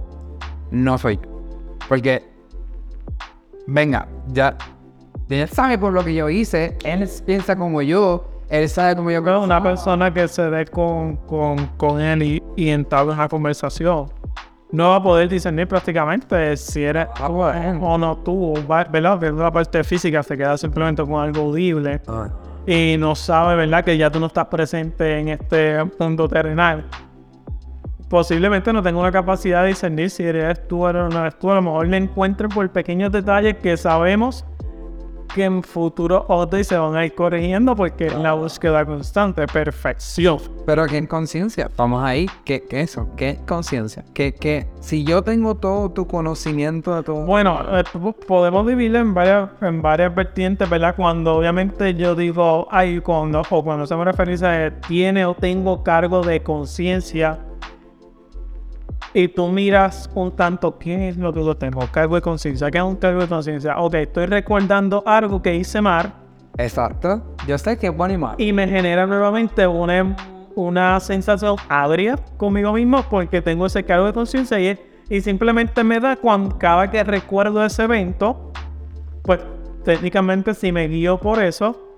no 0.72 0.98
soy 0.98 1.18
yo? 1.18 1.58
Porque, 1.90 2.24
venga, 3.68 4.08
ya, 4.30 4.56
él 5.28 5.50
sabe 5.50 5.78
por 5.78 5.92
lo 5.92 6.02
que 6.06 6.14
yo 6.14 6.30
hice, 6.30 6.78
él 6.86 7.10
piensa 7.26 7.58
como 7.58 7.82
yo, 7.82 8.24
él 8.50 8.70
sabe 8.70 8.96
como 8.96 9.12
yo. 9.12 9.24
Pero 9.24 9.42
una 9.44 9.62
persona 9.62 10.14
que 10.14 10.28
se 10.28 10.50
dé 10.50 10.66
con, 10.66 11.16
con, 11.28 11.58
con 11.78 12.00
él 12.02 12.24
y, 12.24 12.44
y 12.56 12.70
entable 12.70 13.14
una 13.14 13.28
conversación 13.28 14.08
no 14.72 14.90
va 14.90 14.96
a 14.96 15.04
poder 15.04 15.30
discernir 15.30 15.68
prácticamente 15.68 16.58
si 16.58 16.84
eres 16.84 17.08
Ah, 17.22 17.28
bueno. 17.28 17.80
o 17.88 17.96
no 17.98 18.18
tú, 18.18 18.56
¿verdad? 18.68 19.20
Que 19.20 19.32
la 19.32 19.52
parte 19.52 19.84
física 19.84 20.24
se 20.24 20.36
queda 20.36 20.58
simplemente 20.58 21.04
con 21.04 21.22
algo 21.22 21.42
audible 21.42 22.02
Ah, 22.08 22.28
y 22.66 22.96
no 22.98 23.14
sabe, 23.14 23.56
¿verdad? 23.56 23.84
Que 23.86 23.98
ya 23.98 24.10
tú 24.10 24.20
no 24.20 24.26
estás 24.26 24.48
presente 24.48 25.20
en 25.20 25.28
este 25.30 25.78
mundo 26.00 26.28
terrenal. 26.28 26.86
Posiblemente 28.10 28.72
no 28.74 28.82
tenga 28.82 29.00
una 29.00 29.12
capacidad 29.12 29.62
de 29.64 29.70
discernir 29.70 30.10
si 30.10 30.24
eres 30.24 30.68
tú 30.68 30.84
o 30.86 30.92
no 30.94 31.20
eres 31.22 31.38
tú. 31.38 31.52
A 31.52 31.56
lo 31.56 31.62
mejor 31.62 31.88
le 31.88 31.98
encuentren 31.98 32.50
por 32.50 32.68
pequeños 32.72 33.12
detalles 33.12 33.58
que 33.58 33.76
sabemos 33.78 34.46
que 35.34 35.44
en 35.46 35.64
futuros 35.64 36.24
updates 36.30 36.68
se 36.68 36.78
van 36.78 36.96
a 36.96 37.06
ir 37.06 37.16
corrigiendo 37.16 37.76
porque 37.76 38.08
es 38.08 38.16
la 38.16 38.34
búsqueda 38.34 38.86
constante, 38.86 39.46
perfección. 39.48 40.38
Pero 40.66 40.86
¿qué 40.86 41.00
es 41.00 41.08
conciencia? 41.08 41.70
Vamos 41.76 42.04
ahí. 42.04 42.28
¿Qué, 42.46 42.64
qué 42.70 42.82
es 42.82 42.92
eso? 42.92 43.08
¿Qué 43.18 43.30
es 43.32 43.40
conciencia? 43.40 44.06
¿Qué, 44.14 44.34
qué? 44.34 44.68
Si 44.80 45.04
yo 45.04 45.22
tengo 45.22 45.56
todo 45.56 45.90
tu 45.90 46.08
conocimiento 46.08 46.96
de 46.96 47.04
todo... 47.04 47.26
Bueno, 47.26 47.60
eh, 47.78 47.84
po- 47.92 48.14
podemos 48.14 48.66
dividirlo 48.68 49.00
en 49.00 49.14
varias, 49.14 49.50
en 49.62 49.82
varias 49.82 50.14
vertientes, 50.14 50.70
¿verdad? 50.70 50.96
Cuando 50.96 51.36
obviamente 51.36 51.94
yo 51.96 52.16
digo, 52.16 52.68
ay, 52.72 53.00
cuando, 53.00 53.42
o 53.50 53.64
cuando 53.64 53.86
se 53.86 53.96
me 53.96 54.06
refiere 54.06 54.34
a 54.48 54.80
tiene 54.88 55.26
o 55.26 55.34
tengo 55.34 55.84
cargo 55.84 56.22
de 56.22 56.42
conciencia, 56.44 57.40
y 59.14 59.28
tú 59.28 59.48
miras 59.48 60.10
un 60.16 60.36
tanto, 60.36 60.78
¿qué 60.78 61.10
es 61.10 61.18
lo 61.18 61.34
que 61.34 61.44
yo 61.44 61.56
tengo? 61.56 61.82
Cargo 61.92 62.16
de 62.16 62.22
conciencia, 62.22 62.70
¿qué 62.72 62.78
es 62.80 62.84
un 62.84 62.96
cargo 62.96 63.22
de 63.22 63.28
conciencia? 63.28 63.78
Ok, 63.80 63.96
estoy 63.96 64.26
recordando 64.28 65.04
algo 65.06 65.42
que 65.42 65.56
hice 65.56 65.82
mal 65.82 66.14
Exacto. 66.58 67.36
Yo 67.48 67.58
sé 67.58 67.78
que 67.78 67.88
es 67.88 67.98
bueno 67.98 68.14
y 68.14 68.18
malo. 68.18 68.36
y 68.38 68.54
me 68.54 68.68
genera 68.68 69.08
nuevamente 69.08 69.66
una, 69.66 70.16
una 70.56 71.00
sensación 71.00 71.56
agria 71.68 72.16
conmigo 72.38 72.74
mismo 72.74 73.04
porque 73.10 73.42
tengo 73.42 73.66
ese 73.66 73.84
cargo 73.84 74.06
de 74.06 74.14
conciencia 74.14 74.60
y, 74.60 74.80
y 75.10 75.22
simplemente 75.22 75.84
me 75.84 76.00
da 76.00 76.16
cuando 76.16 76.58
cada 76.60 76.90
que 76.92 77.04
recuerdo 77.04 77.64
ese 77.66 77.84
evento, 77.84 78.52
pues 79.24 79.40
técnicamente 79.84 80.54
si 80.54 80.72
me 80.72 80.88
guío 80.88 81.18
por 81.18 81.42
eso, 81.42 81.98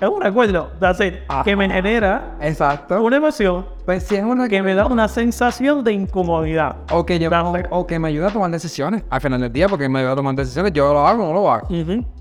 es 0.00 0.08
un 0.08 0.20
recuerdo, 0.20 0.70
that's 0.80 1.00
it, 1.00 1.14
que 1.44 1.54
me 1.54 1.68
genera 1.70 2.36
Exacto. 2.40 3.00
una 3.02 3.18
emoción 3.18 3.66
Pues 3.90 4.04
si 4.04 4.14
es 4.14 4.22
una 4.22 4.48
que 4.48 4.62
me 4.62 4.76
da 4.76 4.86
una 4.86 5.08
sensación 5.08 5.82
de 5.82 5.92
incomodidad. 5.92 6.76
O 6.92 7.04
que, 7.04 7.18
yo, 7.18 7.28
o, 7.28 7.58
o 7.70 7.86
que 7.88 7.98
me 7.98 8.06
ayuda 8.06 8.28
a 8.28 8.30
tomar 8.30 8.48
decisiones 8.48 9.02
al 9.10 9.20
final 9.20 9.40
del 9.40 9.52
día, 9.52 9.68
porque 9.68 9.88
me 9.88 9.98
ayuda 9.98 10.12
a 10.12 10.14
tomar 10.14 10.36
decisiones. 10.36 10.72
Yo 10.72 10.92
lo 10.92 11.04
hago 11.04 11.24
o 11.24 11.26
no 11.26 11.32
lo 11.32 11.50
hago. 11.50 11.66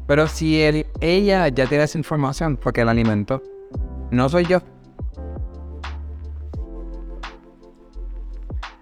Pero 0.07 0.25
si 0.25 0.59
él, 0.63 0.87
ella 0.99 1.47
ya 1.49 1.67
tiene 1.67 1.83
esa 1.83 1.99
información, 1.99 2.57
porque 2.57 2.81
el 2.81 2.89
alimento 2.89 3.43
no 4.09 4.27
soy 4.29 4.45
yo. 4.45 4.61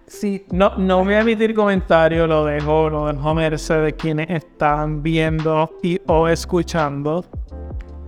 Sí, 0.06 0.46
No, 0.54 0.78
no 0.78 1.04
voy 1.04 1.16
a 1.16 1.20
emitir 1.20 1.54
comentarios, 1.54 2.26
lo 2.30 2.46
dejo, 2.46 2.90
lo 2.90 3.08
dejo 3.08 3.30
a 3.30 3.34
merced 3.34 3.84
de 3.84 3.92
quienes 3.92 4.30
están 4.30 5.04
viendo 5.04 5.72
y 5.84 6.00
o 6.08 6.30
escuchando. 6.30 7.26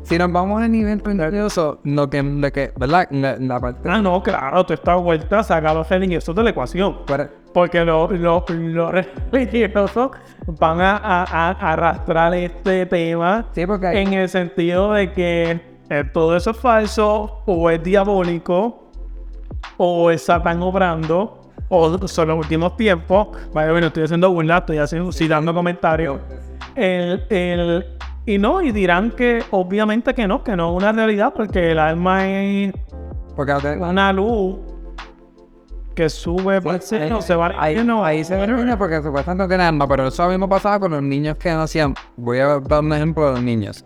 Si 0.09 0.17
nos 0.17 0.31
vamos 0.31 0.61
a 0.61 0.67
nivel 0.67 0.99
religioso, 0.99 1.79
lo 1.83 2.09
que, 2.09 2.23
lo 2.23 2.51
que 2.51 2.73
¿verdad? 2.77 3.07
La, 3.11 3.37
la 3.37 3.59
parte. 3.59 3.87
Ah, 3.87 4.01
no, 4.01 4.21
claro, 4.23 4.65
tú 4.65 4.73
estás 4.73 4.99
vuelta 5.01 5.39
a 5.39 5.43
sacar 5.43 5.75
los 5.75 5.87
religiosos 5.87 6.35
de 6.35 6.43
la 6.43 6.49
ecuación. 6.49 6.97
Porque 7.53 7.85
los 7.85 8.11
los- 8.11 8.49
los 8.49 8.91
religiosos 9.31 10.11
van 10.59 10.81
a, 10.81 10.97
a- 10.97 11.23
a 11.51 11.73
arrastrar 11.73 12.33
este 12.33 12.85
tema 12.87 13.45
Sí, 13.53 13.65
porque 13.65 13.87
hay- 13.87 13.97
en 13.99 14.13
el 14.13 14.29
sentido 14.29 14.93
de 14.93 15.11
que 15.13 15.61
eh, 15.91 16.03
todo 16.13 16.35
eso 16.35 16.51
es 16.51 16.57
falso, 16.57 17.41
o 17.45 17.69
es 17.69 17.81
diabólico, 17.83 18.91
o 19.77 20.11
es 20.11 20.23
Satán 20.23 20.61
obrando, 20.61 21.49
o 21.69 22.07
son 22.07 22.27
los 22.29 22.37
últimos 22.37 22.75
tiempos, 22.77 23.29
vaya, 23.53 23.71
bueno, 23.71 23.87
estoy 23.87 24.03
haciendo 24.03 24.31
burla, 24.31 24.57
estoy 24.59 24.77
haciendo, 24.77 25.11
sí, 25.11 25.27
dando 25.27 25.53
comentarios. 25.53 26.19
El, 26.75 27.23
el, 27.29 27.85
y 28.33 28.37
no, 28.37 28.61
y 28.61 28.71
dirán 28.71 29.11
que 29.11 29.43
obviamente 29.51 30.13
que 30.13 30.27
no, 30.27 30.43
que 30.43 30.55
no 30.55 30.71
es 30.71 30.77
una 30.77 30.91
realidad, 30.91 31.33
porque 31.35 31.71
el 31.71 31.79
alma 31.79 32.27
es 32.27 32.73
Porque 33.35 33.53
una 33.79 34.11
luz 34.13 34.57
que 35.95 36.09
sube 36.09 36.61
por 36.61 36.75
el 36.75 36.81
cielo, 36.81 37.21
se 37.21 37.35
va 37.35 37.53
ahí, 37.57 37.83
no, 37.83 38.05
ahí 38.05 38.23
se 38.23 38.41
el 38.41 38.55
niño 38.55 38.77
porque 38.77 39.01
supuestamente 39.01 39.43
no 39.43 39.47
tiene 39.49 39.63
alma, 39.63 39.87
pero 39.87 40.07
eso 40.07 40.29
mismo 40.29 40.47
pasaba 40.47 40.79
con 40.79 40.91
los 40.91 41.03
niños 41.03 41.35
que 41.37 41.49
nacían. 41.51 41.93
Voy 42.15 42.39
a 42.39 42.59
dar 42.59 42.79
un 42.81 42.93
ejemplo 42.93 43.25
de 43.27 43.31
los 43.33 43.41
niños. 43.43 43.83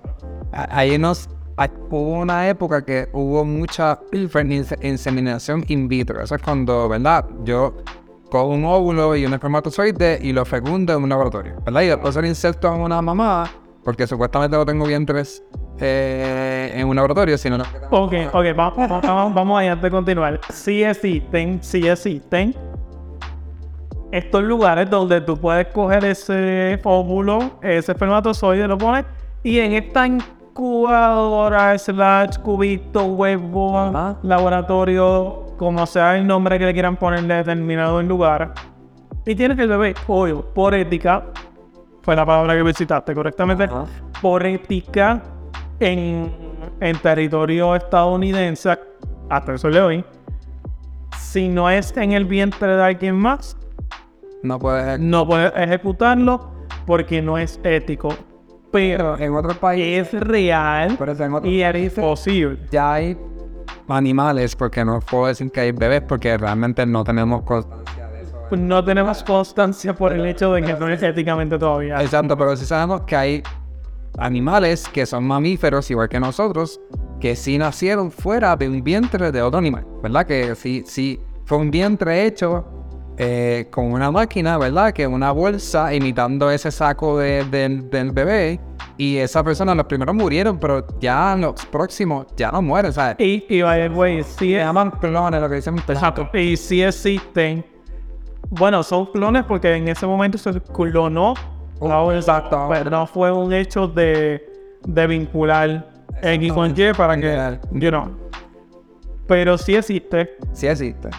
A- 0.51 0.77
Ahí 0.77 0.97
nos 0.99 1.27
a- 1.57 1.69
hubo 1.89 2.19
una 2.19 2.47
época 2.49 2.83
que 2.85 3.09
hubo 3.13 3.43
mucha 3.45 3.99
inse- 4.11 4.77
inseminación 4.83 5.63
in 5.67 5.87
vitro. 5.87 6.21
Eso 6.21 6.35
es 6.35 6.41
cuando, 6.43 6.87
¿verdad? 6.87 7.25
Yo 7.45 7.77
cojo 8.29 8.47
un 8.49 8.65
óvulo 8.65 9.15
y 9.15 9.25
un 9.25 9.33
espermatozoide 9.33 10.19
y 10.21 10.33
lo 10.33 10.45
fecundo 10.45 10.93
en 10.95 11.01
un 11.03 11.09
laboratorio, 11.09 11.55
¿verdad? 11.65 11.81
Y 11.81 11.87
después 11.87 12.15
lo 12.15 12.25
inserto 12.27 12.73
en 12.75 12.81
una 12.81 13.01
mamá, 13.01 13.49
porque 13.83 14.07
supuestamente 14.07 14.55
no 14.55 14.65
tengo 14.65 14.85
vientres 14.85 15.43
eh, 15.79 16.71
en 16.75 16.87
un 16.87 16.95
laboratorio, 16.95 17.37
sino 17.37 17.57
no. 17.57 17.65
Ok, 17.89 18.13
ok, 18.31 18.45
vamos, 18.55 18.89
vamos, 18.89 19.33
vamos 19.33 19.59
allá 19.59 19.73
antes 19.73 19.83
de 19.83 19.91
continuar. 19.91 20.39
Sí 20.49 20.83
existen, 20.83 21.61
sí 21.61 21.87
existen 21.87 22.55
estos 24.11 24.43
lugares 24.43 24.89
donde 24.89 25.21
tú 25.21 25.35
puedes 25.37 25.67
coger 25.67 26.05
ese 26.05 26.79
óvulo, 26.83 27.59
ese 27.63 27.93
espermatozoide, 27.93 28.67
lo 28.67 28.77
pones 28.77 29.05
y 29.41 29.59
en 29.59 29.73
esta 29.73 30.05
incubadora, 30.07 31.77
slash, 31.77 32.37
cubito, 32.37 33.05
huevo, 33.05 33.77
Ajá. 33.77 34.17
laboratorio, 34.21 35.47
como 35.57 35.85
sea 35.87 36.15
el 36.15 36.27
nombre 36.27 36.59
que 36.59 36.65
le 36.65 36.73
quieran 36.73 36.95
ponerle 36.95 37.35
determinado 37.35 37.99
en 37.99 38.07
lugar, 38.07 38.53
y 39.25 39.35
tienes 39.35 39.57
el 39.57 39.67
bebé, 39.67 39.95
obvio, 40.07 40.53
por 40.53 40.75
ética, 40.75 41.25
fue 42.03 42.15
la 42.15 42.25
palabra 42.25 42.53
que 42.55 42.61
visitaste 42.63 43.15
correctamente, 43.15 43.63
Ajá. 43.63 43.85
por 44.21 44.45
ética 44.45 45.23
en, 45.79 46.31
en 46.79 46.97
territorio 46.97 47.75
estadounidense, 47.75 48.77
hasta 49.29 49.53
eso 49.55 49.69
le 49.69 49.79
doy, 49.79 50.05
si 51.17 51.47
no 51.49 51.69
es 51.69 51.95
en 51.97 52.11
el 52.11 52.25
vientre 52.25 52.75
de 52.75 52.83
alguien 52.83 53.15
más, 53.15 53.57
No 54.43 54.59
puede 54.59 54.99
no 54.99 55.25
puedes 55.25 55.51
ejecutarlo 55.55 56.51
porque 56.85 57.21
no 57.21 57.37
es 57.37 57.59
ético. 57.63 58.13
Pero 58.71 59.17
En 59.17 59.33
otros 59.35 59.57
países, 59.57 60.13
es 60.13 60.19
real 60.19 60.95
por 60.97 61.07
eso 61.09 61.23
en 61.23 61.33
otros 61.33 61.51
y 61.51 61.61
es 61.61 61.93
posible. 61.93 62.59
ya 62.71 62.93
hay 62.93 63.17
animales, 63.87 64.55
porque 64.55 64.83
no 64.83 64.99
puedo 64.99 65.27
decir 65.27 65.51
que 65.51 65.61
hay 65.61 65.71
bebés, 65.71 66.01
porque 66.01 66.37
realmente 66.37 66.85
no 66.85 67.03
tenemos 67.03 67.43
constancia 67.43 68.02
de. 68.02 68.02
No 68.57 68.83
tenemos 68.83 69.23
constancia 69.23 69.93
por 69.95 70.13
el 70.13 70.25
hecho 70.25 70.53
de 70.53 70.61
que 70.61 70.73
no 70.73 70.87
es 70.89 71.01
éticamente 71.03 71.57
todavía. 71.57 72.01
Exacto, 72.01 72.37
pero 72.37 72.55
sí 72.55 72.65
sabemos 72.65 73.01
que 73.01 73.15
hay 73.15 73.43
animales 74.17 74.87
que 74.89 75.05
son 75.05 75.25
mamíferos, 75.25 75.89
igual 75.91 76.09
que 76.09 76.19
nosotros, 76.19 76.79
que 77.19 77.35
sí 77.35 77.57
nacieron 77.57 78.11
fuera 78.11 78.55
de 78.55 78.67
un 78.69 78.83
vientre 78.83 79.31
de 79.31 79.41
otro 79.41 79.57
animal, 79.59 79.85
¿verdad? 80.01 80.25
Que 80.25 80.55
sí, 80.55 80.83
sí 80.85 81.19
fue 81.45 81.57
un 81.57 81.71
vientre 81.71 82.25
hecho 82.25 82.65
eh, 83.17 83.67
con 83.71 83.91
una 83.91 84.09
máquina, 84.11 84.57
¿verdad? 84.57 84.91
Que 84.91 85.05
una 85.05 85.31
bolsa 85.31 85.93
imitando 85.93 86.49
ese 86.49 86.71
saco 86.71 87.19
de- 87.19 87.43
del- 87.45 87.89
del 87.89 88.11
bebé. 88.11 88.59
Y 88.97 89.17
esa 89.17 89.43
persona, 89.43 89.73
los 89.75 89.85
primeros 89.85 90.13
murieron, 90.15 90.59
pero 90.59 90.85
ya 90.99 91.35
los 91.35 91.65
próximos 91.67 92.27
ya 92.35 92.51
no 92.51 92.61
mueren, 92.61 92.91
¿sabes? 92.93 93.15
Y, 93.19 93.45
y 93.49 93.61
by 93.61 93.87
the 93.89 93.95
way, 93.95 94.23
sí, 94.23 94.51
Se 94.53 94.57
llaman 94.57 94.91
clones, 94.91 95.41
lo 95.41 95.49
que 95.49 95.55
dicen. 95.55 95.77
exacto, 95.77 96.29
y 96.33 96.55
sí 96.57 96.81
existen. 96.83 97.65
Bueno, 98.55 98.83
son 98.83 99.07
clones 99.07 99.43
porque 99.45 99.73
en 99.75 99.87
ese 99.87 100.05
momento 100.05 100.37
se 100.37 100.59
clonó. 100.61 101.33
Oh, 101.79 102.11
exacto. 102.11 102.67
Pero 102.69 102.89
no 102.89 103.07
fue 103.07 103.31
un 103.31 103.51
hecho 103.51 103.87
de, 103.87 104.45
de 104.85 105.07
vincular 105.07 105.87
X 106.21 106.53
con 106.53 106.71
Y 106.77 106.93
para 106.93 107.17
que, 107.19 107.59
you 107.71 107.89
know. 107.89 108.11
Pero 109.27 109.57
sí 109.57 109.75
existe. 109.75 110.37
Sí 110.53 110.67
existe. 110.67 111.09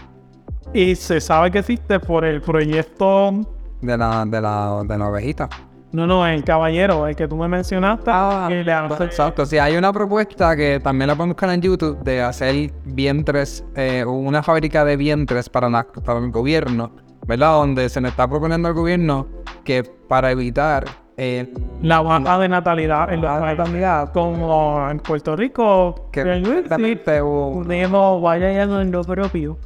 Y 0.73 0.95
se 0.95 1.21
sabe 1.21 1.51
que 1.51 1.59
existe 1.59 1.99
por 2.01 2.25
el 2.25 2.41
proyecto. 2.41 3.33
De 3.81 3.97
la, 3.99 4.25
de 4.27 4.41
la, 4.41 4.83
de 4.87 4.99
la 4.99 5.09
ovejita. 5.09 5.49
No, 5.93 6.07
no, 6.09 6.27
el 6.27 6.43
caballero, 6.43 7.07
el 7.07 7.15
que 7.15 7.29
tú 7.29 7.37
me 7.37 7.47
mencionaste. 7.47 8.11
que 8.49 8.65
le 8.65 8.73
hace- 8.73 9.05
Exacto, 9.05 9.47
sí, 9.47 9.59
hay 9.59 9.77
una 9.77 9.93
propuesta 9.93 10.57
que 10.57 10.81
también 10.81 11.07
la 11.09 11.15
podemos 11.15 11.35
buscar 11.37 11.51
en 11.51 11.61
YouTube 11.61 11.99
de 12.03 12.21
hacer 12.21 12.73
vientres, 12.85 13.65
eh, 13.77 14.05
una 14.05 14.43
fábrica 14.43 14.85
de 14.85 14.97
vientres 14.97 15.49
para, 15.49 15.69
la- 15.71 15.87
para 15.87 16.19
el 16.19 16.33
gobierno, 16.33 16.91
¿verdad? 17.27 17.53
Donde 17.53 17.89
se 17.89 18.01
le 18.01 18.09
está 18.09 18.29
proponiendo 18.29 18.69
al 18.69 18.75
gobierno 18.75 19.27
que 19.65 19.83
para 19.83 20.31
evitar 20.31 20.85
eh, 21.17 21.53
la 21.81 22.01
baja 22.01 22.39
de 22.39 22.49
natalidad 22.49 23.13
en 23.13 23.21
los 23.21 23.31
la 23.31 23.41
países 23.41 23.55
natalidad, 23.55 24.13
como 24.13 24.89
en 24.91 24.99
Puerto 24.99 25.37
Rico, 25.37 26.09
que 26.11 26.25
Digo, 26.25 28.21
vaya 28.21 28.53
yendo 28.53 28.81
en 28.81 28.91
lo 28.91 29.03
propio. 29.05 29.59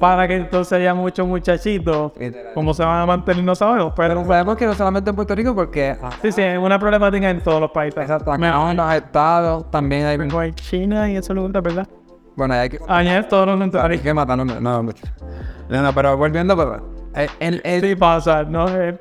Para 0.00 0.26
que 0.26 0.36
entonces 0.36 0.72
haya 0.72 0.94
muchos 0.94 1.26
muchachitos. 1.26 2.12
¿Cómo 2.54 2.72
se 2.72 2.82
van 2.82 3.02
a 3.02 3.06
mantener? 3.06 3.44
No 3.44 3.54
sabemos. 3.54 3.92
Pero 3.94 4.14
Pero 4.14 4.24
sabemos 4.24 4.56
que 4.56 4.64
no 4.64 4.72
solamente 4.72 5.10
en 5.10 5.16
Puerto 5.16 5.34
Rico, 5.34 5.54
porque 5.54 5.94
sí, 6.22 6.32
sí, 6.32 6.40
es 6.40 6.58
una 6.58 6.78
problemática 6.78 7.28
en 7.28 7.42
todos 7.42 7.60
los 7.60 7.70
países. 7.70 8.08
Mejor 8.38 8.70
en 8.70 8.76
los 8.78 8.94
estados 8.94 9.70
también 9.70 10.06
hay. 10.06 10.16
en 10.16 10.54
China 10.54 11.10
y 11.10 11.16
eso 11.16 11.34
lugares, 11.34 11.62
¿verdad? 11.62 11.86
Bueno, 12.34 12.54
hay 12.54 12.70
que, 12.70 12.78
Añadir 12.88 13.28
todos 13.28 13.46
los 13.46 13.74
hay 13.74 13.98
que 13.98 14.14
matarlo. 14.14 14.44
No, 14.44 14.58
no, 14.58 14.82
no, 14.82 15.82
no, 15.82 15.92
pero 15.92 16.16
volviendo, 16.16 16.56
pero, 16.56 16.76
eh, 16.76 16.93
el, 17.40 17.60
el- 17.64 17.80
Sí 17.80 17.94
pasa, 17.96 18.44
no 18.44 18.66
es 18.68 18.94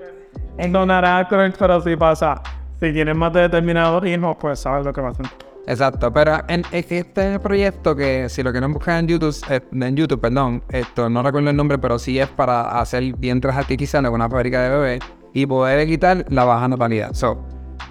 donará 0.72 1.28
cruel, 1.28 1.54
pero 1.58 1.82
sí 1.82 1.96
pasa. 1.96 2.42
Si 2.80 2.92
tienes 2.92 3.16
más 3.16 3.32
de 3.34 3.42
determinados 3.42 4.06
hijos, 4.06 4.36
pues 4.40 4.60
sabes 4.60 4.86
lo 4.86 4.94
que 4.94 5.02
va 5.02 5.10
a 5.10 5.12
hacer. 5.12 5.26
Exacto, 5.66 6.12
pero 6.12 6.40
en, 6.50 6.64
este 6.72 7.40
proyecto 7.40 7.96
que 7.96 8.28
si 8.28 8.44
lo 8.44 8.52
quieren 8.52 8.74
buscar 8.74 9.00
en 9.00 9.08
YouTube, 9.08 9.36
eh, 9.50 9.62
en 9.72 9.96
YouTube, 9.96 10.20
perdón, 10.20 10.62
esto 10.70 11.10
no 11.10 11.24
recuerdo 11.24 11.50
el 11.50 11.56
nombre, 11.56 11.78
pero 11.78 11.98
sí 11.98 12.20
es 12.20 12.28
para 12.28 12.80
hacer 12.82 13.14
vientres 13.16 13.56
artificiales 13.56 14.10
en 14.10 14.16
una 14.16 14.30
fábrica 14.30 14.62
de 14.62 14.70
bebés 14.70 15.00
y 15.34 15.46
poder 15.46 15.80
evitar 15.80 16.26
la 16.30 16.44
baja 16.44 16.68
natalidad. 16.68 17.14
So, 17.14 17.42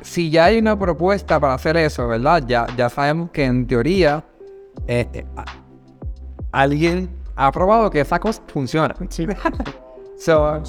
si 0.03 0.31
ya 0.31 0.47
hay 0.47 0.59
una 0.59 0.79
propuesta 0.79 1.41
para 1.41 1.55
hacer 1.55 1.79
eso, 1.79 2.09
¿verdad? 2.09 2.43
Ya, 2.47 2.67
ya 2.77 2.91
sabemos 2.91 3.31
que 3.31 3.45
en 3.45 3.67
teoría 3.67 4.23
eh, 4.87 5.09
eh, 5.15 5.25
alguien 6.53 7.09
ha 7.37 7.51
probado 7.51 7.89
que 7.91 8.01
esa 8.01 8.21
cosa 8.21 8.43
funciona. 8.49 8.95
Sí. 9.09 9.27
So, 10.25 10.63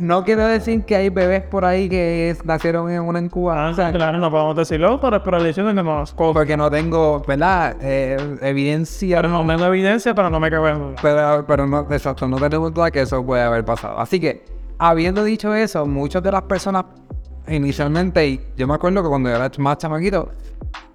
no 0.00 0.24
quiere 0.24 0.42
decir 0.42 0.84
que 0.84 0.96
hay 0.96 1.08
bebés 1.08 1.42
por 1.44 1.64
ahí 1.64 1.88
que 1.88 2.30
es- 2.30 2.44
nacieron 2.44 2.90
en 2.90 3.00
una 3.02 3.20
incubadora. 3.20 3.88
Ah, 3.88 3.92
claro, 3.92 4.18
no 4.18 4.28
podemos 4.28 4.56
decirlo, 4.56 5.00
pero 5.00 5.16
es 5.18 5.22
por 5.22 5.36
el 5.36 5.46
hecho 5.46 5.64
de 5.64 5.72
que 5.72 5.82
nos 5.84 6.12
Porque 6.14 6.56
no 6.56 6.68
tengo, 6.68 7.22
¿verdad? 7.26 7.76
Eh, 7.80 8.16
evidencia. 8.42 9.18
Pero 9.22 9.28
no 9.28 9.46
tengo 9.46 9.66
evidencia, 9.66 10.14
pero 10.16 10.30
no 10.30 10.40
me 10.40 10.50
cabe 10.50 10.70
en. 10.70 10.94
Pero, 11.00 11.44
pero 11.46 11.66
no, 11.68 11.86
exacto, 11.92 12.26
no 12.26 12.38
tenemos 12.38 12.74
duda 12.74 12.90
que 12.90 13.02
eso 13.02 13.24
puede 13.24 13.42
haber 13.42 13.64
pasado. 13.64 14.00
Así 14.00 14.18
que, 14.18 14.44
habiendo 14.78 15.22
dicho 15.22 15.54
eso, 15.54 15.86
muchas 15.86 16.20
de 16.22 16.32
las 16.32 16.42
personas 16.42 16.84
inicialmente, 17.46 18.26
y 18.26 18.40
yo 18.56 18.66
me 18.66 18.74
acuerdo 18.74 19.00
que 19.02 19.08
cuando 19.08 19.28
yo 19.30 19.36
era 19.36 19.48
más 19.58 19.78
chamaquito, 19.78 20.28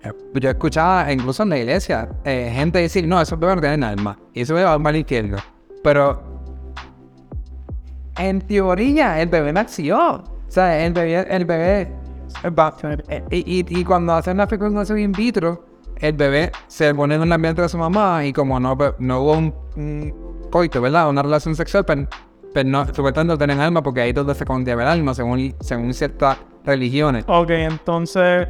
eh, 0.04 0.12
yo 0.34 0.50
escuchaba, 0.50 1.10
incluso 1.10 1.44
en 1.44 1.50
la 1.50 1.58
iglesia, 1.58 2.10
eh, 2.26 2.52
gente 2.54 2.80
decir, 2.80 3.08
no, 3.08 3.22
esos 3.22 3.40
bebés 3.40 3.56
no 3.56 3.62
tienen 3.62 3.84
alma. 3.86 4.20
Y 4.34 4.42
eso 4.42 4.54
me 4.56 4.64
va 4.64 4.74
al 4.74 4.96
izquierdo. 4.98 5.38
Pero, 5.84 6.33
en 8.18 8.42
teoría, 8.42 9.22
el 9.22 9.30
bebé 9.30 9.54
nació. 9.54 9.98
O 10.16 10.24
sea, 10.48 10.86
el 10.86 10.94
bebé, 10.94 11.26
el 11.30 11.46
bebé 11.46 11.92
va- 12.58 12.76
eh, 13.10 13.24
y, 13.32 13.84
cuando 13.84 14.14
hacen 14.14 14.38
la 14.38 14.48
fecundación 14.48 15.00
in 15.00 15.12
vitro, 15.12 15.66
el 16.00 16.14
bebé 16.14 16.52
se 16.68 16.94
pone 16.94 17.16
en 17.16 17.24
el 17.24 17.32
ambiente 17.32 17.62
de 17.62 17.70
su 17.70 17.78
mamá 17.78 18.26
y 18.26 18.34
como 18.34 18.60
no, 18.60 18.78
pues, 18.78 18.94
no 19.00 19.22
hubo 19.22 19.34
un, 19.38 19.54
un 19.76 20.14
coito, 20.52 20.82
¿verdad? 20.82 21.10
Una 21.10 21.24
relación 21.24 21.56
sexual, 21.56 21.86
pero, 21.86 22.08
pero 22.54 22.70
no, 22.70 22.86
supuestamente 22.94 23.34
no 23.34 23.38
tienen 23.38 23.60
alma 23.60 23.82
porque 23.82 24.02
ahí 24.02 24.14
donde 24.14 24.36
se 24.36 24.46
contiene 24.46 24.82
el 24.84 24.88
alma, 24.90 25.14
según, 25.14 25.56
según 25.60 25.94
ciertas 25.94 26.38
religiones. 26.66 27.26
Ok, 27.28 27.50
entonces. 27.52 28.48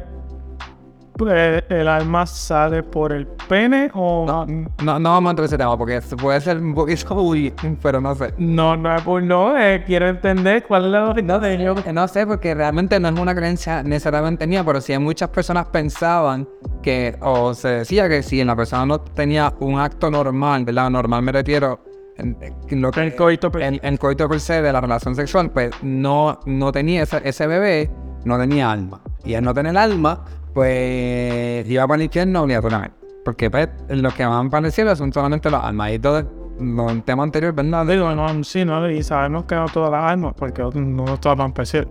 Pues, 1.16 1.62
¿El 1.68 1.88
alma 1.88 2.26
sale 2.26 2.82
por 2.82 3.12
el 3.12 3.26
pene 3.48 3.90
o.? 3.94 4.24
No, 4.26 4.46
no, 4.82 4.98
no 4.98 5.10
vamos 5.10 5.28
a 5.28 5.30
entrar 5.30 5.44
en 5.44 5.48
ese 5.48 5.58
tema 5.58 5.76
porque 5.78 6.00
puede 6.20 6.40
ser 6.40 6.58
un 6.58 6.74
poquito 6.74 7.14
uy, 7.22 7.52
pero 7.82 8.00
no 8.00 8.14
sé. 8.14 8.34
No, 8.38 8.76
no 8.76 8.94
es 8.94 9.02
por 9.02 9.22
no. 9.22 9.56
eh, 9.58 9.84
quiero 9.86 10.08
entender 10.08 10.64
cuál 10.66 10.86
es 10.86 10.90
la 11.24 11.38
de 11.38 11.54
ello. 11.54 11.74
Eh, 11.84 11.92
No 11.92 12.08
sé, 12.08 12.26
porque 12.26 12.54
realmente 12.54 12.98
no 13.00 13.08
es 13.08 13.18
una 13.18 13.34
creencia 13.34 13.82
necesariamente 13.82 14.46
mía, 14.46 14.64
pero 14.64 14.80
sí 14.80 14.96
muchas 14.98 15.28
personas 15.30 15.66
pensaban 15.66 16.48
que, 16.82 17.16
o 17.20 17.54
se 17.54 17.68
decía 17.68 18.08
que 18.08 18.22
si 18.22 18.42
la 18.44 18.56
persona 18.56 18.84
no 18.86 19.00
tenía 19.00 19.52
un 19.60 19.78
acto 19.78 20.10
normal, 20.10 20.64
¿verdad? 20.64 20.90
Normal 20.90 21.22
me 21.22 21.32
refiero 21.32 21.80
en, 22.16 22.36
en 22.68 22.80
lo 22.80 22.90
que 22.90 23.02
El 23.02 23.14
coito 23.16 23.50
per- 23.50 23.62
el, 23.62 23.80
el 23.82 23.98
coito 23.98 24.28
per 24.28 24.40
se 24.40 24.62
de 24.62 24.72
la 24.72 24.80
relación 24.80 25.14
sexual, 25.14 25.50
pues 25.50 25.70
no, 25.82 26.38
no 26.46 26.72
tenía 26.72 27.02
ese, 27.02 27.20
ese 27.24 27.46
bebé, 27.46 27.90
no 28.24 28.38
tenía 28.38 28.70
alma. 28.70 29.00
Y 29.24 29.34
al 29.34 29.44
no 29.44 29.54
tener 29.54 29.76
alma, 29.76 30.24
pues 30.54 31.68
iba 31.68 31.86
para 31.86 31.96
el 31.96 32.02
infierno 32.04 32.42
obligatoriamente. 32.42 32.96
Porque 33.24 33.50
pues, 33.50 33.68
los 33.88 34.14
que 34.14 34.24
van 34.24 34.48
para 34.48 34.66
el 34.66 34.72
cielo 34.72 34.94
son 34.94 35.12
solamente 35.12 35.50
los 35.50 35.62
almas. 35.62 35.92
Y 35.92 35.98
todo, 35.98 36.18
el 36.18 37.02
tema 37.02 37.24
anterior, 37.24 37.52
¿verdad? 37.52 37.86
Digo, 37.86 38.14
no, 38.14 38.44
sí, 38.44 38.64
no, 38.64 38.88
y 38.88 39.02
sabemos 39.02 39.44
que 39.44 39.56
no 39.56 39.66
todas 39.66 39.90
las 39.90 40.04
armas, 40.04 40.34
porque 40.36 40.62
no 40.62 41.18
todas 41.18 41.36
van 41.36 41.46
a 41.46 41.48
empezar. 41.48 41.88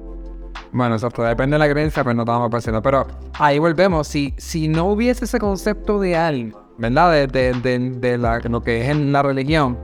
Bueno, 0.72 0.96
exacto, 0.96 1.24
depende 1.24 1.56
de 1.56 1.60
la 1.60 1.70
creencia, 1.70 2.04
pues 2.04 2.16
no 2.16 2.24
estamos 2.24 2.50
pareciendo. 2.50 2.82
Pero 2.82 3.06
ahí 3.38 3.60
volvemos, 3.60 4.08
si, 4.08 4.34
si 4.38 4.68
no 4.68 4.86
hubiese 4.86 5.26
ese 5.26 5.40
concepto 5.40 6.00
de 6.00 6.16
alma, 6.16 6.60
¿verdad? 6.78 7.12
De, 7.12 7.28
de, 7.28 7.54
de, 7.54 7.80
de 8.00 8.18
la, 8.18 8.40
lo 8.40 8.62
que 8.62 8.82
es 8.82 8.90
en 8.90 9.12
la 9.12 9.22
religión, 9.22 9.78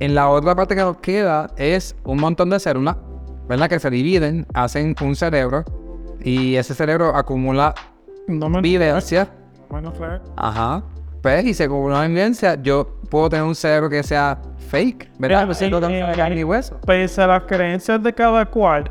en 0.00 0.14
la 0.14 0.28
otra 0.28 0.54
parte 0.54 0.74
que 0.74 0.80
nos 0.80 0.96
queda 0.96 1.50
es 1.56 1.94
un 2.04 2.18
montón 2.18 2.50
de 2.50 2.58
células, 2.58 2.96
¿verdad? 3.48 3.68
Que 3.68 3.78
se 3.78 3.90
dividen, 3.90 4.46
hacen 4.54 4.94
un 5.02 5.14
cerebro 5.14 5.64
y 6.22 6.56
ese 6.56 6.74
cerebro 6.74 7.14
acumula 7.14 7.74
No 8.26 8.48
me 8.48 8.60
vivencia. 8.60 9.28
Bueno, 9.68 9.92
fue. 9.92 10.20
Ajá. 10.36 10.82
Pues, 11.22 11.44
y 11.44 11.54
se 11.54 11.64
acumula 11.64 12.06
vivencia, 12.06 12.60
yo 12.60 12.96
puedo 13.10 13.28
tener 13.28 13.44
un 13.44 13.54
cerebro 13.54 13.90
que 13.90 14.02
sea 14.02 14.40
fake, 14.70 15.10
¿verdad? 15.18 15.42
Eh, 15.42 15.46
Pues, 15.46 15.70
no 15.70 15.88
eh, 15.88 16.12
carne 16.16 16.40
y 16.40 16.44
hueso. 16.44 16.80
Pese 16.86 17.22
a 17.22 17.26
las 17.26 17.42
creencias 17.44 18.02
de 18.02 18.12
cada 18.14 18.46
cual, 18.46 18.88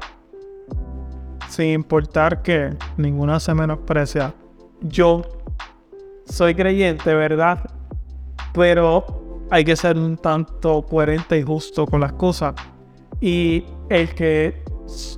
sin 1.47 1.67
importar 1.67 2.41
que 2.41 2.75
ninguna 2.97 3.39
se 3.39 3.53
menosprecia, 3.53 4.34
yo 4.82 5.23
soy 6.25 6.53
creyente, 6.53 7.13
¿verdad? 7.15 7.59
Pero 8.53 9.45
hay 9.49 9.65
que 9.65 9.75
ser 9.75 9.97
un 9.97 10.15
tanto 10.17 10.84
coherente 10.84 11.38
y 11.38 11.43
justo 11.43 11.88
con 11.88 12.01
las 12.01 12.13
cosas. 12.13 12.53
Y 13.19 13.65
el 13.89 14.13
que 14.13 14.63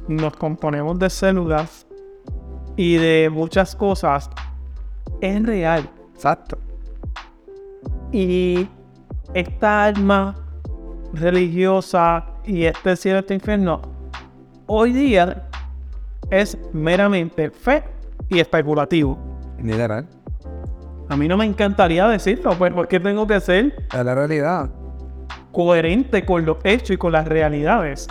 nos 0.08 0.36
componemos 0.38 0.98
de 0.98 1.10
células 1.10 1.86
y 2.76 2.96
de 2.96 3.30
muchas 3.32 3.76
cosas 3.76 4.30
es 5.22 5.44
real. 5.44 5.90
Exacto. 6.14 6.58
Y 8.12 8.68
esta 9.34 9.86
alma 9.86 10.36
religiosa 11.14 12.26
y 12.46 12.64
este 12.66 12.96
cielo, 12.96 13.20
este 13.20 13.34
infierno, 13.36 13.82
hoy 14.68 14.92
día 14.94 15.48
es 16.30 16.58
meramente 16.74 17.50
fe 17.52 17.84
y 18.30 18.40
especulativo. 18.40 19.18
Literal. 19.62 20.08
A 21.10 21.18
mí 21.18 21.28
no 21.28 21.36
me 21.38 21.46
encantaría 21.46 22.08
decirlo, 22.08 22.54
pues 22.58 22.74
porque 22.74 23.00
tengo 23.00 23.28
que 23.28 23.40
ser 23.42 23.76
Es 23.94 24.06
la 24.06 24.16
realidad. 24.16 24.70
coherente 25.52 26.26
con 26.26 26.46
los 26.46 26.58
hechos 26.64 26.92
y 26.92 26.98
con 26.98 27.12
las 27.12 27.28
realidades. 27.28 28.08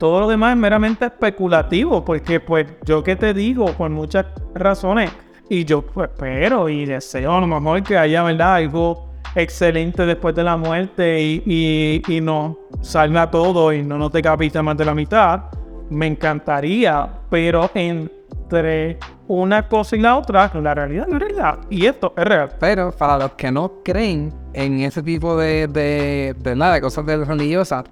Todo 0.00 0.20
lo 0.20 0.28
demás 0.28 0.52
es 0.52 0.56
meramente 0.56 1.04
especulativo, 1.04 2.02
porque 2.02 2.40
pues 2.40 2.66
yo 2.86 3.04
que 3.04 3.16
te 3.16 3.34
digo, 3.34 3.66
por 3.66 3.90
muchas 3.90 4.24
razones, 4.54 5.10
y 5.50 5.66
yo 5.66 5.82
pues 5.82 6.08
espero 6.08 6.70
y 6.70 6.86
deseo 6.86 7.34
a 7.34 7.40
lo 7.42 7.46
mejor 7.46 7.82
que 7.82 7.98
haya, 7.98 8.22
¿verdad? 8.22 8.54
Algo 8.54 9.10
excelente 9.34 10.06
después 10.06 10.34
de 10.34 10.42
la 10.42 10.56
muerte 10.56 11.20
y, 11.20 12.02
y, 12.08 12.20
no 12.22 12.56
salga 12.80 13.30
todo 13.30 13.74
y 13.74 13.82
no 13.82 13.98
nos 13.98 14.10
decapite 14.10 14.62
más 14.62 14.74
de 14.78 14.86
la 14.86 14.94
mitad. 14.94 15.50
Me 15.90 16.06
encantaría, 16.06 17.06
pero 17.28 17.70
entre 17.74 18.98
una 19.28 19.68
cosa 19.68 19.96
y 19.96 20.00
la 20.00 20.16
otra, 20.16 20.50
la 20.54 20.74
realidad 20.74 21.08
es 21.10 21.18
realidad. 21.18 21.58
Y 21.68 21.84
esto 21.84 22.14
es 22.16 22.24
real. 22.24 22.52
Pero 22.58 22.90
para 22.90 23.18
los 23.18 23.32
que 23.32 23.52
no 23.52 23.82
creen 23.84 24.32
en 24.54 24.80
ese 24.80 25.02
tipo 25.02 25.36
de, 25.36 25.68
de, 25.68 26.34
de, 26.38 26.56
nada, 26.56 26.72
de 26.76 26.80
cosas 26.80 27.04
religiosas, 27.04 27.84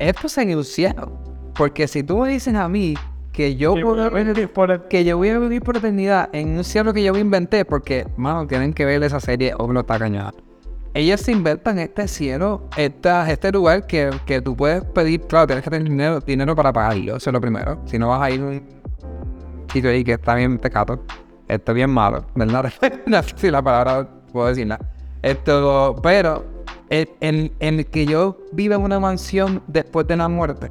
esto 0.00 0.26
es 0.26 0.38
en 0.38 0.50
el 0.50 0.64
cielo. 0.64 1.27
Porque 1.58 1.88
si 1.88 2.02
tú 2.04 2.18
me 2.20 2.28
dices 2.30 2.54
a 2.54 2.68
mí 2.68 2.94
que 3.32 3.56
yo, 3.56 3.74
Que 3.74 3.82
voy 3.84 4.00
a 4.00 4.08
vivir- 4.08 4.48
por 4.48 4.88
que 4.88 5.04
yo 5.04 5.16
voy 5.16 5.28
a 5.30 5.38
vivir 5.38 5.60
por 5.60 5.76
eternidad 5.76 6.28
en 6.32 6.56
un 6.56 6.64
cielo 6.64 6.94
que 6.94 7.02
yo 7.02 7.16
inventé, 7.16 7.64
porque, 7.64 8.06
mano, 8.16 8.46
tienen 8.46 8.72
que 8.72 8.84
ver 8.84 9.02
esa 9.02 9.18
serie 9.20 9.52
o 9.58 9.70
no 9.72 9.80
está 9.80 9.98
cañada. 9.98 10.32
Ellos 10.94 11.20
se 11.20 11.32
inventan 11.32 11.78
este 11.80 12.08
cielo, 12.08 12.62
esta, 12.76 13.30
este 13.30 13.52
lugar 13.52 13.86
que, 13.86 14.10
que 14.24 14.40
tú 14.40 14.56
puedes 14.56 14.82
pedir, 14.84 15.20
claro, 15.22 15.46
tienes 15.48 15.62
que 15.64 15.70
tener 15.70 15.88
dinero, 15.88 16.20
dinero 16.20 16.54
para 16.56 16.72
pagarlo, 16.72 17.16
eso 17.16 17.30
es 17.30 17.34
lo 17.34 17.40
primero. 17.40 17.78
Si 17.86 17.98
no 17.98 18.08
vas 18.08 18.22
a 18.22 18.30
ir 18.30 18.40
a 18.40 18.44
un 18.44 18.62
sitio 19.72 19.90
ahí 19.90 20.02
que 20.02 20.12
está 20.12 20.34
bien 20.36 20.58
pecado, 20.58 21.04
esto 21.48 21.72
es 21.72 21.76
bien 21.76 21.90
malo, 21.90 22.24
¿verdad? 22.34 22.72
no 23.06 23.22
sé 23.22 23.34
si 23.36 23.50
la 23.50 23.62
palabra 23.62 24.08
puedo 24.32 24.46
decirla. 24.48 24.78
Esto, 25.22 25.96
pero 26.02 26.44
en, 26.88 27.08
en, 27.20 27.52
en 27.60 27.78
el 27.80 27.86
que 27.86 28.06
yo 28.06 28.38
viva 28.52 28.76
en 28.76 28.82
una 28.82 28.98
mansión 29.00 29.62
después 29.66 30.06
de 30.06 30.16
la 30.16 30.28
muerte 30.28 30.68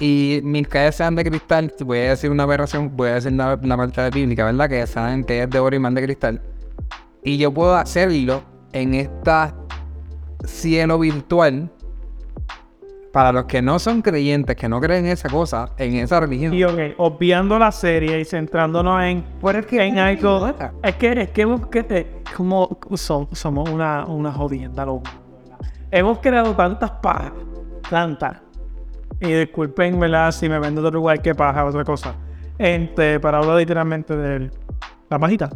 y 0.00 0.40
mis 0.42 0.68
calles 0.68 0.96
sean 0.96 1.14
de 1.16 1.24
cristal, 1.24 1.72
voy 1.84 1.98
a 1.98 2.10
decir 2.10 2.30
una 2.30 2.42
aberración, 2.42 2.94
voy 2.96 3.08
a 3.10 3.14
decir 3.14 3.32
una, 3.32 3.54
una 3.54 3.76
parte 3.76 4.10
bíblica, 4.10 4.44
¿verdad? 4.44 4.68
Que 4.68 4.86
saben 4.86 5.24
que 5.24 5.42
es 5.42 5.50
de 5.50 5.58
oro 5.58 5.74
y 5.74 5.78
man 5.78 5.94
de 5.94 6.02
cristal. 6.02 6.40
Y 7.22 7.38
yo 7.38 7.52
puedo 7.52 7.74
hacerlo 7.74 8.42
en 8.72 8.94
esta 8.94 9.54
cielo 10.44 10.98
virtual 10.98 11.70
para 13.12 13.32
los 13.32 13.46
que 13.46 13.62
no 13.62 13.78
son 13.78 14.02
creyentes, 14.02 14.54
que 14.56 14.68
no 14.68 14.78
creen 14.78 15.06
en 15.06 15.12
esa 15.12 15.30
cosa, 15.30 15.70
en 15.78 15.94
esa 15.96 16.20
religión. 16.20 16.52
Y 16.52 16.62
ok, 16.64 16.78
obviando 16.98 17.58
la 17.58 17.72
serie 17.72 18.20
y 18.20 18.24
centrándonos 18.26 19.02
en, 19.02 19.24
en 19.72 19.98
algo. 19.98 20.52
Es 20.82 20.94
que, 20.96 21.12
es 21.22 21.30
que 21.30 21.42
hemos 21.42 21.66
que- 21.68 21.86
eh, 21.88 22.06
como 22.36 22.68
som- 22.90 23.28
somos 23.32 23.70
una, 23.70 24.04
una 24.04 24.30
jodienda, 24.30 24.84
loco. 24.84 25.04
Hemos 25.90 26.18
creado 26.18 26.54
tantas 26.54 26.90
pajas, 26.90 27.32
tantas. 27.88 28.42
Y 29.20 29.32
disculpen, 29.32 29.98
¿verdad? 29.98 30.30
Si 30.32 30.48
me 30.48 30.58
ven 30.58 30.74
de 30.74 30.80
otro 30.80 30.92
lugar 30.92 31.22
que 31.22 31.34
paja, 31.34 31.64
otra 31.64 31.84
cosa. 31.84 32.14
Este, 32.58 33.20
para 33.20 33.38
hablar 33.38 33.56
literalmente 33.56 34.16
de 34.16 34.50
la 35.08 35.18
pajita. 35.18 35.50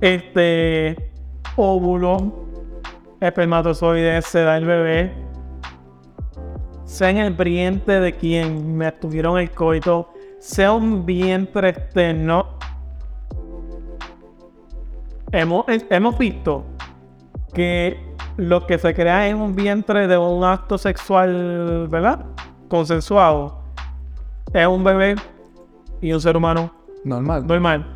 Este, 0.00 1.10
óvulo, 1.56 2.46
espermatozoide, 3.20 4.20
se 4.22 4.42
da 4.42 4.56
el 4.56 4.66
bebé. 4.66 5.12
Sea 6.84 7.10
en 7.10 7.18
el 7.18 7.34
vientre 7.34 8.00
de 8.00 8.12
quien 8.14 8.76
me 8.76 8.90
tuvieron 8.92 9.38
el 9.38 9.50
coito, 9.50 10.12
sea 10.38 10.72
un 10.72 11.06
vientre 11.06 11.68
externo. 11.68 12.58
Hemos, 15.32 15.64
hemos 15.68 16.18
visto 16.18 16.64
que 17.54 18.10
lo 18.36 18.66
que 18.66 18.78
se 18.78 18.94
crea 18.94 19.28
en 19.28 19.36
un 19.36 19.54
vientre 19.54 20.08
de 20.08 20.18
un 20.18 20.42
acto 20.44 20.78
sexual, 20.78 21.86
¿verdad? 21.88 22.26
Consensuado, 22.70 23.58
es 24.54 24.66
un 24.66 24.84
bebé 24.84 25.16
y 26.00 26.12
un 26.12 26.20
ser 26.20 26.36
humano 26.36 26.72
Normal. 27.04 27.44
normal. 27.44 27.92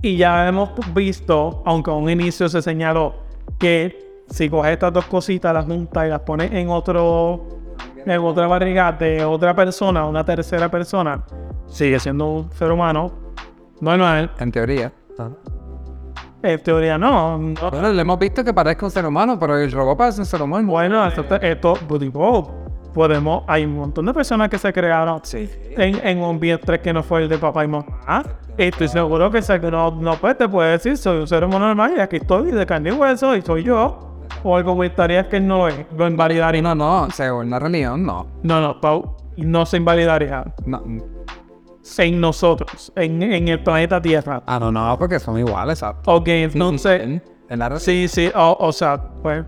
Y 0.00 0.16
ya 0.16 0.48
hemos 0.48 0.70
visto, 0.94 1.62
aunque 1.66 1.90
a 1.90 1.94
un 1.94 2.08
inicio 2.08 2.48
se 2.48 2.62
señaló, 2.62 3.14
que 3.58 4.22
si 4.30 4.48
coges 4.48 4.72
estas 4.72 4.94
dos 4.94 5.04
cositas, 5.04 5.52
las 5.52 5.66
juntas 5.66 6.06
y 6.06 6.08
las 6.08 6.20
pones 6.20 6.50
en 6.50 6.70
otro, 6.70 7.46
en 8.06 8.20
otra 8.20 8.46
barriga 8.46 8.90
de 8.92 9.22
otra 9.22 9.54
persona, 9.54 10.06
una 10.06 10.24
tercera 10.24 10.70
persona, 10.70 11.22
sigue 11.66 12.00
siendo 12.00 12.26
un 12.26 12.52
ser 12.52 12.72
humano 12.72 13.12
normal. 13.82 14.30
En 14.38 14.50
teoría. 14.50 14.92
En 16.42 16.62
teoría 16.62 16.96
no. 16.96 17.36
no. 17.36 17.70
Bueno, 17.70 17.92
le 17.92 18.00
hemos 18.00 18.18
visto 18.18 18.42
que 18.42 18.54
parezca 18.54 18.86
un 18.86 18.90
ser 18.90 19.04
humano, 19.04 19.38
pero 19.38 19.58
el 19.58 19.70
robot 19.70 19.98
parece 19.98 20.20
un 20.20 20.26
ser 20.26 20.40
humano. 20.40 20.66
Bueno, 20.68 21.06
esto, 21.06 21.22
esto 21.34 21.74
digo, 21.98 22.65
podemos, 22.96 23.44
hay 23.46 23.66
un 23.66 23.74
montón 23.76 24.06
de 24.06 24.14
personas 24.14 24.48
que 24.48 24.56
se 24.56 24.72
crearon 24.72 25.20
en, 25.34 26.00
en 26.02 26.18
un 26.22 26.40
vientre 26.40 26.80
que 26.80 26.94
no 26.94 27.02
fue 27.02 27.24
el 27.24 27.28
de 27.28 27.36
papá 27.36 27.62
y 27.62 27.68
mamá. 27.68 27.84
Estoy 28.56 28.88
seguro 28.88 29.30
que 29.30 29.42
no, 29.70 29.90
no 29.90 30.14
pues, 30.14 30.38
te 30.38 30.48
puede 30.48 30.70
decir, 30.72 30.96
soy 30.96 31.18
un 31.20 31.26
ser 31.26 31.44
humano 31.44 31.66
normal 31.66 31.92
y 31.94 32.00
aquí 32.00 32.16
estoy 32.16 32.52
de 32.52 32.64
carne 32.64 32.88
y 32.88 32.92
hueso 32.94 33.36
y 33.36 33.42
soy 33.42 33.64
yo. 33.64 34.24
O 34.42 34.56
algo 34.56 34.72
comentarías 34.72 35.26
que 35.26 35.38
no 35.38 35.58
lo 35.58 35.68
es, 35.68 35.86
lo 35.96 36.08
invalidaría. 36.08 36.62
No, 36.62 36.74
no, 36.74 37.10
según 37.10 37.50
la 37.50 37.58
religión, 37.58 38.02
no. 38.06 38.26
No, 38.42 38.62
no, 38.62 38.80
Pau, 38.80 39.14
no 39.36 39.66
se 39.66 39.76
invalidaría 39.76 40.44
no. 40.64 40.82
en 41.98 42.20
nosotros, 42.20 42.92
en, 42.96 43.22
en 43.22 43.48
el 43.48 43.62
planeta 43.62 44.00
Tierra. 44.00 44.42
Ah, 44.46 44.58
no, 44.58 44.72
no, 44.72 44.96
porque 44.98 45.18
son 45.20 45.38
iguales, 45.38 45.82
exacto. 45.82 46.14
Ok, 46.14 46.28
entonces, 46.28 47.02
En, 47.02 47.22
en 47.50 47.58
la 47.58 47.68
religión. 47.68 47.94
sí, 47.94 48.08
sí, 48.08 48.30
o, 48.34 48.56
o 48.58 48.72
sea, 48.72 48.98
pues, 49.22 49.44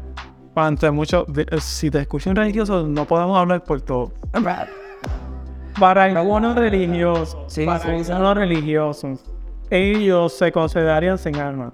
ante 0.61 0.91
mucho, 0.91 1.25
de- 1.29 1.47
si 1.61 1.91
te 1.91 2.01
escuchan 2.01 2.35
religioso, 2.37 2.87
no 2.87 3.05
podemos 3.05 3.39
hablar 3.39 3.65
por 3.65 3.81
todo. 3.81 4.13
Para 5.79 6.05
algunos 6.05 6.57
religiosos, 6.57 7.37
Sí, 7.47 7.65
para 7.65 7.79
sí, 7.79 8.05
sí. 8.05 8.11
algunos 8.13 8.37
religiosos, 8.37 9.21
ellos 9.71 10.33
se 10.37 10.51
considerarían 10.51 11.19
sin 11.19 11.37
alma. 11.37 11.73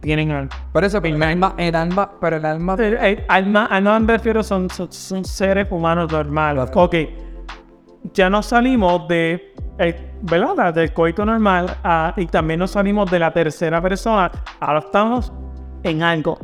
Tienen 0.00 0.30
alma. 0.30 0.50
Por 0.72 0.84
eso, 0.84 0.98
el 1.02 1.22
alma, 1.22 1.54
el 1.56 1.74
alma, 1.74 2.10
pero 2.20 2.36
el 2.36 2.44
alma. 2.44 2.74
El- 2.78 2.94
el 2.98 3.24
alma, 3.28 3.66
alma 3.66 3.98
me 3.98 4.12
refiero, 4.12 4.42
son, 4.42 4.68
son, 4.70 4.92
son 4.92 5.24
seres 5.24 5.66
humanos 5.70 6.12
normales. 6.12 6.68
Ok, 6.74 6.94
ya 8.12 8.28
nos 8.28 8.46
salimos 8.46 9.08
de, 9.08 9.54
el- 9.78 9.96
¿verdad? 10.22 10.74
Del 10.74 10.92
coito 10.92 11.24
normal 11.24 11.74
ah, 11.82 12.12
y 12.16 12.26
también 12.26 12.60
nos 12.60 12.72
salimos 12.72 13.10
de 13.10 13.18
la 13.18 13.32
tercera 13.32 13.80
persona. 13.80 14.30
Ahora 14.60 14.80
estamos 14.80 15.32
en 15.82 16.02
algo. 16.02 16.38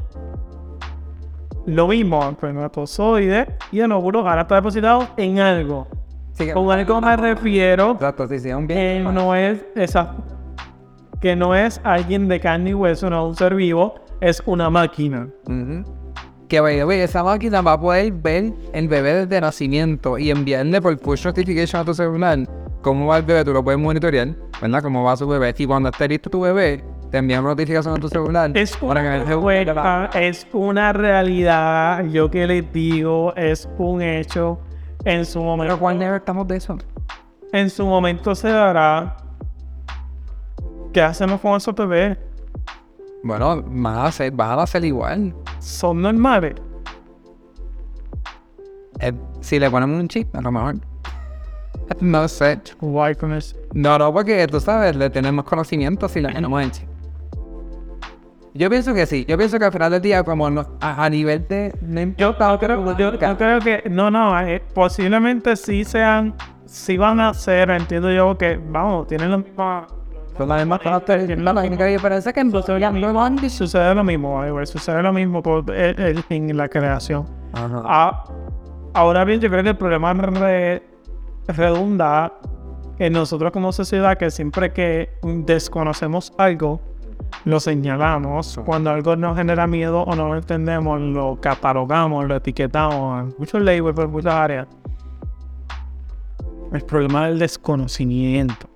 Lo 1.67 1.87
mismo, 1.89 2.23
espermatozoide 2.29 3.47
y 3.71 3.81
el 3.81 3.93
óvulo 3.93 4.21
ahora 4.29 4.43
está 4.43 4.57
depositado 4.57 5.09
en 5.17 5.39
algo. 5.39 5.87
Sí, 6.33 6.47
que- 6.47 6.53
Con 6.55 6.71
algo 6.71 7.01
me 7.01 7.17
refiero 7.17 7.93
Exacto, 7.93 8.27
sí, 8.27 8.39
sí, 8.39 8.51
un 8.53 8.67
que 8.67 8.75
bien. 8.75 9.15
no 9.15 9.35
es 9.35 9.65
esa 9.75 10.15
que 11.21 11.37
no 11.37 11.55
es 11.55 11.81
alguien 11.85 12.27
de 12.27 12.41
carne 12.41 12.71
y 12.71 12.75
hueso, 12.75 13.09
no 13.09 13.23
es 13.25 13.29
un 13.31 13.37
ser 13.37 13.55
vivo, 13.55 13.95
es 14.21 14.43
una 14.45 14.71
máquina. 14.71 15.29
Ujú. 15.47 15.85
Que 16.49 16.61
by 16.61 16.77
the 16.77 16.85
way, 16.85 16.99
esa 17.01 17.23
máquina 17.23 17.61
va 17.61 17.75
a 17.75 17.81
poder 17.81 18.13
ver 18.13 18.53
el 18.73 18.89
bebé 18.89 19.15
desde 19.27 19.41
nacimiento 19.41 20.19
y 20.19 20.31
enviarle 20.31 20.83
por 20.83 20.99
push 20.99 21.25
notification 21.25 21.81
a 21.81 21.85
tu 21.85 21.95
celular 21.95 22.41
cómo 22.83 23.07
va 23.07 23.19
el 23.19 23.23
bebé, 23.23 23.45
tú 23.45 23.53
lo 23.53 23.63
puedes 23.63 23.81
monitorear, 23.81 24.35
¿verdad? 24.61 24.83
Cómo 24.83 25.05
va 25.05 25.17
su 25.17 25.29
bebé. 25.29 25.55
Y 25.57 25.67
cuando 25.67 25.91
esté 25.91 26.09
listo 26.09 26.29
tu 26.29 26.41
bebé, 26.41 26.83
te 27.13 27.19
envían 27.19 27.41
una 27.41 27.51
notificación 27.51 27.95
a 27.95 27.99
tu 27.99 28.09
celular. 28.09 28.51
Es 28.55 28.81
una, 28.81 29.23
juega, 29.37 30.07
es 30.15 30.47
una 30.51 30.95
realidad, 30.95 32.07
yo 32.07 32.31
que 32.31 32.47
les 32.47 32.73
digo, 32.73 33.35
es 33.37 33.69
un 33.77 34.01
hecho. 34.01 34.59
En 35.05 35.27
su 35.27 35.41
Pero 35.41 35.45
momento, 35.45 35.79
¿cuál 35.79 35.99
never 35.99 36.17
estamos 36.17 36.49
de 36.49 36.57
eso? 36.57 36.79
en 37.53 37.69
su 37.69 37.85
momento 37.85 38.35
se 38.35 38.49
dará. 38.49 39.19
¿Qué 40.93 41.03
hacemos 41.03 41.39
con 41.41 41.57
esos 41.57 41.75
bebés? 41.75 42.17
Bueno, 43.23 43.63
vas 43.67 43.99
a 43.99 44.05
hacer, 44.07 44.33
vas 44.33 44.59
a 44.59 44.63
hacer 44.63 44.85
igual. 44.85 45.35
¿Son 45.59 46.01
normales? 46.01 46.55
Eh, 49.01 49.13
si 49.41 49.59
le 49.59 49.71
ponemos 49.71 50.01
un 50.01 50.09
chip, 50.09 50.35
a 50.35 50.41
lo 50.41 50.51
mejor. 50.51 50.77
No 52.01 52.27
sé. 52.27 52.59
Eso. 53.37 53.57
No, 53.75 53.99
no, 53.99 54.13
porque 54.15 54.47
tú 54.47 54.61
sabes, 54.61 54.97
le 54.97 55.11
tenemos 55.11 55.45
conocimiento 55.45 56.09
si 56.09 56.21
le 56.21 56.33
ponemos 56.33 56.63
el 56.63 56.71
chip. 56.71 56.92
Yo 58.55 58.69
pienso 58.69 58.93
que 58.93 59.07
sí. 59.07 59.25
Yo 59.27 59.39
pienso 59.39 59.59
que 59.59 59.65
al 59.65 59.73
final 59.73 59.91
del 59.93 60.03
día, 60.03 60.23
como 60.23 60.51
no- 60.51 60.67
a, 60.81 61.05
a 61.05 61.09
nivel 61.11 61.47
de... 61.49 61.75
no 61.81 62.01
Yo, 62.19 62.37
yo 62.39 62.59
creo, 62.59 62.77
cómo 62.77 62.97
yo- 62.99 63.11
nazca, 63.13 63.29
yo 63.31 63.37
creo 63.39 63.61
que, 63.61 63.89
no, 63.89 64.11
no, 64.11 64.39
eh, 64.41 64.63
posiblemente 64.75 65.57
sí 65.57 65.85
sean, 65.85 66.35
sí 66.67 66.97
van 66.99 67.19
a 67.21 67.33
ser, 67.33 67.71
entiendo 67.71 68.11
yo 68.13 68.37
que, 68.37 68.61
vamos, 68.69 69.07
tienen 69.07 69.31
la 69.31 69.39
misma, 69.39 69.87
Son 70.37 70.49
las 70.49 70.59
mismas 70.59 70.81
características. 70.81 71.43
La 71.43 71.53
única 71.63 71.85
diferencia 71.87 72.29
es 72.31 72.35
que 72.35 72.51
sucede, 72.51 73.49
sucede 73.51 73.95
lo 73.95 74.05
mismo, 74.05 74.37
Oliver, 74.39 74.67
sucede 74.67 75.03
lo 75.03 75.13
mismo 75.15 75.43
por, 75.43 75.65
eh, 75.71 75.95
eh, 75.97 76.23
en 76.29 76.55
la 76.57 76.69
creación. 76.69 77.25
Ajá. 77.55 77.83
Ah, 77.87 78.25
ahora 78.93 79.25
bien, 79.25 79.41
yo 79.41 79.49
creo 79.51 79.63
que 79.63 79.71
el 79.71 79.77
problema 79.79 80.13
re- 80.13 80.83
redunda 81.49 82.33
en 82.99 83.13
nosotros 83.15 83.51
como 83.51 83.73
sociedad 83.73 84.17
que 84.19 84.31
siempre 84.31 84.73
que 84.73 85.09
desconocemos 85.23 86.33
algo, 86.39 86.81
lo 87.45 87.61
señalamos. 87.61 88.61
Cuando 88.65 88.91
algo 88.91 89.17
nos 89.17 89.37
genera 89.37 89.67
miedo 89.67 90.03
o 90.03 90.15
no 90.15 90.29
lo 90.29 90.37
entendemos, 90.37 91.01
lo 91.01 91.39
catalogamos, 91.41 92.27
lo 92.27 92.37
etiquetamos 92.37 93.23
en 93.23 93.35
muchos 93.39 93.63
labels, 93.63 93.95
por 93.95 94.09
muchas 94.09 94.35
áreas. 94.35 94.69
El 96.73 96.83
problema 96.83 97.27
del 97.27 97.39
desconocimiento. 97.39 98.69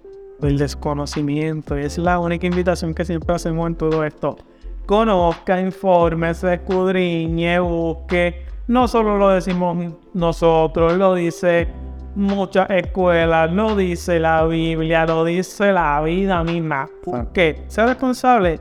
El 0.42 0.58
desconocimiento. 0.58 1.78
Y 1.78 1.84
es 1.84 1.98
la 1.98 2.18
única 2.18 2.46
invitación 2.46 2.94
que 2.94 3.04
siempre 3.04 3.34
hacemos 3.34 3.66
en 3.66 3.74
todo 3.74 4.04
esto. 4.04 4.36
Conozca, 4.84 5.60
informe, 5.60 6.34
se 6.34 6.54
escudriñe, 6.54 7.58
busque. 7.60 8.44
No 8.68 8.86
solo 8.88 9.16
lo 9.16 9.30
decimos 9.30 9.94
nosotros, 10.12 10.96
lo 10.96 11.14
dice 11.14 11.68
muchas 12.16 12.68
escuelas, 12.70 13.52
lo 13.52 13.76
dice 13.76 14.18
la 14.18 14.44
Biblia, 14.46 15.06
lo 15.06 15.24
dice 15.24 15.72
la 15.72 16.00
vida 16.02 16.42
misma. 16.42 16.88
Busque, 17.04 17.62
sea 17.68 17.86
responsable, 17.86 18.58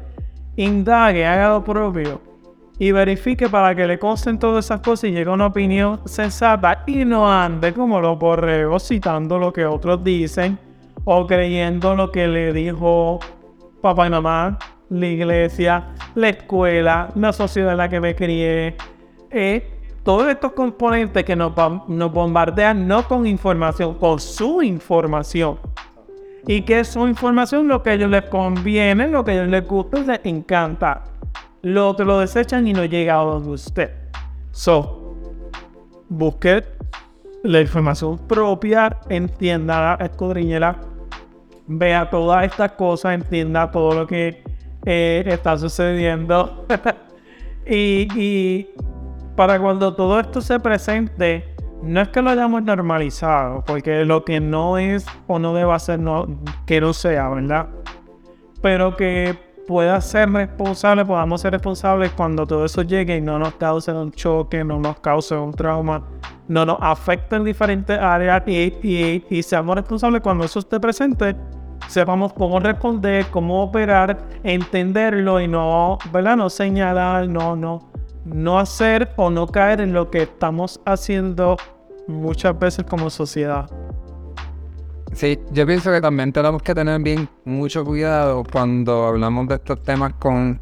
indague, 0.55 1.25
haga 1.25 1.49
lo 1.49 1.63
propio 1.63 2.21
y 2.77 2.91
verifique 2.91 3.47
para 3.47 3.73
que 3.73 3.87
le 3.87 3.97
consten 3.97 4.37
todas 4.37 4.65
esas 4.65 4.81
cosas 4.81 5.05
y 5.05 5.13
llegue 5.13 5.29
a 5.29 5.33
una 5.33 5.47
opinión 5.47 6.01
sensata 6.05 6.83
y 6.85 7.05
no 7.05 7.31
ande 7.31 7.73
como 7.73 8.01
los 8.01 8.19
borregos 8.19 8.87
citando 8.87 9.39
lo 9.39 9.53
que 9.53 9.65
otros 9.65 10.03
dicen 10.03 10.59
o 11.05 11.25
creyendo 11.25 11.95
lo 11.95 12.11
que 12.11 12.27
le 12.27 12.51
dijo 12.51 13.19
papá 13.81 14.07
y 14.07 14.09
mamá, 14.09 14.57
la 14.89 15.07
iglesia, 15.07 15.93
la 16.15 16.29
escuela, 16.29 17.09
la 17.15 17.31
sociedad 17.31 17.71
en 17.71 17.77
la 17.77 17.87
que 17.87 18.01
me 18.01 18.15
crié. 18.15 18.75
Eh, 19.29 19.74
todos 20.05 20.27
estos 20.27 20.51
componentes 20.51 21.23
que 21.23 21.35
nos, 21.35 21.51
bom- 21.53 21.83
nos 21.87 22.13
bombardean 22.13 22.87
no 22.87 23.07
con 23.07 23.25
información, 23.25 23.95
con 23.95 24.19
su 24.19 24.61
información. 24.61 25.57
Y 26.47 26.61
que 26.61 26.83
su 26.83 27.07
información, 27.07 27.67
lo 27.67 27.81
que 27.81 27.89
a 27.89 27.93
ellos 27.95 28.11
les 28.11 28.21
conviene, 28.29 29.07
lo 29.07 29.25
que 29.25 29.31
a 29.31 29.33
ellos 29.33 29.47
les 29.49 29.67
gusta, 29.67 29.97
les 30.01 30.19
encanta. 30.23 31.03
Lo 31.63 31.89
otro 31.89 32.05
lo 32.05 32.19
desechan 32.19 32.67
y 32.67 32.73
no 32.73 32.85
llega 32.85 33.15
a 33.19 33.23
donde 33.23 33.49
usted. 33.49 33.89
So, 34.51 35.15
busque 36.07 36.63
la 37.43 37.61
información 37.61 38.19
propia, 38.27 38.95
entienda, 39.09 39.97
escudriñela, 39.99 40.81
vea 41.65 42.07
todas 42.11 42.45
estas 42.45 42.73
cosas, 42.73 43.15
entienda 43.15 43.71
todo 43.71 43.95
lo 43.95 44.05
que 44.07 44.43
eh, 44.85 45.23
está 45.25 45.57
sucediendo. 45.57 46.67
y 47.67 48.67
para 49.35 49.59
cuando 49.59 49.93
todo 49.93 50.19
esto 50.19 50.41
se 50.41 50.59
presente, 50.59 51.55
no 51.83 52.01
es 52.01 52.09
que 52.09 52.21
lo 52.21 52.29
hayamos 52.29 52.63
normalizado, 52.63 53.63
porque 53.65 54.05
lo 54.05 54.23
que 54.23 54.39
no 54.39 54.77
es 54.77 55.05
o 55.27 55.39
no 55.39 55.53
deba 55.53 55.77
ser, 55.79 55.99
que 56.65 56.81
no 56.81 56.93
sea, 56.93 57.29
¿verdad? 57.29 57.67
Pero 58.61 58.95
que 58.95 59.37
pueda 59.67 59.99
ser 60.01 60.31
responsable, 60.31 61.05
podamos 61.05 61.41
ser 61.41 61.51
responsables 61.51 62.11
cuando 62.11 62.45
todo 62.45 62.65
eso 62.65 62.81
llegue 62.83 63.17
y 63.17 63.21
no 63.21 63.37
nos 63.37 63.55
cause 63.55 63.91
un 63.91 64.11
choque, 64.11 64.63
no 64.63 64.79
nos 64.79 64.99
cause 64.99 65.35
un 65.35 65.51
trauma, 65.51 66.03
no 66.47 66.65
nos 66.65 66.77
afecte 66.79 67.35
en 67.35 67.43
diferentes 67.43 67.97
áreas 67.99 68.43
y, 68.47 69.23
y 69.29 69.43
seamos 69.43 69.75
responsables 69.75 70.21
cuando 70.21 70.45
eso 70.45 70.59
esté 70.59 70.79
presente, 70.79 71.35
sepamos 71.87 72.33
cómo 72.33 72.59
responder, 72.59 73.25
cómo 73.31 73.63
operar, 73.63 74.17
entenderlo 74.43 75.41
y 75.41 75.47
no, 75.47 75.97
¿verdad? 76.11 76.37
No 76.37 76.49
señalar, 76.49 77.27
no, 77.27 77.55
no, 77.55 77.94
no 78.25 78.59
hacer 78.59 79.13
o 79.15 79.29
no 79.29 79.47
caer 79.47 79.81
en 79.81 79.93
lo 79.93 80.09
que 80.09 80.23
estamos 80.23 80.81
haciendo 80.85 81.57
muchas 82.07 82.57
veces 82.59 82.85
como 82.85 83.09
sociedad. 83.09 83.69
Sí, 85.13 85.39
yo 85.51 85.65
pienso 85.65 85.91
que 85.91 86.01
también 86.01 86.33
tenemos 86.33 86.61
que 86.61 86.75
tener 86.75 87.01
bien 87.01 87.29
mucho 87.45 87.85
cuidado 87.85 88.43
cuando 88.51 89.05
hablamos 89.05 89.47
de 89.47 89.55
estos 89.55 89.81
temas 89.81 90.13
con 90.15 90.59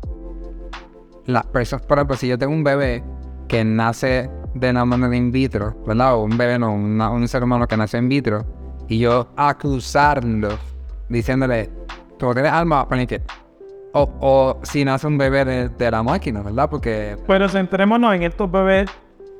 las 1.25 1.45
personas. 1.47 1.85
Por 1.85 1.97
ejemplo, 1.97 2.17
si 2.17 2.27
yo 2.27 2.37
tengo 2.37 2.53
un 2.53 2.63
bebé 2.63 3.03
que 3.47 3.63
nace 3.63 4.29
de 4.53 4.69
una 4.69 4.85
manera 4.85 5.15
in 5.15 5.31
vitro, 5.31 5.75
¿verdad? 5.87 6.15
O 6.15 6.23
un 6.23 6.37
bebé, 6.37 6.59
no, 6.59 6.73
un 6.73 7.27
ser 7.27 7.43
humano 7.43 7.67
que 7.67 7.77
nace 7.77 7.97
in 7.97 8.09
vitro, 8.09 8.45
y 8.87 8.99
yo 8.99 9.27
acusarlo 9.35 10.49
diciéndole, 11.09 11.69
tú 12.19 12.31
tienes 12.33 12.51
alma. 12.51 12.87
O, 13.93 14.09
o 14.19 14.59
si 14.63 14.83
nace 14.83 15.05
un 15.07 15.17
bebé 15.17 15.45
de, 15.45 15.69
de 15.69 15.91
la 15.91 16.01
máquina, 16.01 16.41
¿verdad? 16.41 16.69
Porque 16.69 17.15
Pero 17.27 17.47
centrémonos 17.47 18.13
en 18.15 18.23
estos 18.23 18.49
bebés 18.51 18.89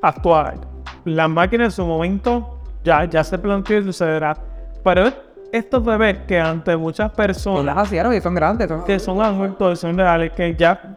actuales. 0.01 0.59
Las 1.05 1.29
máquinas 1.29 1.65
en 1.65 1.71
su 1.71 1.85
momento 1.85 2.59
ya, 2.83 3.05
ya 3.05 3.23
se 3.23 3.37
planteó 3.39 3.79
y 3.79 3.83
sucederá. 3.83 4.37
Pero 4.83 5.05
estos 5.51 5.83
bebés 5.83 6.19
que 6.27 6.39
ante 6.39 6.77
muchas 6.77 7.11
personas 7.11 7.65
las 7.65 7.75
nacieron 7.75 8.13
y 8.13 8.21
son 8.21 8.35
grandes. 8.35 8.67
son- 8.67 8.83
que 8.85 8.99
son 8.99 9.21
adultos 9.21 9.79
son 9.79 9.97
reales, 9.97 10.31
que 10.33 10.55
ya 10.55 10.95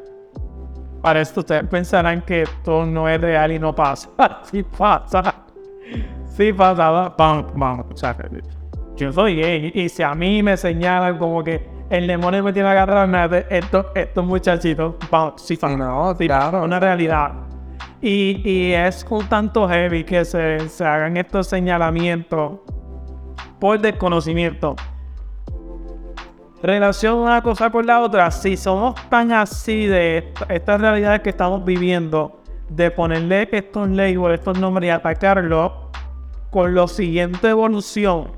para 1.03 1.21
esto 1.21 1.41
ustedes 1.41 1.65
pensarán 1.69 2.23
que 2.23 2.43
esto 2.43 2.85
no 2.85 3.09
es 3.09 3.21
real 3.21 3.53
y 3.53 3.59
no 3.59 3.75
pasa. 3.75 4.09
Sí 4.45 4.63
pasa. 4.63 5.35
Sí 6.27 6.53
pasa. 6.53 6.91
va- 6.91 7.15
Vamos, 7.17 7.53
vamos. 7.55 7.87
O 7.93 7.97
sea, 7.97 8.15
yo 8.97 9.13
soy 9.13 9.37
gay 9.37 9.71
y 9.75 9.89
si 9.89 10.03
a 10.03 10.15
mí 10.15 10.43
me 10.43 10.57
señalan 10.59 11.17
como 11.19 11.43
que 11.43 11.75
el 11.91 12.07
demonio 12.07 12.43
me 12.43 12.53
tiene 12.53 12.69
agarrado, 12.69 13.07
nada, 13.07 13.39
estos, 13.51 13.87
estos 13.95 14.25
muchachitos, 14.25 14.95
vamos, 15.11 15.43
sí 15.43 15.59
no, 15.63 16.15
Sí, 16.17 16.27
claro. 16.27 16.65
una 16.65 16.81
realidad. 16.81 17.33
Y, 18.03 18.43
y 18.45 18.73
es 18.73 19.07
un 19.09 19.27
tanto 19.29 19.69
heavy 19.69 20.05
que 20.05 20.25
se, 20.25 20.69
se 20.69 20.85
hagan 20.85 21.17
estos 21.17 21.47
señalamientos 21.49 22.61
por 23.59 23.81
desconocimiento. 23.81 24.77
Relación 26.63 27.19
una 27.19 27.43
cosa 27.43 27.71
con 27.71 27.87
la 27.87 28.01
otra, 28.01 28.31
si 28.31 28.57
somos 28.57 28.95
tan 29.09 29.31
así 29.33 29.87
de 29.87 30.19
est- 30.19 30.43
estas 30.51 30.81
realidades 30.81 31.21
que 31.21 31.31
estamos 31.31 31.65
viviendo, 31.65 32.41
de 32.69 32.91
ponerle 32.91 33.49
estos 33.53 33.89
labels, 33.89 34.39
estos 34.41 34.59
nombres 34.59 34.89
y 34.89 34.91
atacarlo 34.91 35.91
con 36.51 36.75
lo 36.75 36.89
siguiente 36.89 37.49
evolución, 37.49 38.33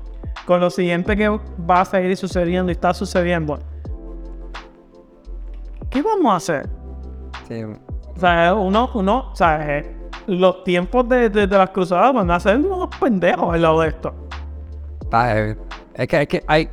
con 0.45 0.59
lo 0.59 0.69
siguiente 0.69 1.15
que 1.15 1.29
va 1.29 1.81
a 1.81 1.85
seguir 1.85 2.15
sucediendo 2.17 2.71
y 2.71 2.73
está 2.73 2.93
sucediendo, 2.93 3.59
¿qué 5.89 6.01
vamos 6.01 6.31
a 6.33 6.35
hacer? 6.37 6.69
Sí. 7.47 7.63
O 7.63 8.19
sea, 8.19 8.53
uno, 8.53 8.89
uno, 8.93 9.29
o 9.31 9.35
sea, 9.35 9.83
los 10.27 10.63
tiempos 10.63 11.07
de, 11.09 11.29
de- 11.29 11.47
de 11.47 11.57
las 11.57 11.69
cruzadas 11.69 12.13
van 12.13 12.29
a 12.31 12.39
ser 12.39 12.57
unos 12.57 12.89
pendejos 12.99 13.53
al 13.53 13.61
lado 13.61 13.81
de 13.81 13.89
esto. 13.89 14.13
Es 15.95 16.07
que, 16.07 16.21
es 16.21 16.27
que 16.27 16.43
hay. 16.47 16.69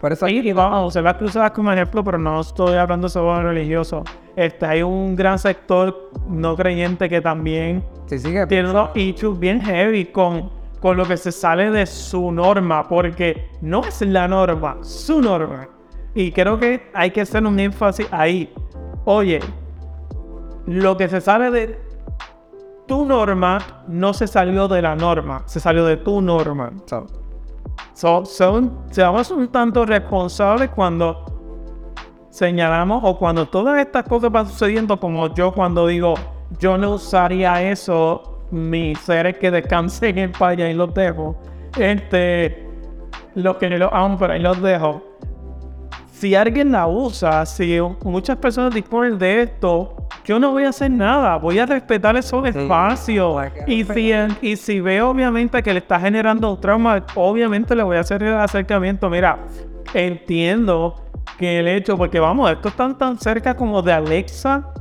Por 0.00 0.12
eso 0.12 0.26
Y, 0.28 0.38
y 0.38 0.52
vamos 0.52 0.76
a 0.78 0.84
usar 0.86 1.04
las 1.04 1.14
cruzadas 1.14 1.52
como 1.52 1.72
ejemplo, 1.72 2.02
pero 2.02 2.18
no 2.18 2.40
estoy 2.40 2.74
hablando 2.76 3.08
sobre 3.08 3.42
religioso. 3.42 4.02
Este, 4.34 4.66
hay 4.66 4.82
un 4.82 5.14
gran 5.16 5.38
sector 5.38 6.10
no 6.28 6.56
creyente 6.56 7.08
que 7.08 7.20
también 7.20 7.84
Sí, 8.06 8.18
sí 8.18 8.32
que- 8.32 8.46
tiene 8.46 8.70
unos 8.70 8.90
issues 8.96 9.38
bien 9.38 9.60
heavy 9.60 10.06
con, 10.06 10.50
con 10.86 10.96
lo 10.96 11.04
que 11.04 11.16
se 11.16 11.32
sale 11.32 11.68
de 11.72 11.84
su 11.84 12.30
norma, 12.30 12.86
porque 12.86 13.50
no 13.60 13.80
es 13.80 14.02
la 14.02 14.28
norma, 14.28 14.76
su 14.82 15.20
norma. 15.20 15.66
Y 16.14 16.30
creo 16.30 16.60
que 16.60 16.92
hay 16.94 17.10
que 17.10 17.22
hacer 17.22 17.44
un 17.44 17.58
énfasis 17.58 18.06
ahí. 18.12 18.54
Oye, 19.04 19.40
lo 20.66 20.96
que 20.96 21.08
se 21.08 21.20
sale 21.20 21.50
de 21.50 21.80
tu 22.86 23.04
norma 23.04 23.58
no 23.88 24.14
se 24.14 24.28
salió 24.28 24.68
de 24.68 24.80
la 24.80 24.94
norma, 24.94 25.42
se 25.46 25.58
salió 25.58 25.84
de 25.84 25.96
tu 25.96 26.20
norma. 26.20 26.70
So, 27.94 28.24
so- 28.24 28.84
seamos 28.92 29.32
un 29.32 29.48
tanto 29.48 29.84
responsables 29.84 30.70
cuando 30.70 31.24
señalamos 32.30 33.00
o 33.02 33.18
cuando 33.18 33.48
todas 33.48 33.80
estas 33.80 34.04
cosas 34.04 34.30
van 34.30 34.46
sucediendo, 34.46 35.00
como 35.00 35.34
yo 35.34 35.50
cuando 35.52 35.88
digo, 35.88 36.14
yo 36.60 36.78
no 36.78 36.92
usaría 36.92 37.60
eso, 37.72 38.35
mis 38.50 38.98
seres 38.98 39.36
que 39.38 39.50
descansen 39.50 40.18
en 40.18 40.32
paz 40.32 40.58
y 40.58 40.62
ahí 40.62 40.74
los 40.74 40.92
dejo. 40.94 41.36
Este, 41.78 42.66
los 43.34 43.56
que 43.56 43.68
no 43.68 43.76
lo 43.76 43.94
amo, 43.94 44.16
pero 44.18 44.32
ahí 44.32 44.40
los 44.40 44.60
dejo. 44.62 45.02
Si 46.10 46.34
alguien 46.34 46.72
la 46.72 46.86
usa, 46.86 47.44
si 47.44 47.78
muchas 48.02 48.38
personas 48.38 48.74
disponen 48.74 49.18
de 49.18 49.42
esto, 49.42 50.08
yo 50.24 50.38
no 50.38 50.52
voy 50.52 50.64
a 50.64 50.70
hacer 50.70 50.90
nada, 50.90 51.36
voy 51.36 51.58
a 51.58 51.66
respetar 51.66 52.16
esos 52.16 52.46
espacios. 52.48 53.42
Y 53.66 53.84
si, 53.84 54.12
y 54.40 54.56
si 54.56 54.80
veo 54.80 55.10
obviamente 55.10 55.62
que 55.62 55.72
le 55.72 55.80
está 55.80 56.00
generando 56.00 56.52
un 56.54 56.60
trauma, 56.60 57.04
obviamente 57.14 57.76
le 57.76 57.82
voy 57.82 57.98
a 57.98 58.00
hacer 58.00 58.22
el 58.22 58.34
acercamiento. 58.34 59.10
Mira, 59.10 59.38
entiendo 59.92 60.94
que 61.38 61.60
el 61.60 61.68
hecho, 61.68 61.98
porque 61.98 62.18
vamos, 62.18 62.50
esto 62.50 62.68
están 62.68 62.96
tan 62.96 63.18
cerca 63.18 63.54
como 63.54 63.82
de 63.82 63.92
Alexa 63.92 64.72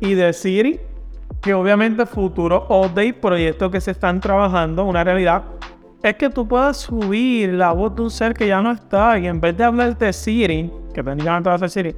y 0.00 0.14
de 0.14 0.32
Siri, 0.32 0.80
que 1.40 1.54
obviamente 1.54 2.06
futuro 2.06 2.66
update, 2.68 3.14
proyectos 3.14 3.70
que 3.70 3.80
se 3.80 3.90
están 3.90 4.20
trabajando, 4.20 4.84
una 4.84 5.04
realidad, 5.04 5.42
es 6.02 6.16
que 6.16 6.28
tú 6.28 6.46
puedas 6.46 6.76
subir 6.76 7.54
la 7.54 7.72
voz 7.72 7.94
de 7.96 8.02
un 8.02 8.10
ser 8.10 8.34
que 8.34 8.46
ya 8.46 8.60
no 8.60 8.72
está 8.72 9.18
y 9.18 9.26
en 9.26 9.40
vez 9.40 9.56
de 9.56 9.64
hablar 9.64 9.96
de 9.96 10.12
Siri, 10.12 10.70
que 10.92 11.02
técnicamente 11.02 11.48
va 11.48 11.54
a 11.54 11.58
ser 11.58 11.70
Siri, 11.70 11.96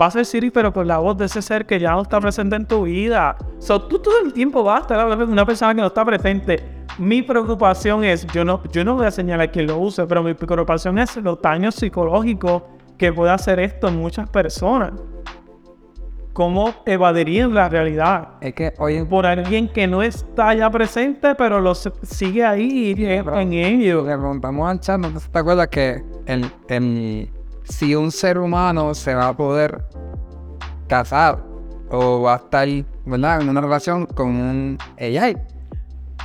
va 0.00 0.06
a 0.06 0.10
ser 0.10 0.24
Siri 0.24 0.50
pero 0.50 0.72
con 0.72 0.86
la 0.86 0.98
voz 0.98 1.18
de 1.18 1.26
ese 1.26 1.42
ser 1.42 1.66
que 1.66 1.78
ya 1.78 1.92
no 1.92 2.02
está 2.02 2.20
presente 2.20 2.56
en 2.56 2.66
tu 2.66 2.84
vida. 2.84 3.36
So, 3.58 3.82
tú 3.82 3.98
todo 3.98 4.20
el 4.24 4.32
tiempo 4.32 4.62
vas 4.62 4.78
a 4.78 4.80
estar 4.82 5.00
hablando 5.00 5.26
de 5.26 5.32
una 5.32 5.44
persona 5.44 5.74
que 5.74 5.80
no 5.82 5.86
está 5.86 6.04
presente. 6.04 6.62
Mi 6.98 7.20
preocupación 7.20 8.04
es, 8.04 8.26
yo 8.28 8.42
no, 8.42 8.62
yo 8.72 8.84
no 8.84 8.94
voy 8.94 9.06
a 9.06 9.10
señalar 9.10 9.52
quién 9.52 9.66
lo 9.66 9.78
use, 9.78 10.06
pero 10.06 10.22
mi 10.22 10.32
preocupación 10.32 10.98
es 10.98 11.16
los 11.16 11.40
daños 11.42 11.74
psicológicos 11.74 12.62
que 12.96 13.12
puede 13.12 13.32
hacer 13.32 13.60
esto 13.60 13.88
en 13.88 13.96
muchas 13.96 14.30
personas. 14.30 14.92
¿Cómo 16.36 16.74
evadirían 16.84 17.54
la 17.54 17.66
realidad? 17.66 18.28
Es 18.42 18.52
que 18.52 18.74
hoy 18.76 18.96
en 18.96 19.06
Por 19.06 19.24
alguien 19.24 19.68
que 19.68 19.86
no 19.86 20.02
está 20.02 20.52
ya 20.52 20.68
presente, 20.68 21.34
pero 21.34 21.62
lo 21.62 21.74
sigue 21.74 22.44
ahí 22.44 22.94
en 22.98 23.52
ello. 23.54 24.04
le 24.06 24.18
preguntamos 24.18 24.68
al 24.70 24.78
chat, 24.80 25.00
¿no 25.00 25.08
te 25.18 25.38
acuerdas 25.38 25.68
que 25.68 26.02
el, 26.26 26.44
el- 26.68 27.30
si 27.64 27.94
un 27.94 28.10
ser 28.12 28.36
humano 28.36 28.92
se 28.92 29.14
va 29.14 29.28
a 29.28 29.34
poder 29.34 29.82
casar 30.86 31.42
o 31.90 32.20
va 32.20 32.34
a 32.34 32.36
estar, 32.36 32.68
¿verdad? 33.06 33.40
En 33.40 33.48
una 33.48 33.62
relación 33.62 34.04
con 34.04 34.28
un 34.28 34.78
AI? 35.00 35.38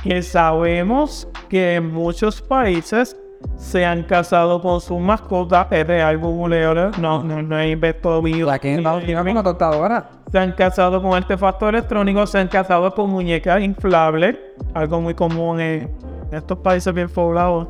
que 0.04 0.20
sabemos 0.20 1.26
que 1.48 1.76
en 1.76 1.90
muchos 1.90 2.42
países 2.42 3.16
se 3.62 3.86
han 3.86 4.02
casado 4.02 4.60
con 4.60 4.80
sus 4.80 5.00
mascotas. 5.00 5.68
Es 5.70 5.86
real, 5.86 6.18
googleo, 6.18 6.74
no, 6.98 7.22
no, 7.22 7.42
no 7.42 7.58
he 7.58 7.70
inventado 7.70 8.20
mío. 8.20 8.46
La 8.46 8.58
que 8.58 8.82
con 8.82 9.34
la 9.34 9.42
tostadora. 9.42 10.10
Se 10.30 10.38
han 10.38 10.52
casado 10.52 11.00
con 11.00 11.14
artefactos 11.14 11.68
electrónicos, 11.68 12.30
se 12.30 12.38
han 12.38 12.48
casado 12.48 12.92
con 12.94 13.10
muñecas 13.10 13.62
inflables, 13.62 14.36
algo 14.74 15.00
muy 15.00 15.14
común 15.14 15.60
en 15.60 15.90
estos 16.32 16.58
países 16.58 16.92
bien 16.92 17.08
poblados, 17.08 17.68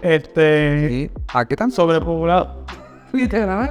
este, 0.00 0.88
Sí. 0.88 1.10
Aquí 1.34 1.54
están 1.54 1.70
sobrepoblados. 1.70 2.48
Literal. 2.48 2.81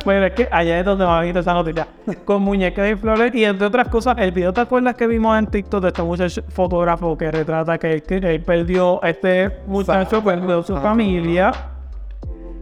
Bueno, 0.06 0.26
es 0.28 0.34
que 0.34 0.48
allá 0.52 0.80
es 0.80 0.86
donde 0.86 1.04
va 1.06 1.20
a 1.20 1.26
ir 1.26 1.36
esa 1.36 1.54
noticia. 1.54 1.88
Con 2.26 2.42
muñecas 2.44 2.90
inflables 2.92 3.34
y 3.36 3.44
entre 3.44 3.68
otras 3.68 3.88
cosas, 3.88 4.16
el 4.20 4.32
video, 4.32 4.54
¿te 4.54 4.62
acuerdas 4.62 4.96
que 4.96 5.08
vimos 5.08 5.38
en 5.38 5.48
TikTok 5.48 5.82
de 5.82 5.88
este 5.90 6.04
muchacho 6.04 6.44
fotógrafo 6.50 7.18
que 7.18 7.32
retrata 7.32 7.78
que, 7.78 8.02
que 8.02 8.18
él 8.18 8.44
perdió, 8.44 9.02
este 9.04 9.52
muchacho 9.68 10.24
perdió 10.24 10.62
su 10.64 10.76
familia? 10.78 11.52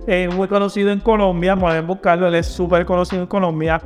Es 0.07 0.33
muy 0.33 0.47
conocido 0.47 0.89
en 0.91 0.99
Colombia, 1.01 1.55
pueden 1.55 1.85
buscarlo, 1.85 2.27
él 2.27 2.35
es 2.35 2.47
súper 2.47 2.85
conocido 2.85 3.21
en 3.23 3.27
Colombia. 3.27 3.81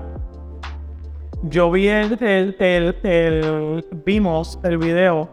Yo 1.44 1.70
vi 1.72 1.88
el, 1.90 2.14
el, 2.24 2.56
el, 2.60 2.96
el- 3.04 3.86
vimos 4.06 4.58
el 4.64 4.78
video. 4.78 5.30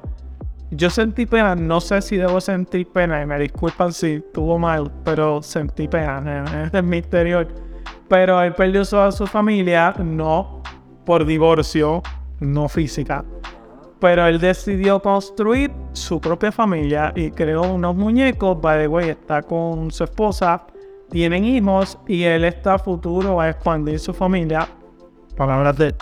Yo 0.73 0.89
sentí 0.89 1.27
pena, 1.27 1.57
no 1.57 1.81
sé 1.81 2.01
si 2.01 2.17
debo 2.17 2.41
sentir 2.41 2.87
pena, 2.87 3.21
y 3.21 3.27
me 3.27 3.39
disculpan 3.41 3.93
si 3.93 4.15
estuvo 4.15 4.57
mal, 4.57 4.91
pero 5.05 5.43
sentí 5.43 5.89
pena 5.89 6.45
eh, 6.47 6.71
en 6.79 6.89
mi 6.89 6.99
interior. 6.99 7.49
Pero 8.09 8.41
él 8.41 8.55
perdió 8.55 8.83
a 9.01 9.11
su 9.11 9.27
familia, 9.27 9.95
no 9.99 10.63
por 11.05 11.25
divorcio, 11.25 12.03
no 12.39 12.69
física. 12.69 13.25
Pero 13.99 14.27
él 14.27 14.39
decidió 14.39 15.01
construir 15.03 15.73
su 15.93 16.21
propia 16.21 16.53
familia 16.53 17.13
y 17.17 17.33
creó 17.33 17.63
unos 17.63 17.97
muñecos. 17.97 18.61
By 18.61 18.83
the 18.83 18.89
way, 18.89 19.09
está 19.11 19.43
con 19.43 19.91
su 19.91 20.05
esposa, 20.05 20.67
tienen 21.11 21.45
hijos 21.45 21.99
y 22.07 22.23
él 22.23 22.45
está 22.45 22.79
futuro 22.79 23.41
a 23.41 23.51
expandir 23.51 23.99
su 23.99 24.15
familia. 24.15 24.69
Palabras 25.37 25.77
de. 25.77 25.95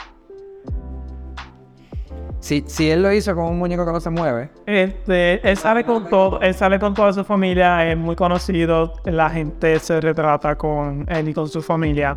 Si, 2.41 2.63
si 2.69 2.89
él 2.91 3.03
lo 3.03 3.13
hizo 3.13 3.35
con 3.35 3.47
un 3.47 3.59
muñeco 3.59 3.85
que 3.85 3.93
no 3.93 4.01
se 4.01 4.11
mueve, 4.11 4.51
Este, 4.65 5.49
él 5.49 5.57
sale 5.57 5.85
con 5.85 6.09
todo, 6.09 6.41
él 6.41 6.55
sale 6.55 6.79
con 6.79 6.95
toda 6.95 7.13
su 7.13 7.25
familia, 7.25 7.91
es 7.91 7.97
muy 7.97 8.15
conocido, 8.15 8.93
la 9.05 9.29
gente 9.29 9.79
se 9.81 10.01
retrata 10.01 10.57
con 10.57 11.05
él 11.09 11.29
y 11.29 11.35
con 11.35 11.49
su 11.49 11.61
familia. 11.63 12.17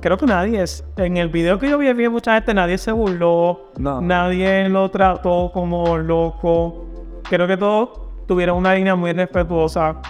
Creo 0.00 0.16
que 0.16 0.26
nadie 0.26 0.62
es, 0.62 0.84
en 0.96 1.16
el 1.18 1.28
video 1.28 1.58
que 1.58 1.68
yo 1.68 1.78
vi, 1.78 1.92
vi 1.92 2.08
mucha 2.08 2.34
gente, 2.34 2.54
nadie 2.54 2.78
se 2.78 2.90
burló, 2.92 3.70
No. 3.78 4.00
nadie 4.00 4.68
lo 4.68 4.90
trató 4.90 5.50
como 5.52 5.96
loco. 5.98 6.86
Creo 7.28 7.46
que 7.46 7.56
todos 7.56 8.00
tuvieron 8.26 8.56
una 8.56 8.74
línea 8.74 8.96
muy 8.96 9.12
respetuosa. 9.12 10.00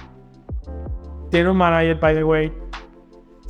Tiene 1.30 1.50
un 1.50 1.56
manager, 1.56 1.98
by 1.98 2.14
the 2.14 2.24
way. 2.24 2.52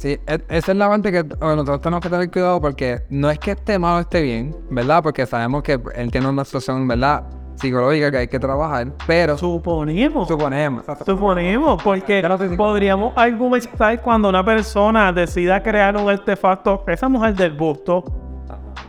Sí, 0.02 0.18
e- 0.26 0.44
esa 0.48 0.72
es 0.72 0.76
la 0.78 0.88
parte 0.88 1.12
que 1.12 1.22
nosotros 1.22 1.80
tenemos 1.80 2.00
que 2.00 2.08
tener 2.08 2.28
cuidado 2.28 2.60
porque 2.60 3.02
no 3.08 3.30
es 3.30 3.38
que 3.38 3.52
esté 3.52 3.78
mal 3.78 3.98
o 3.98 4.00
esté 4.00 4.20
bien, 4.20 4.52
¿verdad? 4.68 5.00
Porque 5.00 5.24
sabemos 5.26 5.62
que 5.62 5.80
él 5.94 6.10
tiene 6.10 6.28
una 6.28 6.44
situación, 6.44 6.88
¿verdad? 6.88 7.22
Psicológica 7.54 8.10
que 8.10 8.16
hay 8.16 8.26
que 8.26 8.40
trabajar, 8.40 8.88
pero 9.06 9.38
Suponemos. 9.38 10.26
suponemos. 10.26 10.82
Suponemos, 11.06 11.80
porque 11.84 12.20
podríamos 12.56 13.12
argumentar 13.14 14.02
cuando 14.02 14.28
una 14.28 14.44
persona 14.44 15.12
decida 15.12 15.62
crear 15.62 15.96
un 15.96 16.10
artefacto, 16.10 16.82
esa 16.88 17.08
mujer 17.08 17.36
del 17.36 17.52
busto, 17.52 18.02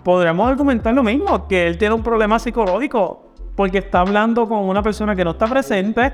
podríamos 0.04 0.50
argumentar 0.50 0.96
lo 0.96 1.04
mismo, 1.04 1.48
que 1.48 1.68
él 1.68 1.78
tiene 1.78 1.94
un 1.94 2.02
problema 2.02 2.40
psicológico, 2.40 3.36
porque 3.56 3.78
está 3.78 4.00
hablando 4.00 4.50
con 4.50 4.62
una 4.68 4.82
persona 4.82 5.16
que 5.16 5.24
no 5.24 5.30
está 5.30 5.46
presente. 5.46 6.12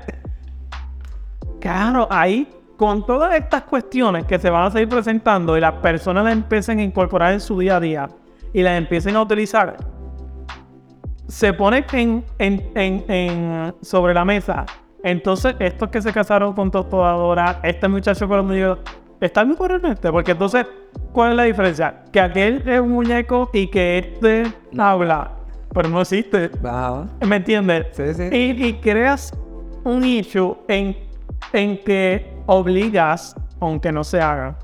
Claro, 1.58 2.06
ahí, 2.10 2.46
con 2.80 3.04
todas 3.04 3.34
estas 3.34 3.64
cuestiones 3.64 4.24
que 4.24 4.38
se 4.38 4.48
van 4.48 4.64
a 4.64 4.70
seguir 4.70 4.88
presentando 4.88 5.54
y 5.54 5.60
las 5.60 5.74
personas 5.74 6.24
las 6.24 6.32
empiecen 6.32 6.78
a 6.78 6.82
incorporar 6.82 7.34
en 7.34 7.40
su 7.40 7.58
día 7.58 7.76
a 7.76 7.80
día 7.80 8.08
y 8.54 8.62
las 8.62 8.78
empiecen 8.78 9.16
a 9.16 9.20
utilizar, 9.20 9.76
se 11.28 11.52
pone 11.52 11.84
en, 11.92 12.24
en- 12.38 12.70
en- 12.74 13.04
en- 13.06 13.74
sobre 13.82 14.14
la 14.14 14.24
mesa. 14.24 14.64
Entonces, 15.04 15.56
estos 15.58 15.90
que 15.90 16.00
se 16.00 16.10
casaron 16.10 16.54
con 16.54 16.70
tostadora, 16.70 17.60
este 17.62 17.86
muchacho 17.86 18.26
con 18.26 18.38
los 18.38 18.46
muñecos, 18.46 18.78
¿están 19.20 19.50
mejormente? 19.50 20.10
Porque 20.10 20.30
entonces, 20.32 20.64
¿cuál 21.12 21.32
es 21.32 21.36
la 21.36 21.42
diferencia? 21.42 22.02
Que 22.10 22.20
aquel 22.20 22.66
es 22.66 22.80
un 22.80 22.92
muñeco 22.92 23.50
y 23.52 23.66
que 23.66 23.98
este 23.98 24.44
habla, 24.78 25.32
pero 25.74 25.90
no 25.90 26.00
existe. 26.00 26.50
Ajá. 26.64 27.04
¿Me 27.26 27.36
entiendes? 27.36 27.88
Sí, 27.92 28.14
sí. 28.14 28.22
Y, 28.32 28.64
y 28.68 28.72
creas 28.80 29.34
un 29.84 30.02
issue 30.02 30.56
en, 30.66 30.96
en 31.52 31.76
que 31.84 32.39
obligas, 32.54 33.36
aunque 33.60 33.92
no 33.92 34.02
se 34.02 34.20
haga, 34.20 34.56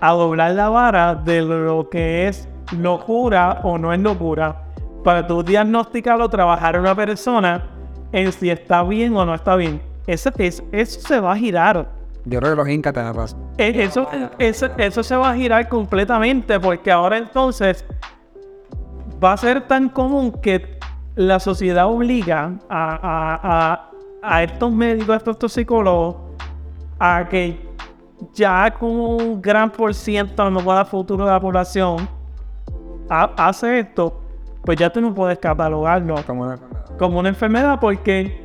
a 0.00 0.12
doblar 0.12 0.52
la 0.52 0.68
vara 0.68 1.14
de 1.16 1.42
lo 1.42 1.88
que 1.90 2.28
es 2.28 2.48
locura 2.78 3.60
o 3.64 3.76
no 3.78 3.92
es 3.92 3.98
locura 4.00 4.62
para 5.02 5.26
tú 5.26 5.42
diagnosticar 5.42 6.20
o 6.20 6.28
trabajar 6.28 6.76
a 6.76 6.80
una 6.80 6.94
persona 6.94 7.64
en 8.12 8.30
si 8.30 8.48
está 8.50 8.84
bien 8.84 9.16
o 9.16 9.24
no 9.24 9.34
está 9.34 9.56
bien. 9.56 9.80
Eso, 10.06 10.30
es, 10.38 10.62
eso 10.70 11.00
se 11.00 11.18
va 11.18 11.32
a 11.32 11.36
girar. 11.36 11.88
Yo 12.24 12.38
creo 12.38 12.52
que 12.52 12.56
los 12.56 12.68
incas 12.68 12.94
Eso, 13.56 14.06
eso, 14.38 14.66
eso 14.76 15.02
se 15.02 15.16
va 15.16 15.30
a 15.30 15.34
girar 15.34 15.68
completamente 15.68 16.60
porque 16.60 16.92
ahora 16.92 17.18
entonces 17.18 17.84
va 19.22 19.32
a 19.32 19.36
ser 19.36 19.62
tan 19.66 19.88
común 19.88 20.30
que 20.30 20.78
la 21.16 21.40
sociedad 21.40 21.86
obliga 21.86 22.52
a, 22.68 22.94
a- 23.02 23.40
a- 23.42 23.90
a 24.22 24.42
estos 24.44 24.70
médicos, 24.72 25.10
a 25.10 25.16
estos, 25.16 25.32
estos 25.34 25.52
psicólogos, 25.52 26.16
a 26.98 27.26
que 27.28 27.58
ya 28.34 28.70
como 28.72 29.16
un 29.16 29.40
gran 29.40 29.70
por 29.70 29.94
ciento, 29.94 30.42
a 30.42 30.46
lo 30.46 30.50
mejor 30.52 30.76
a 30.76 30.84
futuro 30.84 31.24
de 31.24 31.30
la 31.30 31.40
población, 31.40 32.08
ha- 33.08 33.32
hace 33.48 33.80
esto, 33.80 34.20
pues 34.64 34.78
ya 34.78 34.90
tú 34.90 35.00
no 35.00 35.14
puedes 35.14 35.38
catalogarlo 35.38 36.16
Como 36.26 36.42
una 36.42 36.52
enfermedad. 36.54 36.96
como 36.98 37.18
una 37.20 37.28
enfermedad 37.28 37.78
porque 37.80 38.42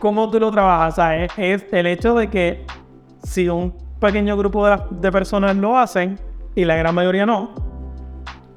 cómo 0.00 0.30
tú 0.30 0.40
lo 0.40 0.50
trabajas, 0.50 0.96
¿sabes? 0.96 1.30
Es 1.36 1.64
el 1.72 1.86
hecho 1.86 2.14
de 2.14 2.28
que 2.28 2.66
si 3.22 3.48
un 3.48 3.72
pequeño 4.00 4.36
grupo 4.36 4.66
de, 4.66 4.76
de 4.90 5.12
personas 5.12 5.54
lo 5.56 5.78
hacen 5.78 6.18
y 6.54 6.64
la 6.64 6.74
gran 6.76 6.94
mayoría 6.94 7.24
no, 7.26 7.50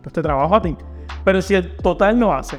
pues 0.02 0.14
te 0.14 0.22
trabajo 0.22 0.56
a 0.56 0.62
ti. 0.62 0.76
Pero 1.24 1.42
si 1.42 1.54
el 1.56 1.76
total 1.78 2.20
lo 2.20 2.34
hace 2.34 2.58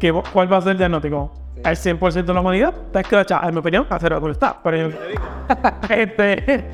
¿qué, 0.00 0.12
¿cuál 0.32 0.52
va 0.52 0.56
a 0.56 0.60
ser 0.60 0.72
el 0.72 0.78
diagnóstico? 0.78 1.30
El 1.56 1.76
100% 1.76 2.24
de 2.24 2.34
la 2.34 2.40
humanidad 2.40 2.74
está 2.86 3.00
escrachada. 3.00 3.46
En 3.48 3.54
mi 3.54 3.60
opinión, 3.60 3.86
a 3.88 3.98
cero 3.98 4.20
está. 4.30 4.60
Pero 4.62 4.88
yo 4.88 4.96
este, 5.90 6.64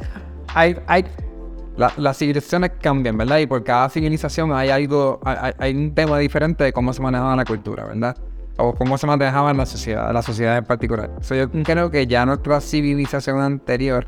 hay, 0.55 0.77
hay, 0.87 1.05
la- 1.77 1.93
las 1.97 2.17
civilizaciones 2.17 2.73
cambian, 2.81 3.17
¿verdad? 3.19 3.39
Y 3.39 3.47
por 3.47 3.63
cada 3.65 3.89
civilización 3.91 4.53
hay 4.53 4.71
algo, 4.71 5.21
hay, 5.25 5.53
hay- 5.59 5.75
un 5.77 5.95
tema 5.95 6.19
diferente 6.19 6.65
de 6.65 6.73
cómo 6.73 6.93
se 6.93 7.03
manejaba 7.03 7.37
la 7.37 7.45
cultura, 7.45 7.85
¿verdad? 7.85 8.17
O 8.57 8.75
cómo 8.75 8.97
se 8.99 9.07
manejaba 9.07 9.53
la 9.53 9.67
sociedad, 9.67 10.13
la 10.13 10.23
sociedad 10.23 10.57
en 10.57 10.65
particular. 10.65 11.11
So, 11.21 11.35
yo 11.35 11.51
creo 11.51 11.91
que 11.91 12.07
ya 12.07 12.25
nuestra 12.27 12.61
civilización 12.61 13.41
anterior 13.41 14.07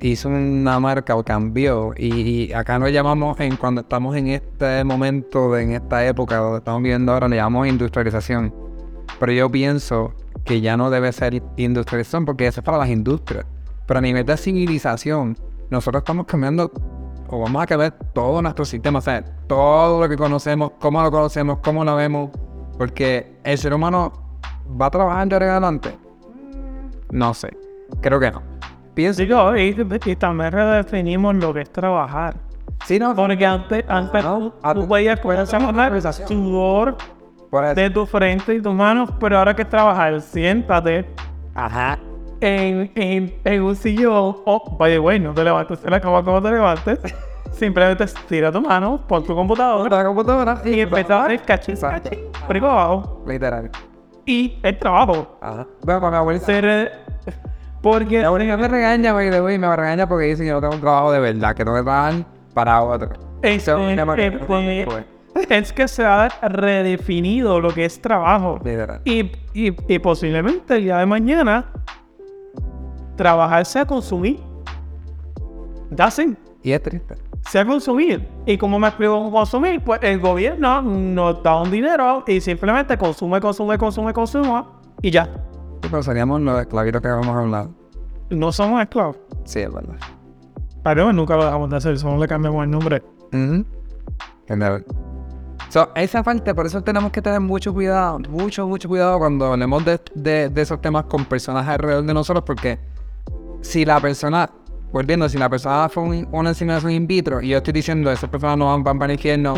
hizo 0.00 0.28
una 0.28 0.80
marca 0.80 1.14
o 1.16 1.22
cambió. 1.22 1.92
Y, 1.96 2.46
y 2.48 2.52
acá 2.52 2.78
lo 2.78 2.88
llamamos, 2.88 3.38
en, 3.40 3.56
cuando 3.56 3.82
estamos 3.82 4.16
en 4.16 4.28
este 4.28 4.82
momento, 4.84 5.52
de- 5.52 5.62
en 5.64 5.72
esta 5.72 6.04
época 6.06 6.36
donde 6.38 6.58
estamos 6.58 6.82
viviendo 6.82 7.12
ahora, 7.12 7.28
le 7.28 7.36
llamamos 7.36 7.68
industrialización. 7.68 8.52
Pero 9.18 9.32
yo 9.32 9.50
pienso 9.50 10.12
que 10.44 10.60
ya 10.60 10.76
no 10.76 10.90
debe 10.90 11.12
ser 11.12 11.42
industrialización 11.56 12.24
porque 12.24 12.46
eso 12.46 12.60
es 12.60 12.64
para 12.64 12.78
las 12.78 12.88
industrias. 12.88 13.46
Pero 13.86 13.98
a 13.98 14.00
nivel 14.00 14.24
de 14.26 14.36
civilización, 14.36 15.36
nosotros 15.70 16.00
estamos 16.02 16.26
cambiando 16.26 16.70
o 17.28 17.40
vamos 17.40 17.62
a 17.62 17.66
cambiar 17.66 17.92
todo 18.12 18.40
nuestro 18.42 18.64
sistema, 18.64 18.98
o 19.00 19.02
sea, 19.02 19.24
todo 19.48 20.00
lo 20.00 20.08
que 20.08 20.16
conocemos, 20.16 20.72
cómo 20.78 21.02
lo 21.02 21.10
conocemos, 21.10 21.58
cómo 21.62 21.84
lo 21.84 21.96
vemos, 21.96 22.30
porque 22.78 23.36
el 23.42 23.58
ser 23.58 23.74
humano 23.74 24.12
va 24.80 24.86
a 24.86 24.90
trabajar 24.90 25.26
de 25.28 25.34
ahora 25.34 25.46
en 25.46 25.50
adelante. 25.52 25.98
No 27.10 27.34
sé, 27.34 27.56
creo 28.00 28.20
que 28.20 28.30
no. 28.30 28.42
Pienso. 28.94 29.20
digo, 29.22 29.56
y, 29.56 29.76
y 30.06 30.16
también 30.16 30.52
redefinimos 30.52 31.34
lo 31.36 31.52
que 31.52 31.62
es 31.62 31.70
trabajar. 31.72 32.36
Sí, 32.84 32.98
no, 32.98 33.14
Porque 33.14 33.44
antes, 33.44 33.84
antes 33.88 34.22
No, 34.24 34.38
tú, 34.38 34.52
antes- 34.62 34.84
tú 34.86 34.92
veías 34.92 35.20
cosas 35.20 35.48
trabajar, 35.48 35.74
Organización. 35.86 36.28
sudor 36.28 36.96
por 37.56 37.64
eso. 37.64 37.74
de 37.74 37.90
tu 37.90 38.06
frente 38.06 38.54
y 38.54 38.60
tus 38.62 38.74
manos, 38.74 39.10
pero 39.20 39.38
ahora 39.38 39.54
que 39.54 39.62
es 39.62 39.68
trabajar, 39.68 40.20
siéntate 40.20 41.04
Ajá. 41.54 41.98
en, 42.40 42.90
en, 42.94 43.34
en 43.44 43.62
un 43.62 43.74
sillón. 43.76 44.36
Oh, 44.44 44.76
by 44.78 44.90
the 44.92 44.98
way, 44.98 45.18
no 45.20 45.32
te 45.34 45.42
levantes 45.44 45.82
de 45.82 45.90
la 45.90 46.00
cama 46.00 46.22
como 46.22 46.40
te 46.42 46.50
levantes. 46.50 46.98
Simplemente 47.52 48.04
estira 48.04 48.52
tu 48.52 48.60
mano, 48.60 49.00
pon 49.08 49.24
tu 49.24 49.34
computadora 49.34 49.96
La 49.98 50.04
computadora 50.04 50.60
y 50.64 50.80
empieza 50.80 51.22
a 51.22 51.24
hacer 51.24 51.40
cachín, 51.42 51.76
cachín, 51.76 52.18
por 52.46 52.54
ahí 52.54 52.60
para 52.60 52.72
abajo. 52.72 53.24
Literal. 53.26 53.70
Y 54.26 54.58
el 54.62 54.78
trabajo. 54.78 55.38
Ajá. 55.40 55.66
Bueno, 55.82 56.00
con 56.00 56.10
mi 56.10 56.16
abuelita. 56.16 56.44
Se 56.46 56.60
re- 56.60 56.90
Porque 57.80 58.18
Mi 58.18 58.24
abuelita 58.24 58.56
me 58.58 58.68
regaña, 58.68 59.12
güey, 59.12 59.30
de 59.30 59.40
güey, 59.40 59.56
me 59.58 59.74
regaña 59.74 60.06
porque 60.06 60.26
dice 60.26 60.42
que 60.42 60.48
yo 60.50 60.60
tengo 60.60 60.74
un 60.74 60.80
trabajo 60.80 61.12
de 61.12 61.20
verdad, 61.20 61.54
que 61.54 61.64
tengo 61.64 61.76
que 61.76 61.82
trabajar 61.84 62.14
para 62.52 62.82
otro. 62.82 63.10
este, 63.42 63.60
So, 63.60 63.78
es 65.48 65.72
que 65.72 65.88
se 65.88 66.04
ha 66.04 66.28
redefinido 66.42 67.60
lo 67.60 67.70
que 67.70 67.84
es 67.84 68.00
trabajo. 68.00 68.58
Literal. 68.64 69.00
Y, 69.04 69.30
y, 69.54 69.74
y 69.88 69.98
posiblemente 69.98 70.76
el 70.76 70.84
día 70.84 70.98
de 70.98 71.06
mañana 71.06 71.72
trabajar 73.16 73.64
sea 73.64 73.86
consumir. 73.86 74.40
That's 75.94 76.18
it. 76.18 76.36
Y 76.62 76.72
es 76.72 76.82
triste. 76.82 77.14
Sea 77.48 77.64
consumir. 77.64 78.28
¿Y 78.44 78.58
cómo 78.58 78.78
me 78.78 78.88
explico 78.88 79.14
cómo 79.14 79.30
consumir? 79.30 79.80
Pues 79.80 80.00
el 80.02 80.20
gobierno 80.20 80.82
nos 80.82 81.42
da 81.42 81.60
un 81.62 81.70
dinero 81.70 82.24
y 82.26 82.40
simplemente 82.40 82.98
consume, 82.98 83.40
consume, 83.40 83.78
consume, 83.78 84.12
consume 84.12 84.64
y 85.00 85.10
ya. 85.10 85.26
Sí, 85.82 85.88
pero 85.90 86.02
seríamos 86.02 86.40
los 86.40 86.60
esclavitos 86.60 87.00
que 87.00 87.08
habíamos 87.08 87.36
hablado. 87.36 87.70
No 88.30 88.50
somos 88.50 88.82
esclavos. 88.82 89.16
Sí, 89.44 89.60
es 89.60 89.72
verdad. 89.72 89.94
Pero 90.82 91.12
nunca 91.12 91.36
lo 91.36 91.44
dejamos 91.44 91.70
de 91.70 91.76
hacer, 91.76 91.98
solo 91.98 92.18
le 92.18 92.26
cambiamos 92.26 92.64
el 92.64 92.70
nombre. 92.70 93.02
Ujú. 93.32 93.64
Genial. 94.48 94.84
So, 95.76 95.90
esa 95.94 96.22
parte, 96.22 96.54
por 96.54 96.64
eso 96.64 96.80
tenemos 96.82 97.12
que 97.12 97.20
tener 97.20 97.38
mucho 97.38 97.74
cuidado, 97.74 98.18
mucho, 98.30 98.66
mucho 98.66 98.88
cuidado 98.88 99.18
cuando 99.18 99.52
hablemos 99.52 99.84
de, 99.84 100.00
de- 100.14 100.48
de 100.48 100.62
esos 100.62 100.80
temas 100.80 101.04
con 101.04 101.26
personas 101.26 101.68
alrededor 101.68 102.02
de 102.02 102.14
nosotros, 102.14 102.44
porque 102.46 102.78
si 103.60 103.84
la 103.84 104.00
persona, 104.00 104.48
volviendo, 104.90 105.28
si 105.28 105.36
la 105.36 105.50
persona 105.50 105.90
fue 105.90 106.02
un- 106.02 106.28
una 106.32 106.48
inseminación 106.48 106.92
in 106.92 107.06
vitro 107.06 107.42
y 107.42 107.48
yo 107.48 107.58
estoy 107.58 107.74
diciendo 107.74 108.10
esas 108.10 108.30
personas 108.30 108.56
no 108.56 108.64
van, 108.68 108.84
van 108.84 108.98
para 108.98 109.12
el 109.12 109.18
infierno, 109.18 109.52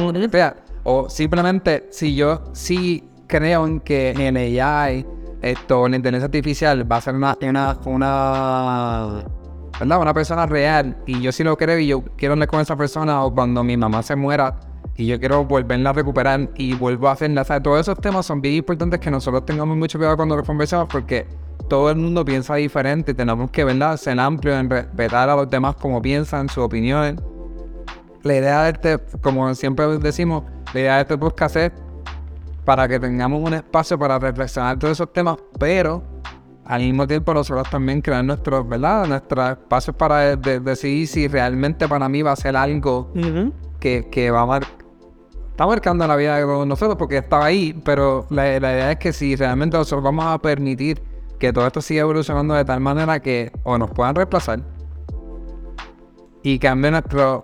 o 0.82 1.08
simplemente 1.08 1.86
si 1.92 2.16
yo 2.16 2.42
sí 2.52 3.08
creo 3.28 3.64
en 3.64 3.78
que 3.78 4.10
en 4.10 4.36
AI, 4.36 5.06
esto, 5.40 5.86
la 5.86 5.94
inteligencia 5.94 6.24
artificial 6.26 6.90
va 6.90 6.96
a 6.96 7.00
ser 7.00 7.14
una, 7.14 7.36
una, 7.40 7.78
una 7.84 9.24
¿verdad? 9.78 10.00
Una 10.00 10.12
persona 10.14 10.46
real 10.46 10.96
y 11.06 11.20
yo 11.20 11.30
sí 11.30 11.44
lo 11.44 11.56
creo 11.56 11.78
y 11.78 11.86
yo 11.86 12.02
quiero 12.16 12.32
hablar 12.32 12.48
con 12.48 12.58
esa 12.58 12.74
persona 12.74 13.22
o 13.22 13.32
cuando 13.32 13.62
mi 13.62 13.76
mamá 13.76 14.02
se 14.02 14.16
muera 14.16 14.58
y 14.98 15.06
yo 15.06 15.18
quiero 15.18 15.44
volverla 15.44 15.90
a 15.90 15.92
recuperar 15.94 16.50
y 16.56 16.74
vuelvo 16.74 17.08
a 17.08 17.12
hacerla. 17.12 17.42
O 17.42 17.44
sea, 17.44 17.62
todos 17.62 17.80
esos 17.80 17.98
temas 18.00 18.26
son 18.26 18.40
bien 18.42 18.56
importantes 18.56 18.98
que 19.00 19.10
nosotros 19.10 19.46
tengamos 19.46 19.76
mucho 19.76 19.96
cuidado 19.96 20.16
cuando 20.16 20.36
los 20.36 20.44
conversamos 20.44 20.88
porque 20.90 21.26
todo 21.68 21.88
el 21.90 21.96
mundo 21.96 22.24
piensa 22.24 22.56
diferente 22.56 23.12
y 23.12 23.14
tenemos 23.14 23.50
que, 23.50 23.62
¿verdad? 23.64 23.96
Ser 23.96 24.18
amplios 24.18 24.58
en 24.58 24.68
respetar 24.68 25.30
a 25.30 25.36
los 25.36 25.48
demás 25.48 25.76
como 25.76 26.02
piensan, 26.02 26.48
sus 26.48 26.64
opiniones. 26.64 27.14
La 28.24 28.34
idea 28.36 28.62
de 28.64 28.70
este, 28.70 28.98
como 29.20 29.54
siempre 29.54 29.86
decimos, 29.98 30.42
la 30.74 30.80
idea 30.80 30.94
de 30.96 31.02
este 31.02 31.16
podcast 31.16 31.56
es 31.56 31.72
para 32.64 32.88
que 32.88 32.98
tengamos 32.98 33.40
un 33.46 33.54
espacio 33.54 33.96
para 33.98 34.18
reflexionar 34.18 34.78
todos 34.78 34.92
esos 34.92 35.12
temas, 35.12 35.36
pero 35.60 36.02
al 36.64 36.82
mismo 36.82 37.06
tiempo 37.06 37.32
nosotros 37.32 37.70
también 37.70 38.00
crear 38.02 38.24
nuestros, 38.24 38.68
¿verdad? 38.68 39.06
Nuestros 39.06 39.50
espacios 39.50 39.94
para 39.96 40.18
de- 40.18 40.36
de- 40.36 40.60
decidir 40.60 41.06
si 41.06 41.28
realmente 41.28 41.86
para 41.88 42.08
mí 42.08 42.20
va 42.22 42.32
a 42.32 42.36
ser 42.36 42.56
algo 42.56 43.12
que, 43.78 44.08
que 44.10 44.30
va 44.32 44.56
a 44.56 44.60
está 45.58 45.66
marcando 45.66 46.06
la 46.06 46.14
vida 46.14 46.36
de 46.36 46.66
nosotros 46.66 46.96
porque 46.96 47.16
estaba 47.16 47.46
ahí, 47.46 47.74
pero 47.84 48.26
la, 48.30 48.46
idea 48.56 48.92
es 48.92 48.98
que 48.98 49.12
si 49.12 49.34
realmente 49.34 49.76
nosotros 49.76 50.04
vamos 50.04 50.24
a 50.24 50.38
permitir 50.38 51.02
que 51.40 51.52
todo 51.52 51.66
esto 51.66 51.80
siga 51.80 52.02
evolucionando 52.02 52.54
de 52.54 52.64
tal 52.64 52.78
manera 52.78 53.18
que 53.18 53.50
o 53.64 53.76
nos 53.76 53.90
puedan 53.90 54.14
reemplazar 54.14 54.60
y 56.44 56.60
cambie 56.60 56.92
nuestra 56.92 57.42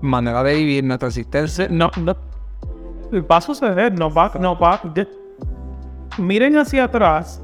manera 0.00 0.42
de 0.42 0.56
vivir, 0.56 0.82
nuestra 0.82 1.06
existencia. 1.06 1.68
No, 1.70 1.92
no. 1.96 2.16
Va 3.30 3.36
a 3.36 3.40
suceder, 3.40 3.96
no 3.96 4.12
va, 4.12 4.32
no 4.40 4.58
va. 4.58 4.80
miren 6.18 6.58
hacia 6.58 6.82
atrás 6.82 7.40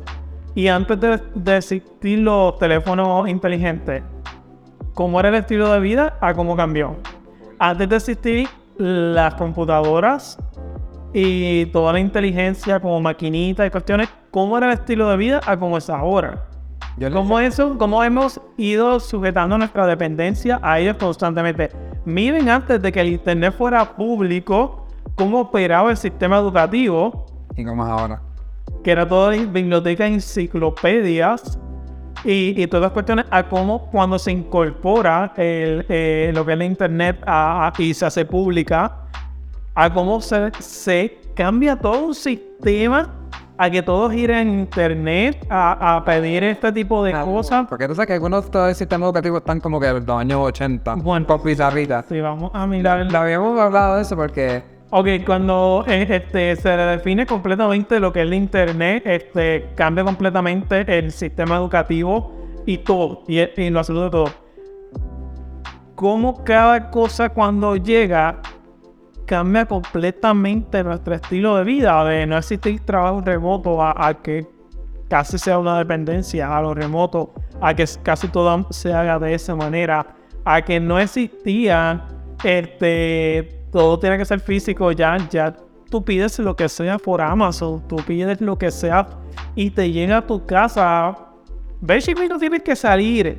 y 0.57 0.67
antes 0.67 0.99
de, 0.99 1.21
de 1.37 1.57
existir 1.57 2.19
los 2.19 2.59
teléfonos 2.59 3.29
inteligentes, 3.29 4.03
¿cómo 4.93 5.21
era 5.21 5.29
el 5.29 5.37
estilo 5.37 5.73
de 5.73 5.79
vida 5.79 6.19
a 6.21 6.35
cómo 6.35 6.57
cambió? 6.57 6.97
Antes 7.61 7.89
de 7.89 7.95
existir 7.95 8.49
las 8.81 9.35
computadoras 9.35 10.39
y 11.13 11.67
toda 11.67 11.93
la 11.93 12.01
inteligencia 12.01 12.81
como 12.81 13.01
maquinitas 13.01 13.67
y 13.67 13.71
cuestiones, 13.71 14.09
¿cómo 14.31 14.57
era 14.57 14.69
el 14.69 14.73
estilo 14.73 15.11
de 15.11 15.17
vida 15.17 15.41
a 15.47 15.59
cómo 15.59 15.77
es 15.77 15.91
ahora? 15.91 16.47
¿Cómo 17.13 17.41
eso? 17.41 17.79
¿Cómo 17.79 18.03
hemos 18.05 18.41
ido 18.57 19.01
sujetando 19.01 19.57
nuestra 19.57 19.87
dependencia 19.87 20.59
a 20.63 20.79
ellos 20.79 20.97
constantemente? 20.97 21.71
Miren 22.05 22.49
antes 22.49 22.81
de 22.83 22.93
que 22.93 23.01
el 23.01 23.09
internet 23.09 23.55
fuera 23.57 23.97
público, 23.97 24.87
cómo 25.15 25.41
operaba 25.41 25.91
el 25.91 25.97
sistema 25.97 26.39
educativo, 26.39 27.27
y 27.57 27.65
como 27.65 27.85
es 27.85 27.91
ahora. 27.91 28.23
que 28.83 28.91
era 28.91 29.07
toda 29.07 29.31
biblioteca, 29.31 30.07
enciclopedias 30.07 31.59
y, 32.25 32.61
y 32.63 32.67
todas 32.67 32.83
las 32.83 32.93
cuestiones, 32.93 33.25
a 33.31 33.45
cómo 33.49 33.87
cuando 33.91 34.19
se 34.19 34.33
incorpora 34.33 35.33
el, 35.37 35.87
eh, 35.89 36.31
lo 36.35 36.45
que 36.45 36.53
es 36.53 36.57
el 36.61 36.63
internet 36.67 37.23
a- 37.27 37.69
a- 37.69 37.73
y 37.83 37.95
se 37.95 38.07
hace 38.07 38.25
pública, 38.25 38.97
a 39.75 39.93
cómo 39.93 40.21
se, 40.21 40.51
se 40.59 41.19
cambia 41.35 41.77
todo 41.77 42.07
un 42.07 42.15
sistema 42.15 43.15
a 43.57 43.69
que 43.71 43.83
todos 43.83 44.11
giren 44.13 44.49
en 44.49 44.61
internet 44.61 45.47
a, 45.51 45.97
a 45.97 46.05
pedir 46.05 46.43
este 46.45 46.73
tipo 46.73 47.05
de 47.05 47.13
cosas. 47.13 47.67
Porque 47.69 47.87
tú 47.87 47.95
sabes 47.95 48.07
que 48.07 48.15
algunos 48.15 48.41
de 48.43 48.47
estos 48.47 48.77
sistemas 48.79 49.07
educativos 49.09 49.41
están 49.41 49.61
como 49.61 49.79
que 49.79 49.87
de 49.87 50.01
los 50.01 50.09
años 50.19 50.41
80, 50.41 50.95
Bueno. 50.97 51.27
con 51.27 51.43
pizarritas. 51.43 52.07
Si 52.09 52.21
vamos 52.21 52.51
a 52.55 52.67
mirar. 52.67 53.05
Lo 53.13 53.19
habíamos 53.19 53.61
hablado 53.61 53.97
de 53.97 54.03
eso 54.03 54.17
porque 54.17 54.63
Ok, 54.93 55.07
cuando 55.25 55.85
este, 55.87 56.57
se 56.57 56.69
define 56.69 57.25
completamente 57.25 58.01
lo 58.01 58.13
que 58.13 58.23
es 58.23 58.27
el 58.27 58.35
internet, 58.35 59.05
este, 59.07 59.69
cambia 59.77 60.03
completamente 60.03 60.85
el 60.99 61.13
sistema 61.13 61.57
educativo 61.57 62.33
y 62.67 62.79
todo, 62.79 63.23
y, 63.29 63.39
y 63.39 63.71
la 63.71 63.85
salud 63.85 64.05
de 64.05 64.11
todo. 64.11 64.31
Cómo 65.95 66.43
cada 66.43 66.91
cosa 66.91 67.29
cuando 67.29 67.77
llega 67.77 68.43
cambia 69.27 69.65
completamente 69.65 70.83
nuestro 70.83 71.15
estilo 71.15 71.57
de 71.57 71.63
vida, 71.63 72.05
de 72.07 72.27
no 72.27 72.37
existir 72.37 72.81
trabajo 72.81 73.21
remoto 73.21 73.81
a, 73.81 73.95
a 73.97 74.15
que 74.15 74.45
casi 75.09 75.39
sea 75.39 75.61
una 75.61 75.79
dependencia 75.79 76.57
a 76.57 76.61
lo 76.63 76.75
remoto, 76.75 77.33
a 77.61 77.75
que 77.75 77.85
casi 78.03 78.27
todo 78.27 78.67
se 78.71 78.93
haga 78.93 79.21
de 79.21 79.35
esa 79.35 79.55
manera, 79.55 80.17
a 80.45 80.63
que 80.63 80.81
no 80.81 80.99
existía 80.99 82.09
este 82.43 83.60
todo 83.71 83.99
tiene 83.99 84.19
que 84.19 84.25
ser 84.25 84.41
físico, 84.41 84.93
ya, 84.93 85.17
ya 85.31 85.55
tú 85.91 86.05
pides 86.05 86.39
lo 86.39 86.55
que 86.55 86.69
sea 86.69 86.99
por 86.99 87.21
Amazon, 87.21 87.83
tú 87.87 87.97
pides 87.97 88.41
lo 88.41 88.57
que 88.57 88.71
sea 88.71 89.07
y 89.55 89.71
te 89.71 89.91
llega 89.91 90.19
a 90.19 90.27
tu 90.27 90.45
casa. 90.47 91.17
Basically 91.81 92.29
no 92.29 92.39
tienes 92.39 92.63
que 92.63 92.77
salir 92.77 93.39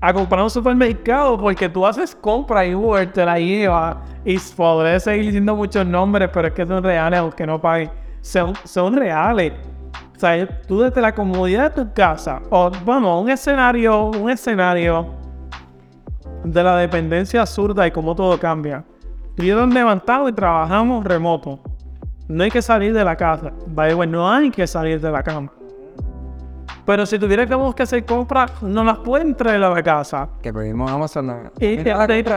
a 0.00 0.12
comprar 0.12 0.42
un 0.42 0.50
supermercado 0.50 1.38
porque 1.38 1.68
tú 1.68 1.86
haces 1.86 2.14
compra 2.14 2.66
y 2.66 2.74
Uber 2.74 3.12
te 3.12 3.24
la 3.24 3.38
lleva 3.38 4.02
y 4.24 4.38
podré 4.56 4.98
seguir 5.00 5.26
diciendo 5.26 5.54
muchos 5.54 5.86
nombres, 5.86 6.30
pero 6.32 6.48
es 6.48 6.54
que 6.54 6.66
son 6.66 6.82
reales 6.82 7.20
aunque 7.20 7.46
no 7.46 7.60
paguen. 7.60 7.90
son, 8.20 8.54
son 8.64 8.96
reales. 8.96 9.52
O 10.16 10.18
sea, 10.18 10.60
tú 10.62 10.80
desde 10.80 11.00
la 11.00 11.12
comodidad 11.12 11.74
de 11.74 11.84
tu 11.84 11.92
casa, 11.92 12.40
o 12.50 12.70
vamos, 12.84 13.22
un 13.22 13.30
escenario, 13.30 14.06
un 14.06 14.30
escenario 14.30 15.21
de 16.44 16.62
la 16.62 16.76
dependencia 16.76 17.40
absurda 17.40 17.86
y 17.86 17.90
cómo 17.90 18.14
todo 18.14 18.38
cambia. 18.38 18.84
Yo 19.36 19.56
nos 19.64 19.72
levantamos 19.74 20.30
y 20.30 20.32
trabajamos 20.34 21.04
remoto. 21.04 21.60
No 22.28 22.44
hay 22.44 22.50
que 22.50 22.62
salir 22.62 22.92
de 22.94 23.04
la 23.04 23.16
casa. 23.16 23.52
The 23.74 23.94
way, 23.94 24.08
no 24.08 24.30
hay 24.30 24.50
que 24.50 24.66
salir 24.66 25.00
de 25.00 25.10
la 25.10 25.22
cama. 25.22 25.50
Pero 26.84 27.06
si 27.06 27.18
tuviéramos 27.18 27.74
que 27.74 27.84
hacer 27.84 28.04
compras, 28.04 28.50
no 28.62 28.82
las 28.82 28.98
pueden 28.98 29.34
traer 29.34 29.62
a 29.62 29.70
la 29.70 29.82
casa. 29.82 30.28
Que 30.42 30.52
pedimos 30.52 30.90
Amazon. 30.90 31.26
no. 31.28 31.36
Y, 31.60 31.66
y- 31.66 31.82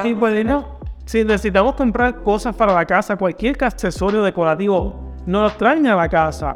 y- 0.06 0.16
pues, 0.16 0.46
no. 0.46 0.76
Si 1.06 1.24
necesitamos 1.24 1.76
comprar 1.76 2.22
cosas 2.24 2.56
para 2.56 2.74
la 2.74 2.86
casa, 2.86 3.16
cualquier 3.16 3.64
accesorio 3.64 4.24
decorativo, 4.24 5.14
nos 5.26 5.52
lo 5.52 5.58
traen 5.58 5.86
a 5.88 5.96
la 5.96 6.10
casa. 6.10 6.56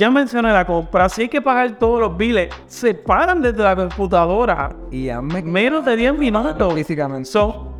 Ya 0.00 0.10
mencioné 0.10 0.50
la 0.50 0.64
compra, 0.64 1.10
si 1.10 1.20
hay 1.20 1.28
que 1.28 1.42
pagar 1.42 1.78
todos 1.78 2.00
los 2.00 2.16
biles, 2.16 2.48
se 2.66 2.94
paran 2.94 3.42
desde 3.42 3.62
la 3.62 3.76
computadora. 3.76 4.74
Y 4.90 5.10
hazme 5.10 5.42
Menos 5.42 5.84
de 5.84 5.94
10 5.94 6.16
minutos. 6.16 6.72
físicamente. 6.72 7.26
So, 7.26 7.74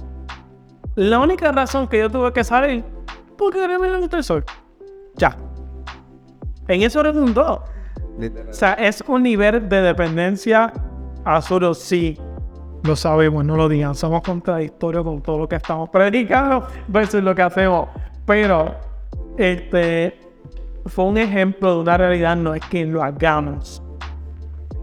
la 0.96 1.18
única 1.18 1.50
razón 1.50 1.88
que 1.88 1.98
yo 1.98 2.10
tuve 2.10 2.30
que 2.34 2.44
salir, 2.44 2.84
porque 3.38 3.58
quería 3.60 3.78
mirar 3.78 4.02
el 4.12 4.22
sol. 4.22 4.44
Ya. 5.16 5.34
En 6.68 6.82
eso 6.82 7.02
redundó. 7.02 7.64
O 8.50 8.52
sea, 8.52 8.74
es 8.74 9.02
un 9.06 9.22
nivel 9.22 9.66
de 9.66 9.80
dependencia 9.80 10.74
absurdo, 11.24 11.72
sí. 11.72 12.18
Lo 12.82 12.96
sabemos, 12.96 13.46
no 13.46 13.56
lo 13.56 13.66
digan. 13.66 13.94
Somos 13.94 14.20
contradictorios 14.20 15.04
con 15.04 15.22
todo 15.22 15.38
lo 15.38 15.48
que 15.48 15.56
estamos 15.56 15.88
predicando 15.88 16.66
versus 16.86 17.22
lo 17.22 17.34
que 17.34 17.40
hacemos. 17.40 17.88
Pero, 18.26 18.74
este, 19.38 20.30
fue 20.87 21.05
un 21.05 21.18
ejemplo 21.18 21.74
de 21.74 21.81
una 21.81 21.97
realidad, 21.97 22.37
no 22.37 22.55
es 22.55 22.64
que 22.66 22.85
lo 22.85 23.03
hagamos. 23.03 23.83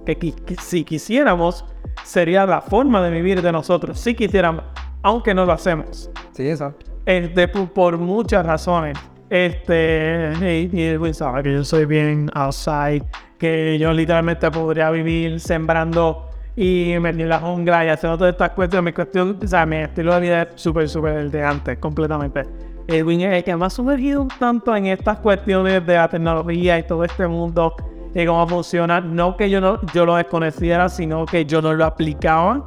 Que, 0.05 0.17
que 0.17 0.55
si 0.61 0.83
quisiéramos, 0.83 1.65
sería 2.03 2.45
la 2.45 2.61
forma 2.61 3.01
de 3.01 3.11
vivir 3.11 3.41
de 3.41 3.51
nosotros. 3.51 3.99
Si 3.99 4.15
quisiéramos, 4.15 4.63
aunque 5.03 5.33
no 5.33 5.45
lo 5.45 5.53
hacemos. 5.53 6.09
Sí, 6.31 6.47
eso. 6.47 6.73
Este, 7.05 7.47
por, 7.47 7.69
por 7.71 7.97
muchas 7.97 8.45
razones. 8.45 8.97
Este, 9.29 10.31
y, 10.41 10.77
y 10.77 10.83
Edwin 10.83 11.13
sabe 11.13 11.43
que 11.43 11.53
yo 11.53 11.63
soy 11.63 11.85
bien 11.85 12.29
outside, 12.33 13.03
que 13.37 13.77
yo 13.77 13.91
literalmente 13.91 14.49
podría 14.49 14.89
vivir 14.89 15.39
sembrando 15.39 16.29
y 16.57 16.93
en 16.93 17.29
la 17.29 17.39
jungla 17.39 17.85
y 17.85 17.89
haciendo 17.89 18.17
todas 18.17 18.33
estas 18.33 18.49
cuestiones. 18.51 18.91
Mi 18.91 18.93
cuestión, 18.93 19.37
o 19.41 19.47
sea, 19.47 19.65
mi 19.65 19.77
estilo 19.77 20.13
de 20.15 20.19
vida 20.19 20.41
es 20.41 20.47
súper, 20.55 20.89
súper 20.89 21.13
el 21.17 21.31
de 21.31 21.43
antes, 21.43 21.77
completamente. 21.77 22.43
Edwin 22.87 23.21
es 23.21 23.33
el 23.33 23.43
que 23.43 23.51
ha 23.51 23.69
sumergido 23.69 24.21
un 24.21 24.29
tanto 24.29 24.75
en 24.75 24.87
estas 24.87 25.19
cuestiones 25.19 25.85
de 25.85 25.95
la 25.95 26.07
tecnología 26.07 26.79
y 26.79 26.83
todo 26.83 27.03
este 27.03 27.27
mundo 27.27 27.75
y 28.15 28.25
cómo 28.25 28.47
funciona. 28.47 29.01
No 29.01 29.35
que 29.35 29.49
yo 29.49 29.59
no 29.61 29.79
yo 29.93 30.05
lo 30.05 30.15
desconociera, 30.15 30.89
sino 30.89 31.25
que 31.25 31.45
yo 31.45 31.61
no 31.61 31.73
lo 31.73 31.85
aplicaba 31.85 32.63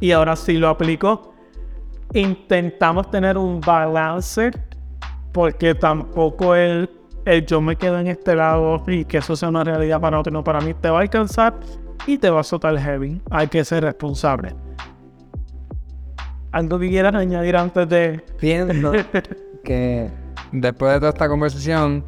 y 0.00 0.12
ahora 0.12 0.36
sí 0.36 0.58
lo 0.58 0.68
aplico 0.68 1.34
intentamos 2.14 3.10
tener 3.10 3.36
un 3.36 3.60
balance 3.60 4.50
porque 5.32 5.74
tampoco 5.74 6.54
el, 6.54 6.88
el 7.24 7.44
yo 7.44 7.60
me 7.60 7.76
quedo 7.76 7.98
en 7.98 8.06
este 8.06 8.36
lado 8.36 8.82
y 8.86 9.04
que 9.04 9.18
eso 9.18 9.34
sea 9.34 9.48
una 9.48 9.64
realidad 9.64 10.00
para 10.00 10.20
otro, 10.20 10.32
no 10.32 10.44
para 10.44 10.60
mí 10.60 10.74
te 10.74 10.88
va 10.88 10.98
a 10.98 11.02
alcanzar 11.02 11.58
y 12.06 12.18
te 12.18 12.30
va 12.30 12.40
a 12.40 12.44
soltar 12.44 12.78
heavy. 12.78 13.20
Hay 13.30 13.48
que 13.48 13.64
ser 13.64 13.82
responsable. 13.82 14.54
¿Algo 16.52 16.78
que 16.78 16.88
quieras 16.88 17.14
añadir 17.14 17.56
antes 17.56 17.88
de...? 17.88 18.24
Pienso 18.38 18.92
que 19.64 20.10
después 20.52 20.92
de 20.92 20.98
toda 21.00 21.10
esta 21.10 21.28
conversación, 21.28 22.04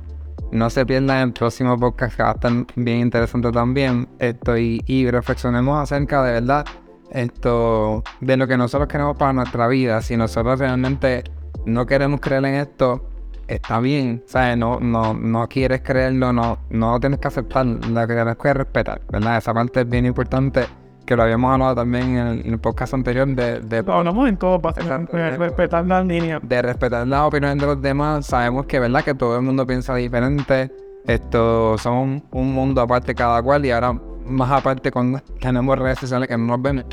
no 0.52 0.70
se 0.70 0.86
pierdan 0.86 1.28
el 1.28 1.32
próximo 1.32 1.78
podcast 1.78 2.16
que 2.16 2.22
va 2.22 2.30
a 2.30 2.32
estar 2.32 2.52
bien 2.76 3.00
interesante 3.00 3.50
también. 3.50 4.08
Esto 4.18 4.56
y, 4.56 5.10
reflexionemos 5.10 5.82
acerca 5.82 6.22
de 6.22 6.32
verdad 6.32 6.64
esto 7.10 8.02
de 8.20 8.36
lo 8.36 8.48
que 8.48 8.56
nosotros 8.56 8.88
queremos 8.88 9.16
para 9.16 9.32
nuestra 9.32 9.68
vida. 9.68 10.02
Si 10.02 10.16
nosotros 10.16 10.58
realmente 10.58 11.24
no 11.64 11.86
queremos 11.86 12.20
creer 12.20 12.44
en 12.44 12.54
esto, 12.54 13.08
está 13.48 13.80
bien. 13.80 14.22
¿sabes? 14.26 14.56
No, 14.56 14.80
no, 14.80 15.14
no 15.14 15.48
quieres 15.48 15.82
creerlo, 15.82 16.32
no, 16.32 16.58
no 16.70 17.00
tienes 17.00 17.20
que 17.20 17.28
aceptar, 17.28 17.66
lo 17.66 18.06
que 18.06 18.14
tienes 18.14 18.36
que 18.36 18.54
respetar, 18.54 19.00
¿verdad? 19.10 19.38
Esa 19.38 19.54
parte 19.54 19.80
es 19.80 19.88
bien 19.88 20.06
importante, 20.06 20.66
que 21.06 21.16
lo 21.16 21.22
habíamos 21.22 21.52
hablado 21.52 21.74
también 21.76 22.16
en 22.16 22.26
el, 22.26 22.46
en 22.46 22.52
el 22.54 22.58
podcast 22.58 22.92
anterior 22.94 23.26
de, 23.28 23.60
de 23.60 23.82
Lo 23.82 23.94
hablamos 23.94 24.28
en 24.28 24.36
todo, 24.36 24.60
para 24.60 24.82
Exacto. 24.82 25.16
respetar 25.16 25.86
las 25.86 26.04
líneas. 26.04 26.40
de 26.42 26.62
respetar 26.62 27.06
las 27.06 27.20
opiniones 27.22 27.58
de 27.58 27.66
los 27.66 27.80
demás, 27.80 28.26
sabemos 28.26 28.66
que 28.66 28.78
verdad 28.80 29.02
que 29.04 29.14
todo 29.14 29.36
el 29.36 29.42
mundo 29.42 29.66
piensa 29.66 29.94
diferente. 29.94 30.70
Esto 31.06 31.78
somos 31.78 32.02
un, 32.04 32.24
un 32.32 32.52
mundo 32.52 32.80
aparte 32.80 33.14
cada 33.14 33.40
cual 33.40 33.64
y 33.64 33.70
ahora 33.70 33.92
más 34.26 34.50
aparte 34.50 34.90
cuando 34.90 35.20
tenemos 35.40 35.78
redes 35.78 36.00
sociales 36.00 36.28
que 36.28 36.36
no 36.36 36.44
nos 36.46 36.60
ven. 36.60 36.84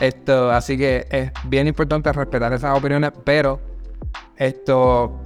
Esto, 0.00 0.50
así 0.50 0.78
que 0.78 1.06
es 1.10 1.32
bien 1.48 1.66
importante 1.66 2.12
respetar 2.12 2.52
esas 2.52 2.78
opiniones, 2.78 3.10
pero 3.24 3.58
esto 4.36 5.18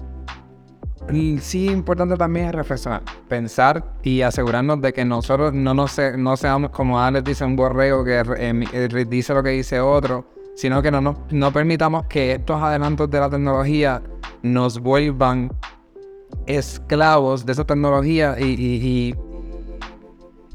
sí 1.40 1.68
importante 1.68 2.16
también 2.16 2.46
es 2.46 2.54
reflexionar, 2.54 3.02
pensar 3.28 3.84
y 4.02 4.22
asegurarnos 4.22 4.80
de 4.80 4.92
que 4.92 5.04
nosotros 5.04 5.52
no, 5.52 5.74
nos 5.74 5.96
no 6.16 6.36
seamos 6.36 6.70
como 6.70 7.00
Alex 7.00 7.24
dice 7.24 7.44
un 7.44 7.56
borrego 7.56 8.04
que 8.04 8.22
eh, 8.38 9.06
dice 9.08 9.34
lo 9.34 9.42
que 9.42 9.50
dice 9.50 9.80
otro, 9.80 10.26
sino 10.56 10.82
que 10.82 10.90
no, 10.90 11.00
nos- 11.00 11.16
no 11.30 11.52
permitamos 11.52 12.06
que 12.06 12.32
estos 12.32 12.60
adelantos 12.62 13.10
de 13.10 13.20
la 13.20 13.30
tecnología 13.30 14.02
nos 14.42 14.78
vuelvan 14.80 15.50
esclavos 16.46 17.44
de 17.46 17.52
esa 17.52 17.64
tecnología 17.64 18.36
y, 18.38 18.44
y- 18.44 19.14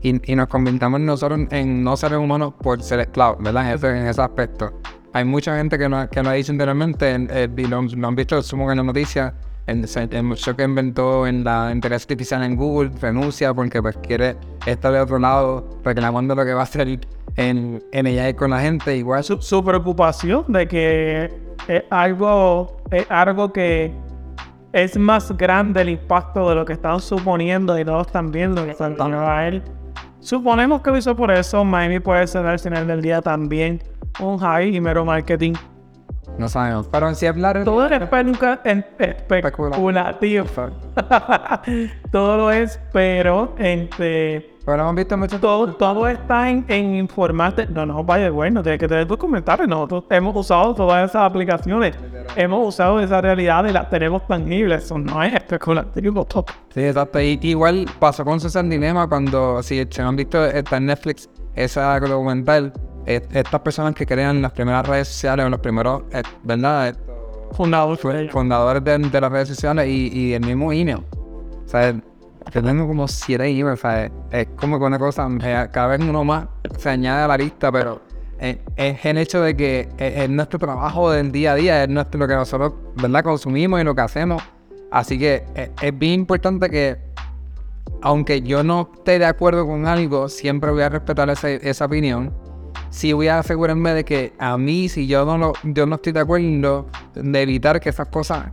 y- 0.02 0.10
y- 0.10 0.32
y 0.32 0.36
nos 0.36 0.48
convirtamos 0.48 1.00
nosotros 1.00 1.42
en 1.52 1.84
no 1.84 1.98
seres 1.98 2.20
humanos 2.20 2.54
por 2.62 2.82
ser 2.82 3.00
esclavos, 3.00 3.38
¿verdad? 3.44 3.70
En 3.70 3.76
ese, 3.76 3.90
en 3.90 4.06
ese 4.08 4.22
aspecto. 4.22 4.74
Hay 5.14 5.24
mucha 5.26 5.56
gente 5.58 5.78
que 5.78 5.88
no, 5.88 6.10
que 6.10 6.22
no 6.22 6.30
ha 6.30 6.34
dicho 6.34 6.52
anteriormente, 6.52 7.10
en- 7.12 7.30
eh, 7.32 7.50
y 7.56 7.66
lo, 7.66 7.82
lo 7.82 8.08
han 8.08 8.16
visto, 8.16 8.42
supongo 8.44 8.68
que 8.68 8.72
en 8.74 8.78
la 8.78 8.84
noticia, 8.84 9.34
el, 9.68 9.86
el 10.12 10.24
muchacho 10.24 10.56
que 10.56 10.64
inventó 10.64 11.26
en 11.28 11.44
la 11.44 11.72
inteligencia 11.72 12.06
artificial 12.06 12.44
en 12.44 12.56
Google 12.56 12.92
renuncia 13.02 13.54
porque 13.54 13.82
pues 13.82 13.98
quiere 13.98 14.38
estar 14.66 14.92
de 14.92 15.00
otro 15.00 15.20
lado 15.20 15.80
reclamando 15.84 16.36
lo 16.36 16.46
que 16.46 16.54
va 16.54 16.62
a 16.62 16.64
hacer 16.64 17.00
en, 17.36 17.84
en 17.92 18.06
AI 18.06 18.34
con 18.36 18.52
la 18.52 18.62
gente. 18.62 18.96
Igual 18.96 19.24
su, 19.24 19.42
su 19.42 19.64
preocupación 19.64 20.46
de 20.48 20.68
que 20.68 21.34
es 21.68 21.84
algo, 21.90 22.78
es 22.92 23.10
algo 23.10 23.52
que 23.52 23.94
es 24.72 24.98
más 24.98 25.36
grande 25.38 25.82
el 25.82 25.90
impacto 25.90 26.50
de 26.50 26.56
lo 26.56 26.66
que 26.66 26.74
están 26.74 27.00
suponiendo 27.00 27.80
y 27.80 27.86
no 27.86 27.94
lo 27.94 28.02
están 28.02 28.32
viendo 28.32 28.64
que 28.66 28.72
están 28.72 28.96
dando 28.98 29.20
a 29.20 29.48
él. 29.48 29.64
Suponemos 30.20 30.82
que 30.82 30.90
lo 30.90 30.98
hizo 30.98 31.16
por 31.16 31.32
eso. 31.32 31.64
Miami 31.64 32.00
puede 32.00 32.28
ser 32.28 32.46
al 32.46 32.60
final 32.60 32.88
del 32.88 33.02
día 33.02 33.22
también 33.22 33.82
un 34.20 34.38
high 34.38 34.76
y 34.76 34.82
mero 34.82 35.06
marketing. 35.06 35.54
No 36.38 36.50
sabemos. 36.50 36.88
Pero 36.92 37.10
en 37.10 37.16
sí 37.16 37.26
hablar 37.28 37.64
Todo 37.64 37.86
es 37.86 37.92
espeluca- 37.92 38.60
en- 38.64 38.86
especulativo. 39.00 39.92
Todo 42.12 42.38
lo 42.38 42.52
es, 42.52 42.80
pero 42.94 43.54
este, 43.58 44.52
Pero 44.66 44.82
hemos 44.82 44.96
visto 44.96 45.18
mucho 45.18 45.40
todo, 45.40 45.74
todo 45.76 46.08
está 46.08 46.50
en, 46.50 46.66
en 46.68 46.96
informarte. 46.96 47.68
No, 47.68 47.86
no, 47.86 48.04
vaya, 48.04 48.30
bueno, 48.32 48.64
tienes 48.64 48.80
que 48.80 48.88
tener 48.88 49.08
tus 49.08 49.18
comentarios. 49.18 49.68
Nosotros 49.68 50.06
hemos 50.10 50.36
usado 50.36 50.74
todas 50.74 51.10
esas 51.10 51.24
aplicaciones. 51.24 51.96
Hemos 52.36 52.68
usado 52.68 53.00
esa 53.00 53.22
realidad 53.22 53.66
y 53.66 53.72
las 53.72 53.90
tenemos 53.90 54.26
tangibles. 54.28 54.84
Eso 54.86 54.98
no 54.98 55.22
es 55.24 55.34
especulativo. 55.34 56.26
todo. 56.26 56.46
Sí, 56.74 56.84
exacto. 56.84 57.20
Y 57.22 57.40
igual 57.44 57.86
pasó 58.00 58.24
con 58.26 58.40
Susan 58.40 58.70
Dilema 58.70 59.08
cuando, 59.08 59.62
si 59.64 59.86
se 59.90 60.02
han 60.02 60.16
visto, 60.16 60.44
está 60.46 60.78
en 60.78 60.88
Netflix 60.88 61.30
esa 61.56 62.00
documental, 62.00 62.74
estas 63.06 63.62
personas 63.62 63.94
que 63.96 64.06
crean 64.06 64.42
las 64.42 64.52
primeras 64.52 64.88
redes 64.88 65.08
sociales 65.08 65.46
o 65.46 65.50
los 65.50 65.60
primeros, 65.60 66.04
¿verdad? 66.44 66.90
Esto, 66.90 67.04
Fundador 67.52 67.98
fue 67.98 68.22
ella. 68.24 68.32
fundadores 68.32 68.84
de, 68.84 68.98
de 68.98 69.22
las 69.22 69.32
redes 69.32 69.48
sociales 69.48 69.88
y, 69.88 70.10
y 70.12 70.34
el 70.34 70.46
mismo 70.46 70.74
email. 70.74 70.98
O 71.66 71.68
sea, 71.68 71.96
tengo 72.52 72.88
como 72.88 73.08
siete 73.08 73.48
emails, 73.48 73.80
o 73.80 73.82
sea, 73.82 74.06
es, 74.06 74.12
es 74.32 74.48
como 74.60 74.78
que 74.80 74.86
una 74.86 75.00
cosa, 75.00 75.28
cada 75.72 75.88
vez 75.88 76.02
uno 76.02 76.24
más 76.24 76.48
se 76.78 76.90
añade 76.90 77.24
a 77.24 77.28
la 77.28 77.38
lista, 77.38 77.72
pero 77.72 78.02
eh, 78.40 78.60
es 78.76 79.06
el 79.06 79.18
hecho 79.20 79.42
de 79.42 79.56
que 79.56 79.88
es, 79.98 80.18
es 80.24 80.30
nuestro 80.30 80.60
trabajo 80.60 81.12
del 81.12 81.32
día 81.32 81.54
a 81.54 81.56
día, 81.56 81.84
es 81.84 81.90
nuestro, 81.90 82.20
lo 82.20 82.28
que 82.28 82.36
nosotros, 82.36 82.74
¿verdad? 83.02 83.24
Consumimos 83.24 83.80
y 83.80 83.84
lo 83.84 83.96
que 83.96 84.02
hacemos. 84.02 84.44
Así 84.92 85.18
que 85.18 85.46
es, 85.56 85.70
es 85.82 85.98
bien 85.98 86.14
importante 86.22 86.70
que, 86.70 86.98
aunque 88.02 88.42
yo 88.42 88.64
no 88.64 88.90
esté 88.96 89.18
de 89.20 89.26
acuerdo 89.26 89.66
con 89.66 89.88
algo, 89.88 90.28
siempre 90.30 90.72
voy 90.72 90.82
a 90.82 90.90
respetar 90.90 91.30
ese- 91.30 91.60
esa 91.68 91.86
opinión 91.86 92.34
sí 92.90 93.14
voy 93.14 93.28
a 93.28 93.40
asegurarme 93.40 93.94
de 93.94 94.04
que 94.06 94.34
a 94.40 94.58
mí, 94.58 94.90
si 94.90 95.08
yo 95.08 95.26
no, 95.26 95.38
lo, 95.38 95.54
yo 95.64 95.86
no 95.86 95.96
estoy 95.96 96.14
de 96.14 96.20
acuerdo, 96.20 96.88
de 97.14 97.42
evitar 97.42 97.80
que 97.80 97.90
esas 97.90 98.08
cosas 98.08 98.52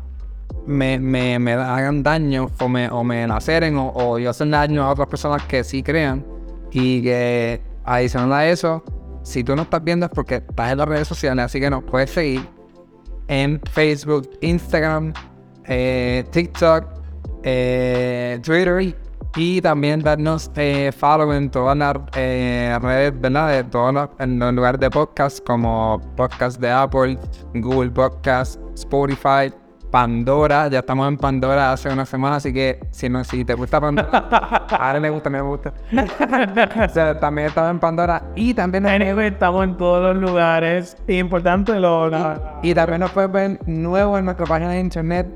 me, 0.67 0.99
me, 0.99 1.39
me 1.39 1.53
hagan 1.53 2.03
daño 2.03 2.49
o 2.61 2.69
me, 2.69 2.89
o 2.91 3.03
me 3.05 3.27
laceren 3.27 3.77
o, 3.77 3.93
o 3.95 4.19
yo 4.19 4.31
hacer 4.31 4.49
daño 4.51 4.83
a 4.85 4.91
otras 4.91 5.09
personas 5.09 5.43
que 5.45 5.65
sí 5.65 5.83
crean. 5.83 6.25
Y 6.71 7.03
que 7.03 7.61
adicional 7.85 8.33
a 8.33 8.49
eso, 8.49 8.83
si 9.23 9.45
tú 9.45 9.55
no 9.55 9.63
estás 9.63 9.83
viendo 9.85 10.07
es 10.07 10.13
porque 10.13 10.37
estás 10.37 10.73
en 10.73 10.79
las 10.79 10.89
redes 10.89 11.09
sociales, 11.09 11.45
así 11.45 11.61
que 11.61 11.71
nos 11.71 11.85
puedes 11.85 12.11
seguir 12.11 12.49
en 13.29 13.61
Facebook, 13.71 14.31
Instagram, 14.41 15.13
eh, 15.67 16.25
TikTok, 16.31 16.85
eh, 17.43 18.39
Twitter 18.43 18.95
y 19.37 19.61
también 19.61 20.01
darnos 20.01 20.51
eh, 20.57 20.93
follow 20.97 21.33
en 21.33 21.51
todas 21.51 21.77
las 21.77 21.97
eh, 22.15 22.79
redes, 22.81 23.19
¿verdad? 23.21 23.49
De 23.51 23.65
todos 23.65 23.95
los, 23.95 24.09
en 24.19 24.39
los 24.39 24.53
lugares 24.53 24.81
de 24.81 24.91
podcast 24.91 25.45
como 25.47 26.01
podcast 26.17 26.61
de 26.61 26.71
Apple, 26.71 27.19
Google 27.55 27.91
Podcast, 27.91 28.61
Spotify, 28.75 29.53
Pandora. 29.91 30.69
Ya 30.69 30.79
estamos 30.81 31.09
en 31.09 31.17
Pandora 31.19 31.73
hace 31.73 31.91
una 31.91 32.05
semana, 32.07 32.37
así 32.37 32.53
que 32.53 32.81
si, 32.91 33.09
no, 33.09 33.25
si 33.25 33.45
te 33.45 33.55
gusta 33.55 33.81
Pandora, 33.81 34.67
a 34.71 34.97
él 34.97 35.03
le 35.03 35.11
gusta, 35.11 35.31
me 35.31 35.41
gusta. 35.41 35.73
o 35.93 36.89
sea, 36.89 37.19
también 37.19 37.49
estamos 37.49 37.71
en 37.71 37.79
Pandora 37.79 38.23
y 38.35 38.55
también... 38.55 38.87
Estamos 38.87 39.65
en 39.65 39.77
todos 39.77 40.15
los 40.15 40.31
lugares. 40.31 40.97
Importante 41.09 41.79
lo... 41.81 42.09
la- 42.09 42.59
Y 42.63 42.75
también 42.75 43.01
nos 43.01 43.11
puedes 43.11 43.31
ver 43.33 43.61
nuevo 43.67 44.17
en 44.19 44.25
nuestra 44.25 44.47
página 44.47 44.71
de 44.71 44.81
internet, 44.81 45.27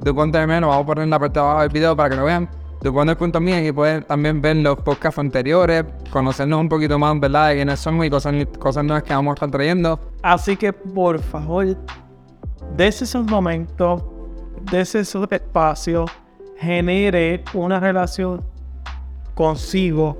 duponder.me. 0.00 0.60
Duponder.me, 0.60 0.60
lo 0.60 0.68
vamos 0.68 0.82
a 0.82 0.86
poner 0.86 1.04
en 1.04 1.10
la 1.10 1.18
parte 1.18 1.38
de 1.38 1.44
abajo 1.44 1.60
del 1.60 1.68
video 1.70 1.96
para 1.96 2.10
que 2.10 2.16
lo 2.16 2.24
vean. 2.24 2.48
Duponder.me, 2.82 3.66
y 3.66 3.72
pueden 3.72 4.02
también 4.04 4.40
ver 4.40 4.56
los 4.56 4.78
podcasts 4.80 5.18
anteriores, 5.18 5.84
conocernos 6.10 6.60
un 6.60 6.68
poquito 6.68 6.98
más, 6.98 7.18
¿verdad? 7.20 7.48
De 7.48 7.56
quiénes 7.56 7.80
somos 7.80 8.06
y 8.06 8.10
cosas, 8.10 8.34
cosas 8.58 8.84
nuevas 8.84 9.02
que 9.02 9.12
vamos 9.12 9.32
a 9.32 9.34
estar 9.34 9.50
trayendo. 9.50 10.00
Así 10.22 10.56
que, 10.56 10.72
por 10.72 11.20
favor, 11.20 11.76
dese 12.76 13.04
esos 13.04 13.26
momentos, 13.26 14.02
dese 14.70 15.00
esos 15.00 15.30
espacios, 15.30 16.10
genere 16.58 17.44
una 17.54 17.80
relación 17.80 18.42
consigo 19.34 20.18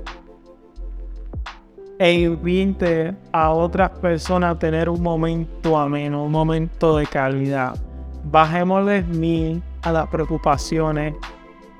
e 1.97 2.13
invite 2.13 3.15
a 3.31 3.51
otras 3.51 3.91
personas 3.91 4.55
a 4.55 4.59
tener 4.59 4.89
un 4.89 5.01
momento 5.03 5.77
ameno, 5.77 6.25
un 6.25 6.31
momento 6.31 6.97
de 6.97 7.05
calidad. 7.05 7.75
Bajémosle 8.23 9.03
mil 9.03 9.61
a 9.83 9.91
las 9.91 10.07
preocupaciones, 10.07 11.15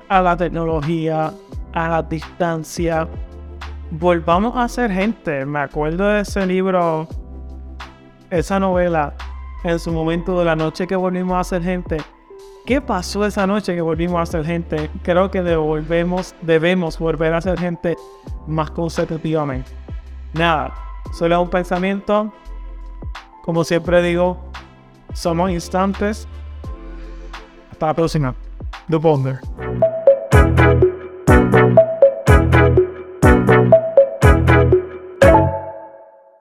a 0.09 0.21
la 0.21 0.35
tecnología, 0.35 1.33
a 1.73 1.89
la 1.89 2.03
distancia. 2.03 3.07
Volvamos 3.91 4.55
a 4.55 4.67
ser 4.67 4.91
gente. 4.91 5.45
Me 5.45 5.59
acuerdo 5.59 6.07
de 6.07 6.21
ese 6.21 6.45
libro 6.45 7.07
esa 8.29 8.59
novela 8.59 9.13
en 9.63 9.77
su 9.79 9.91
momento 9.91 10.39
de 10.39 10.45
la 10.45 10.55
noche 10.55 10.87
que 10.87 10.95
volvimos 10.95 11.37
a 11.37 11.43
ser 11.43 11.63
gente. 11.63 11.97
¿Qué 12.65 12.79
pasó 12.79 13.25
esa 13.25 13.47
noche 13.47 13.73
que 13.73 13.81
volvimos 13.81 14.21
a 14.21 14.25
ser 14.25 14.45
gente? 14.45 14.89
Creo 15.03 15.31
que 15.31 15.41
devolvemos, 15.41 16.35
debemos 16.41 16.99
volver 16.99 17.33
a 17.33 17.41
ser 17.41 17.59
gente 17.59 17.97
más 18.47 18.71
consecutivamente. 18.71 19.71
Nada, 20.33 20.73
solo 21.11 21.41
un 21.41 21.49
pensamiento. 21.49 22.31
Como 23.43 23.63
siempre 23.63 24.01
digo, 24.03 24.37
somos 25.13 25.49
instantes. 25.51 26.27
Hasta 27.81 27.87
la 27.87 27.93
próxima. 27.95 28.35
The 28.91 28.97
Bonder. 28.97 29.39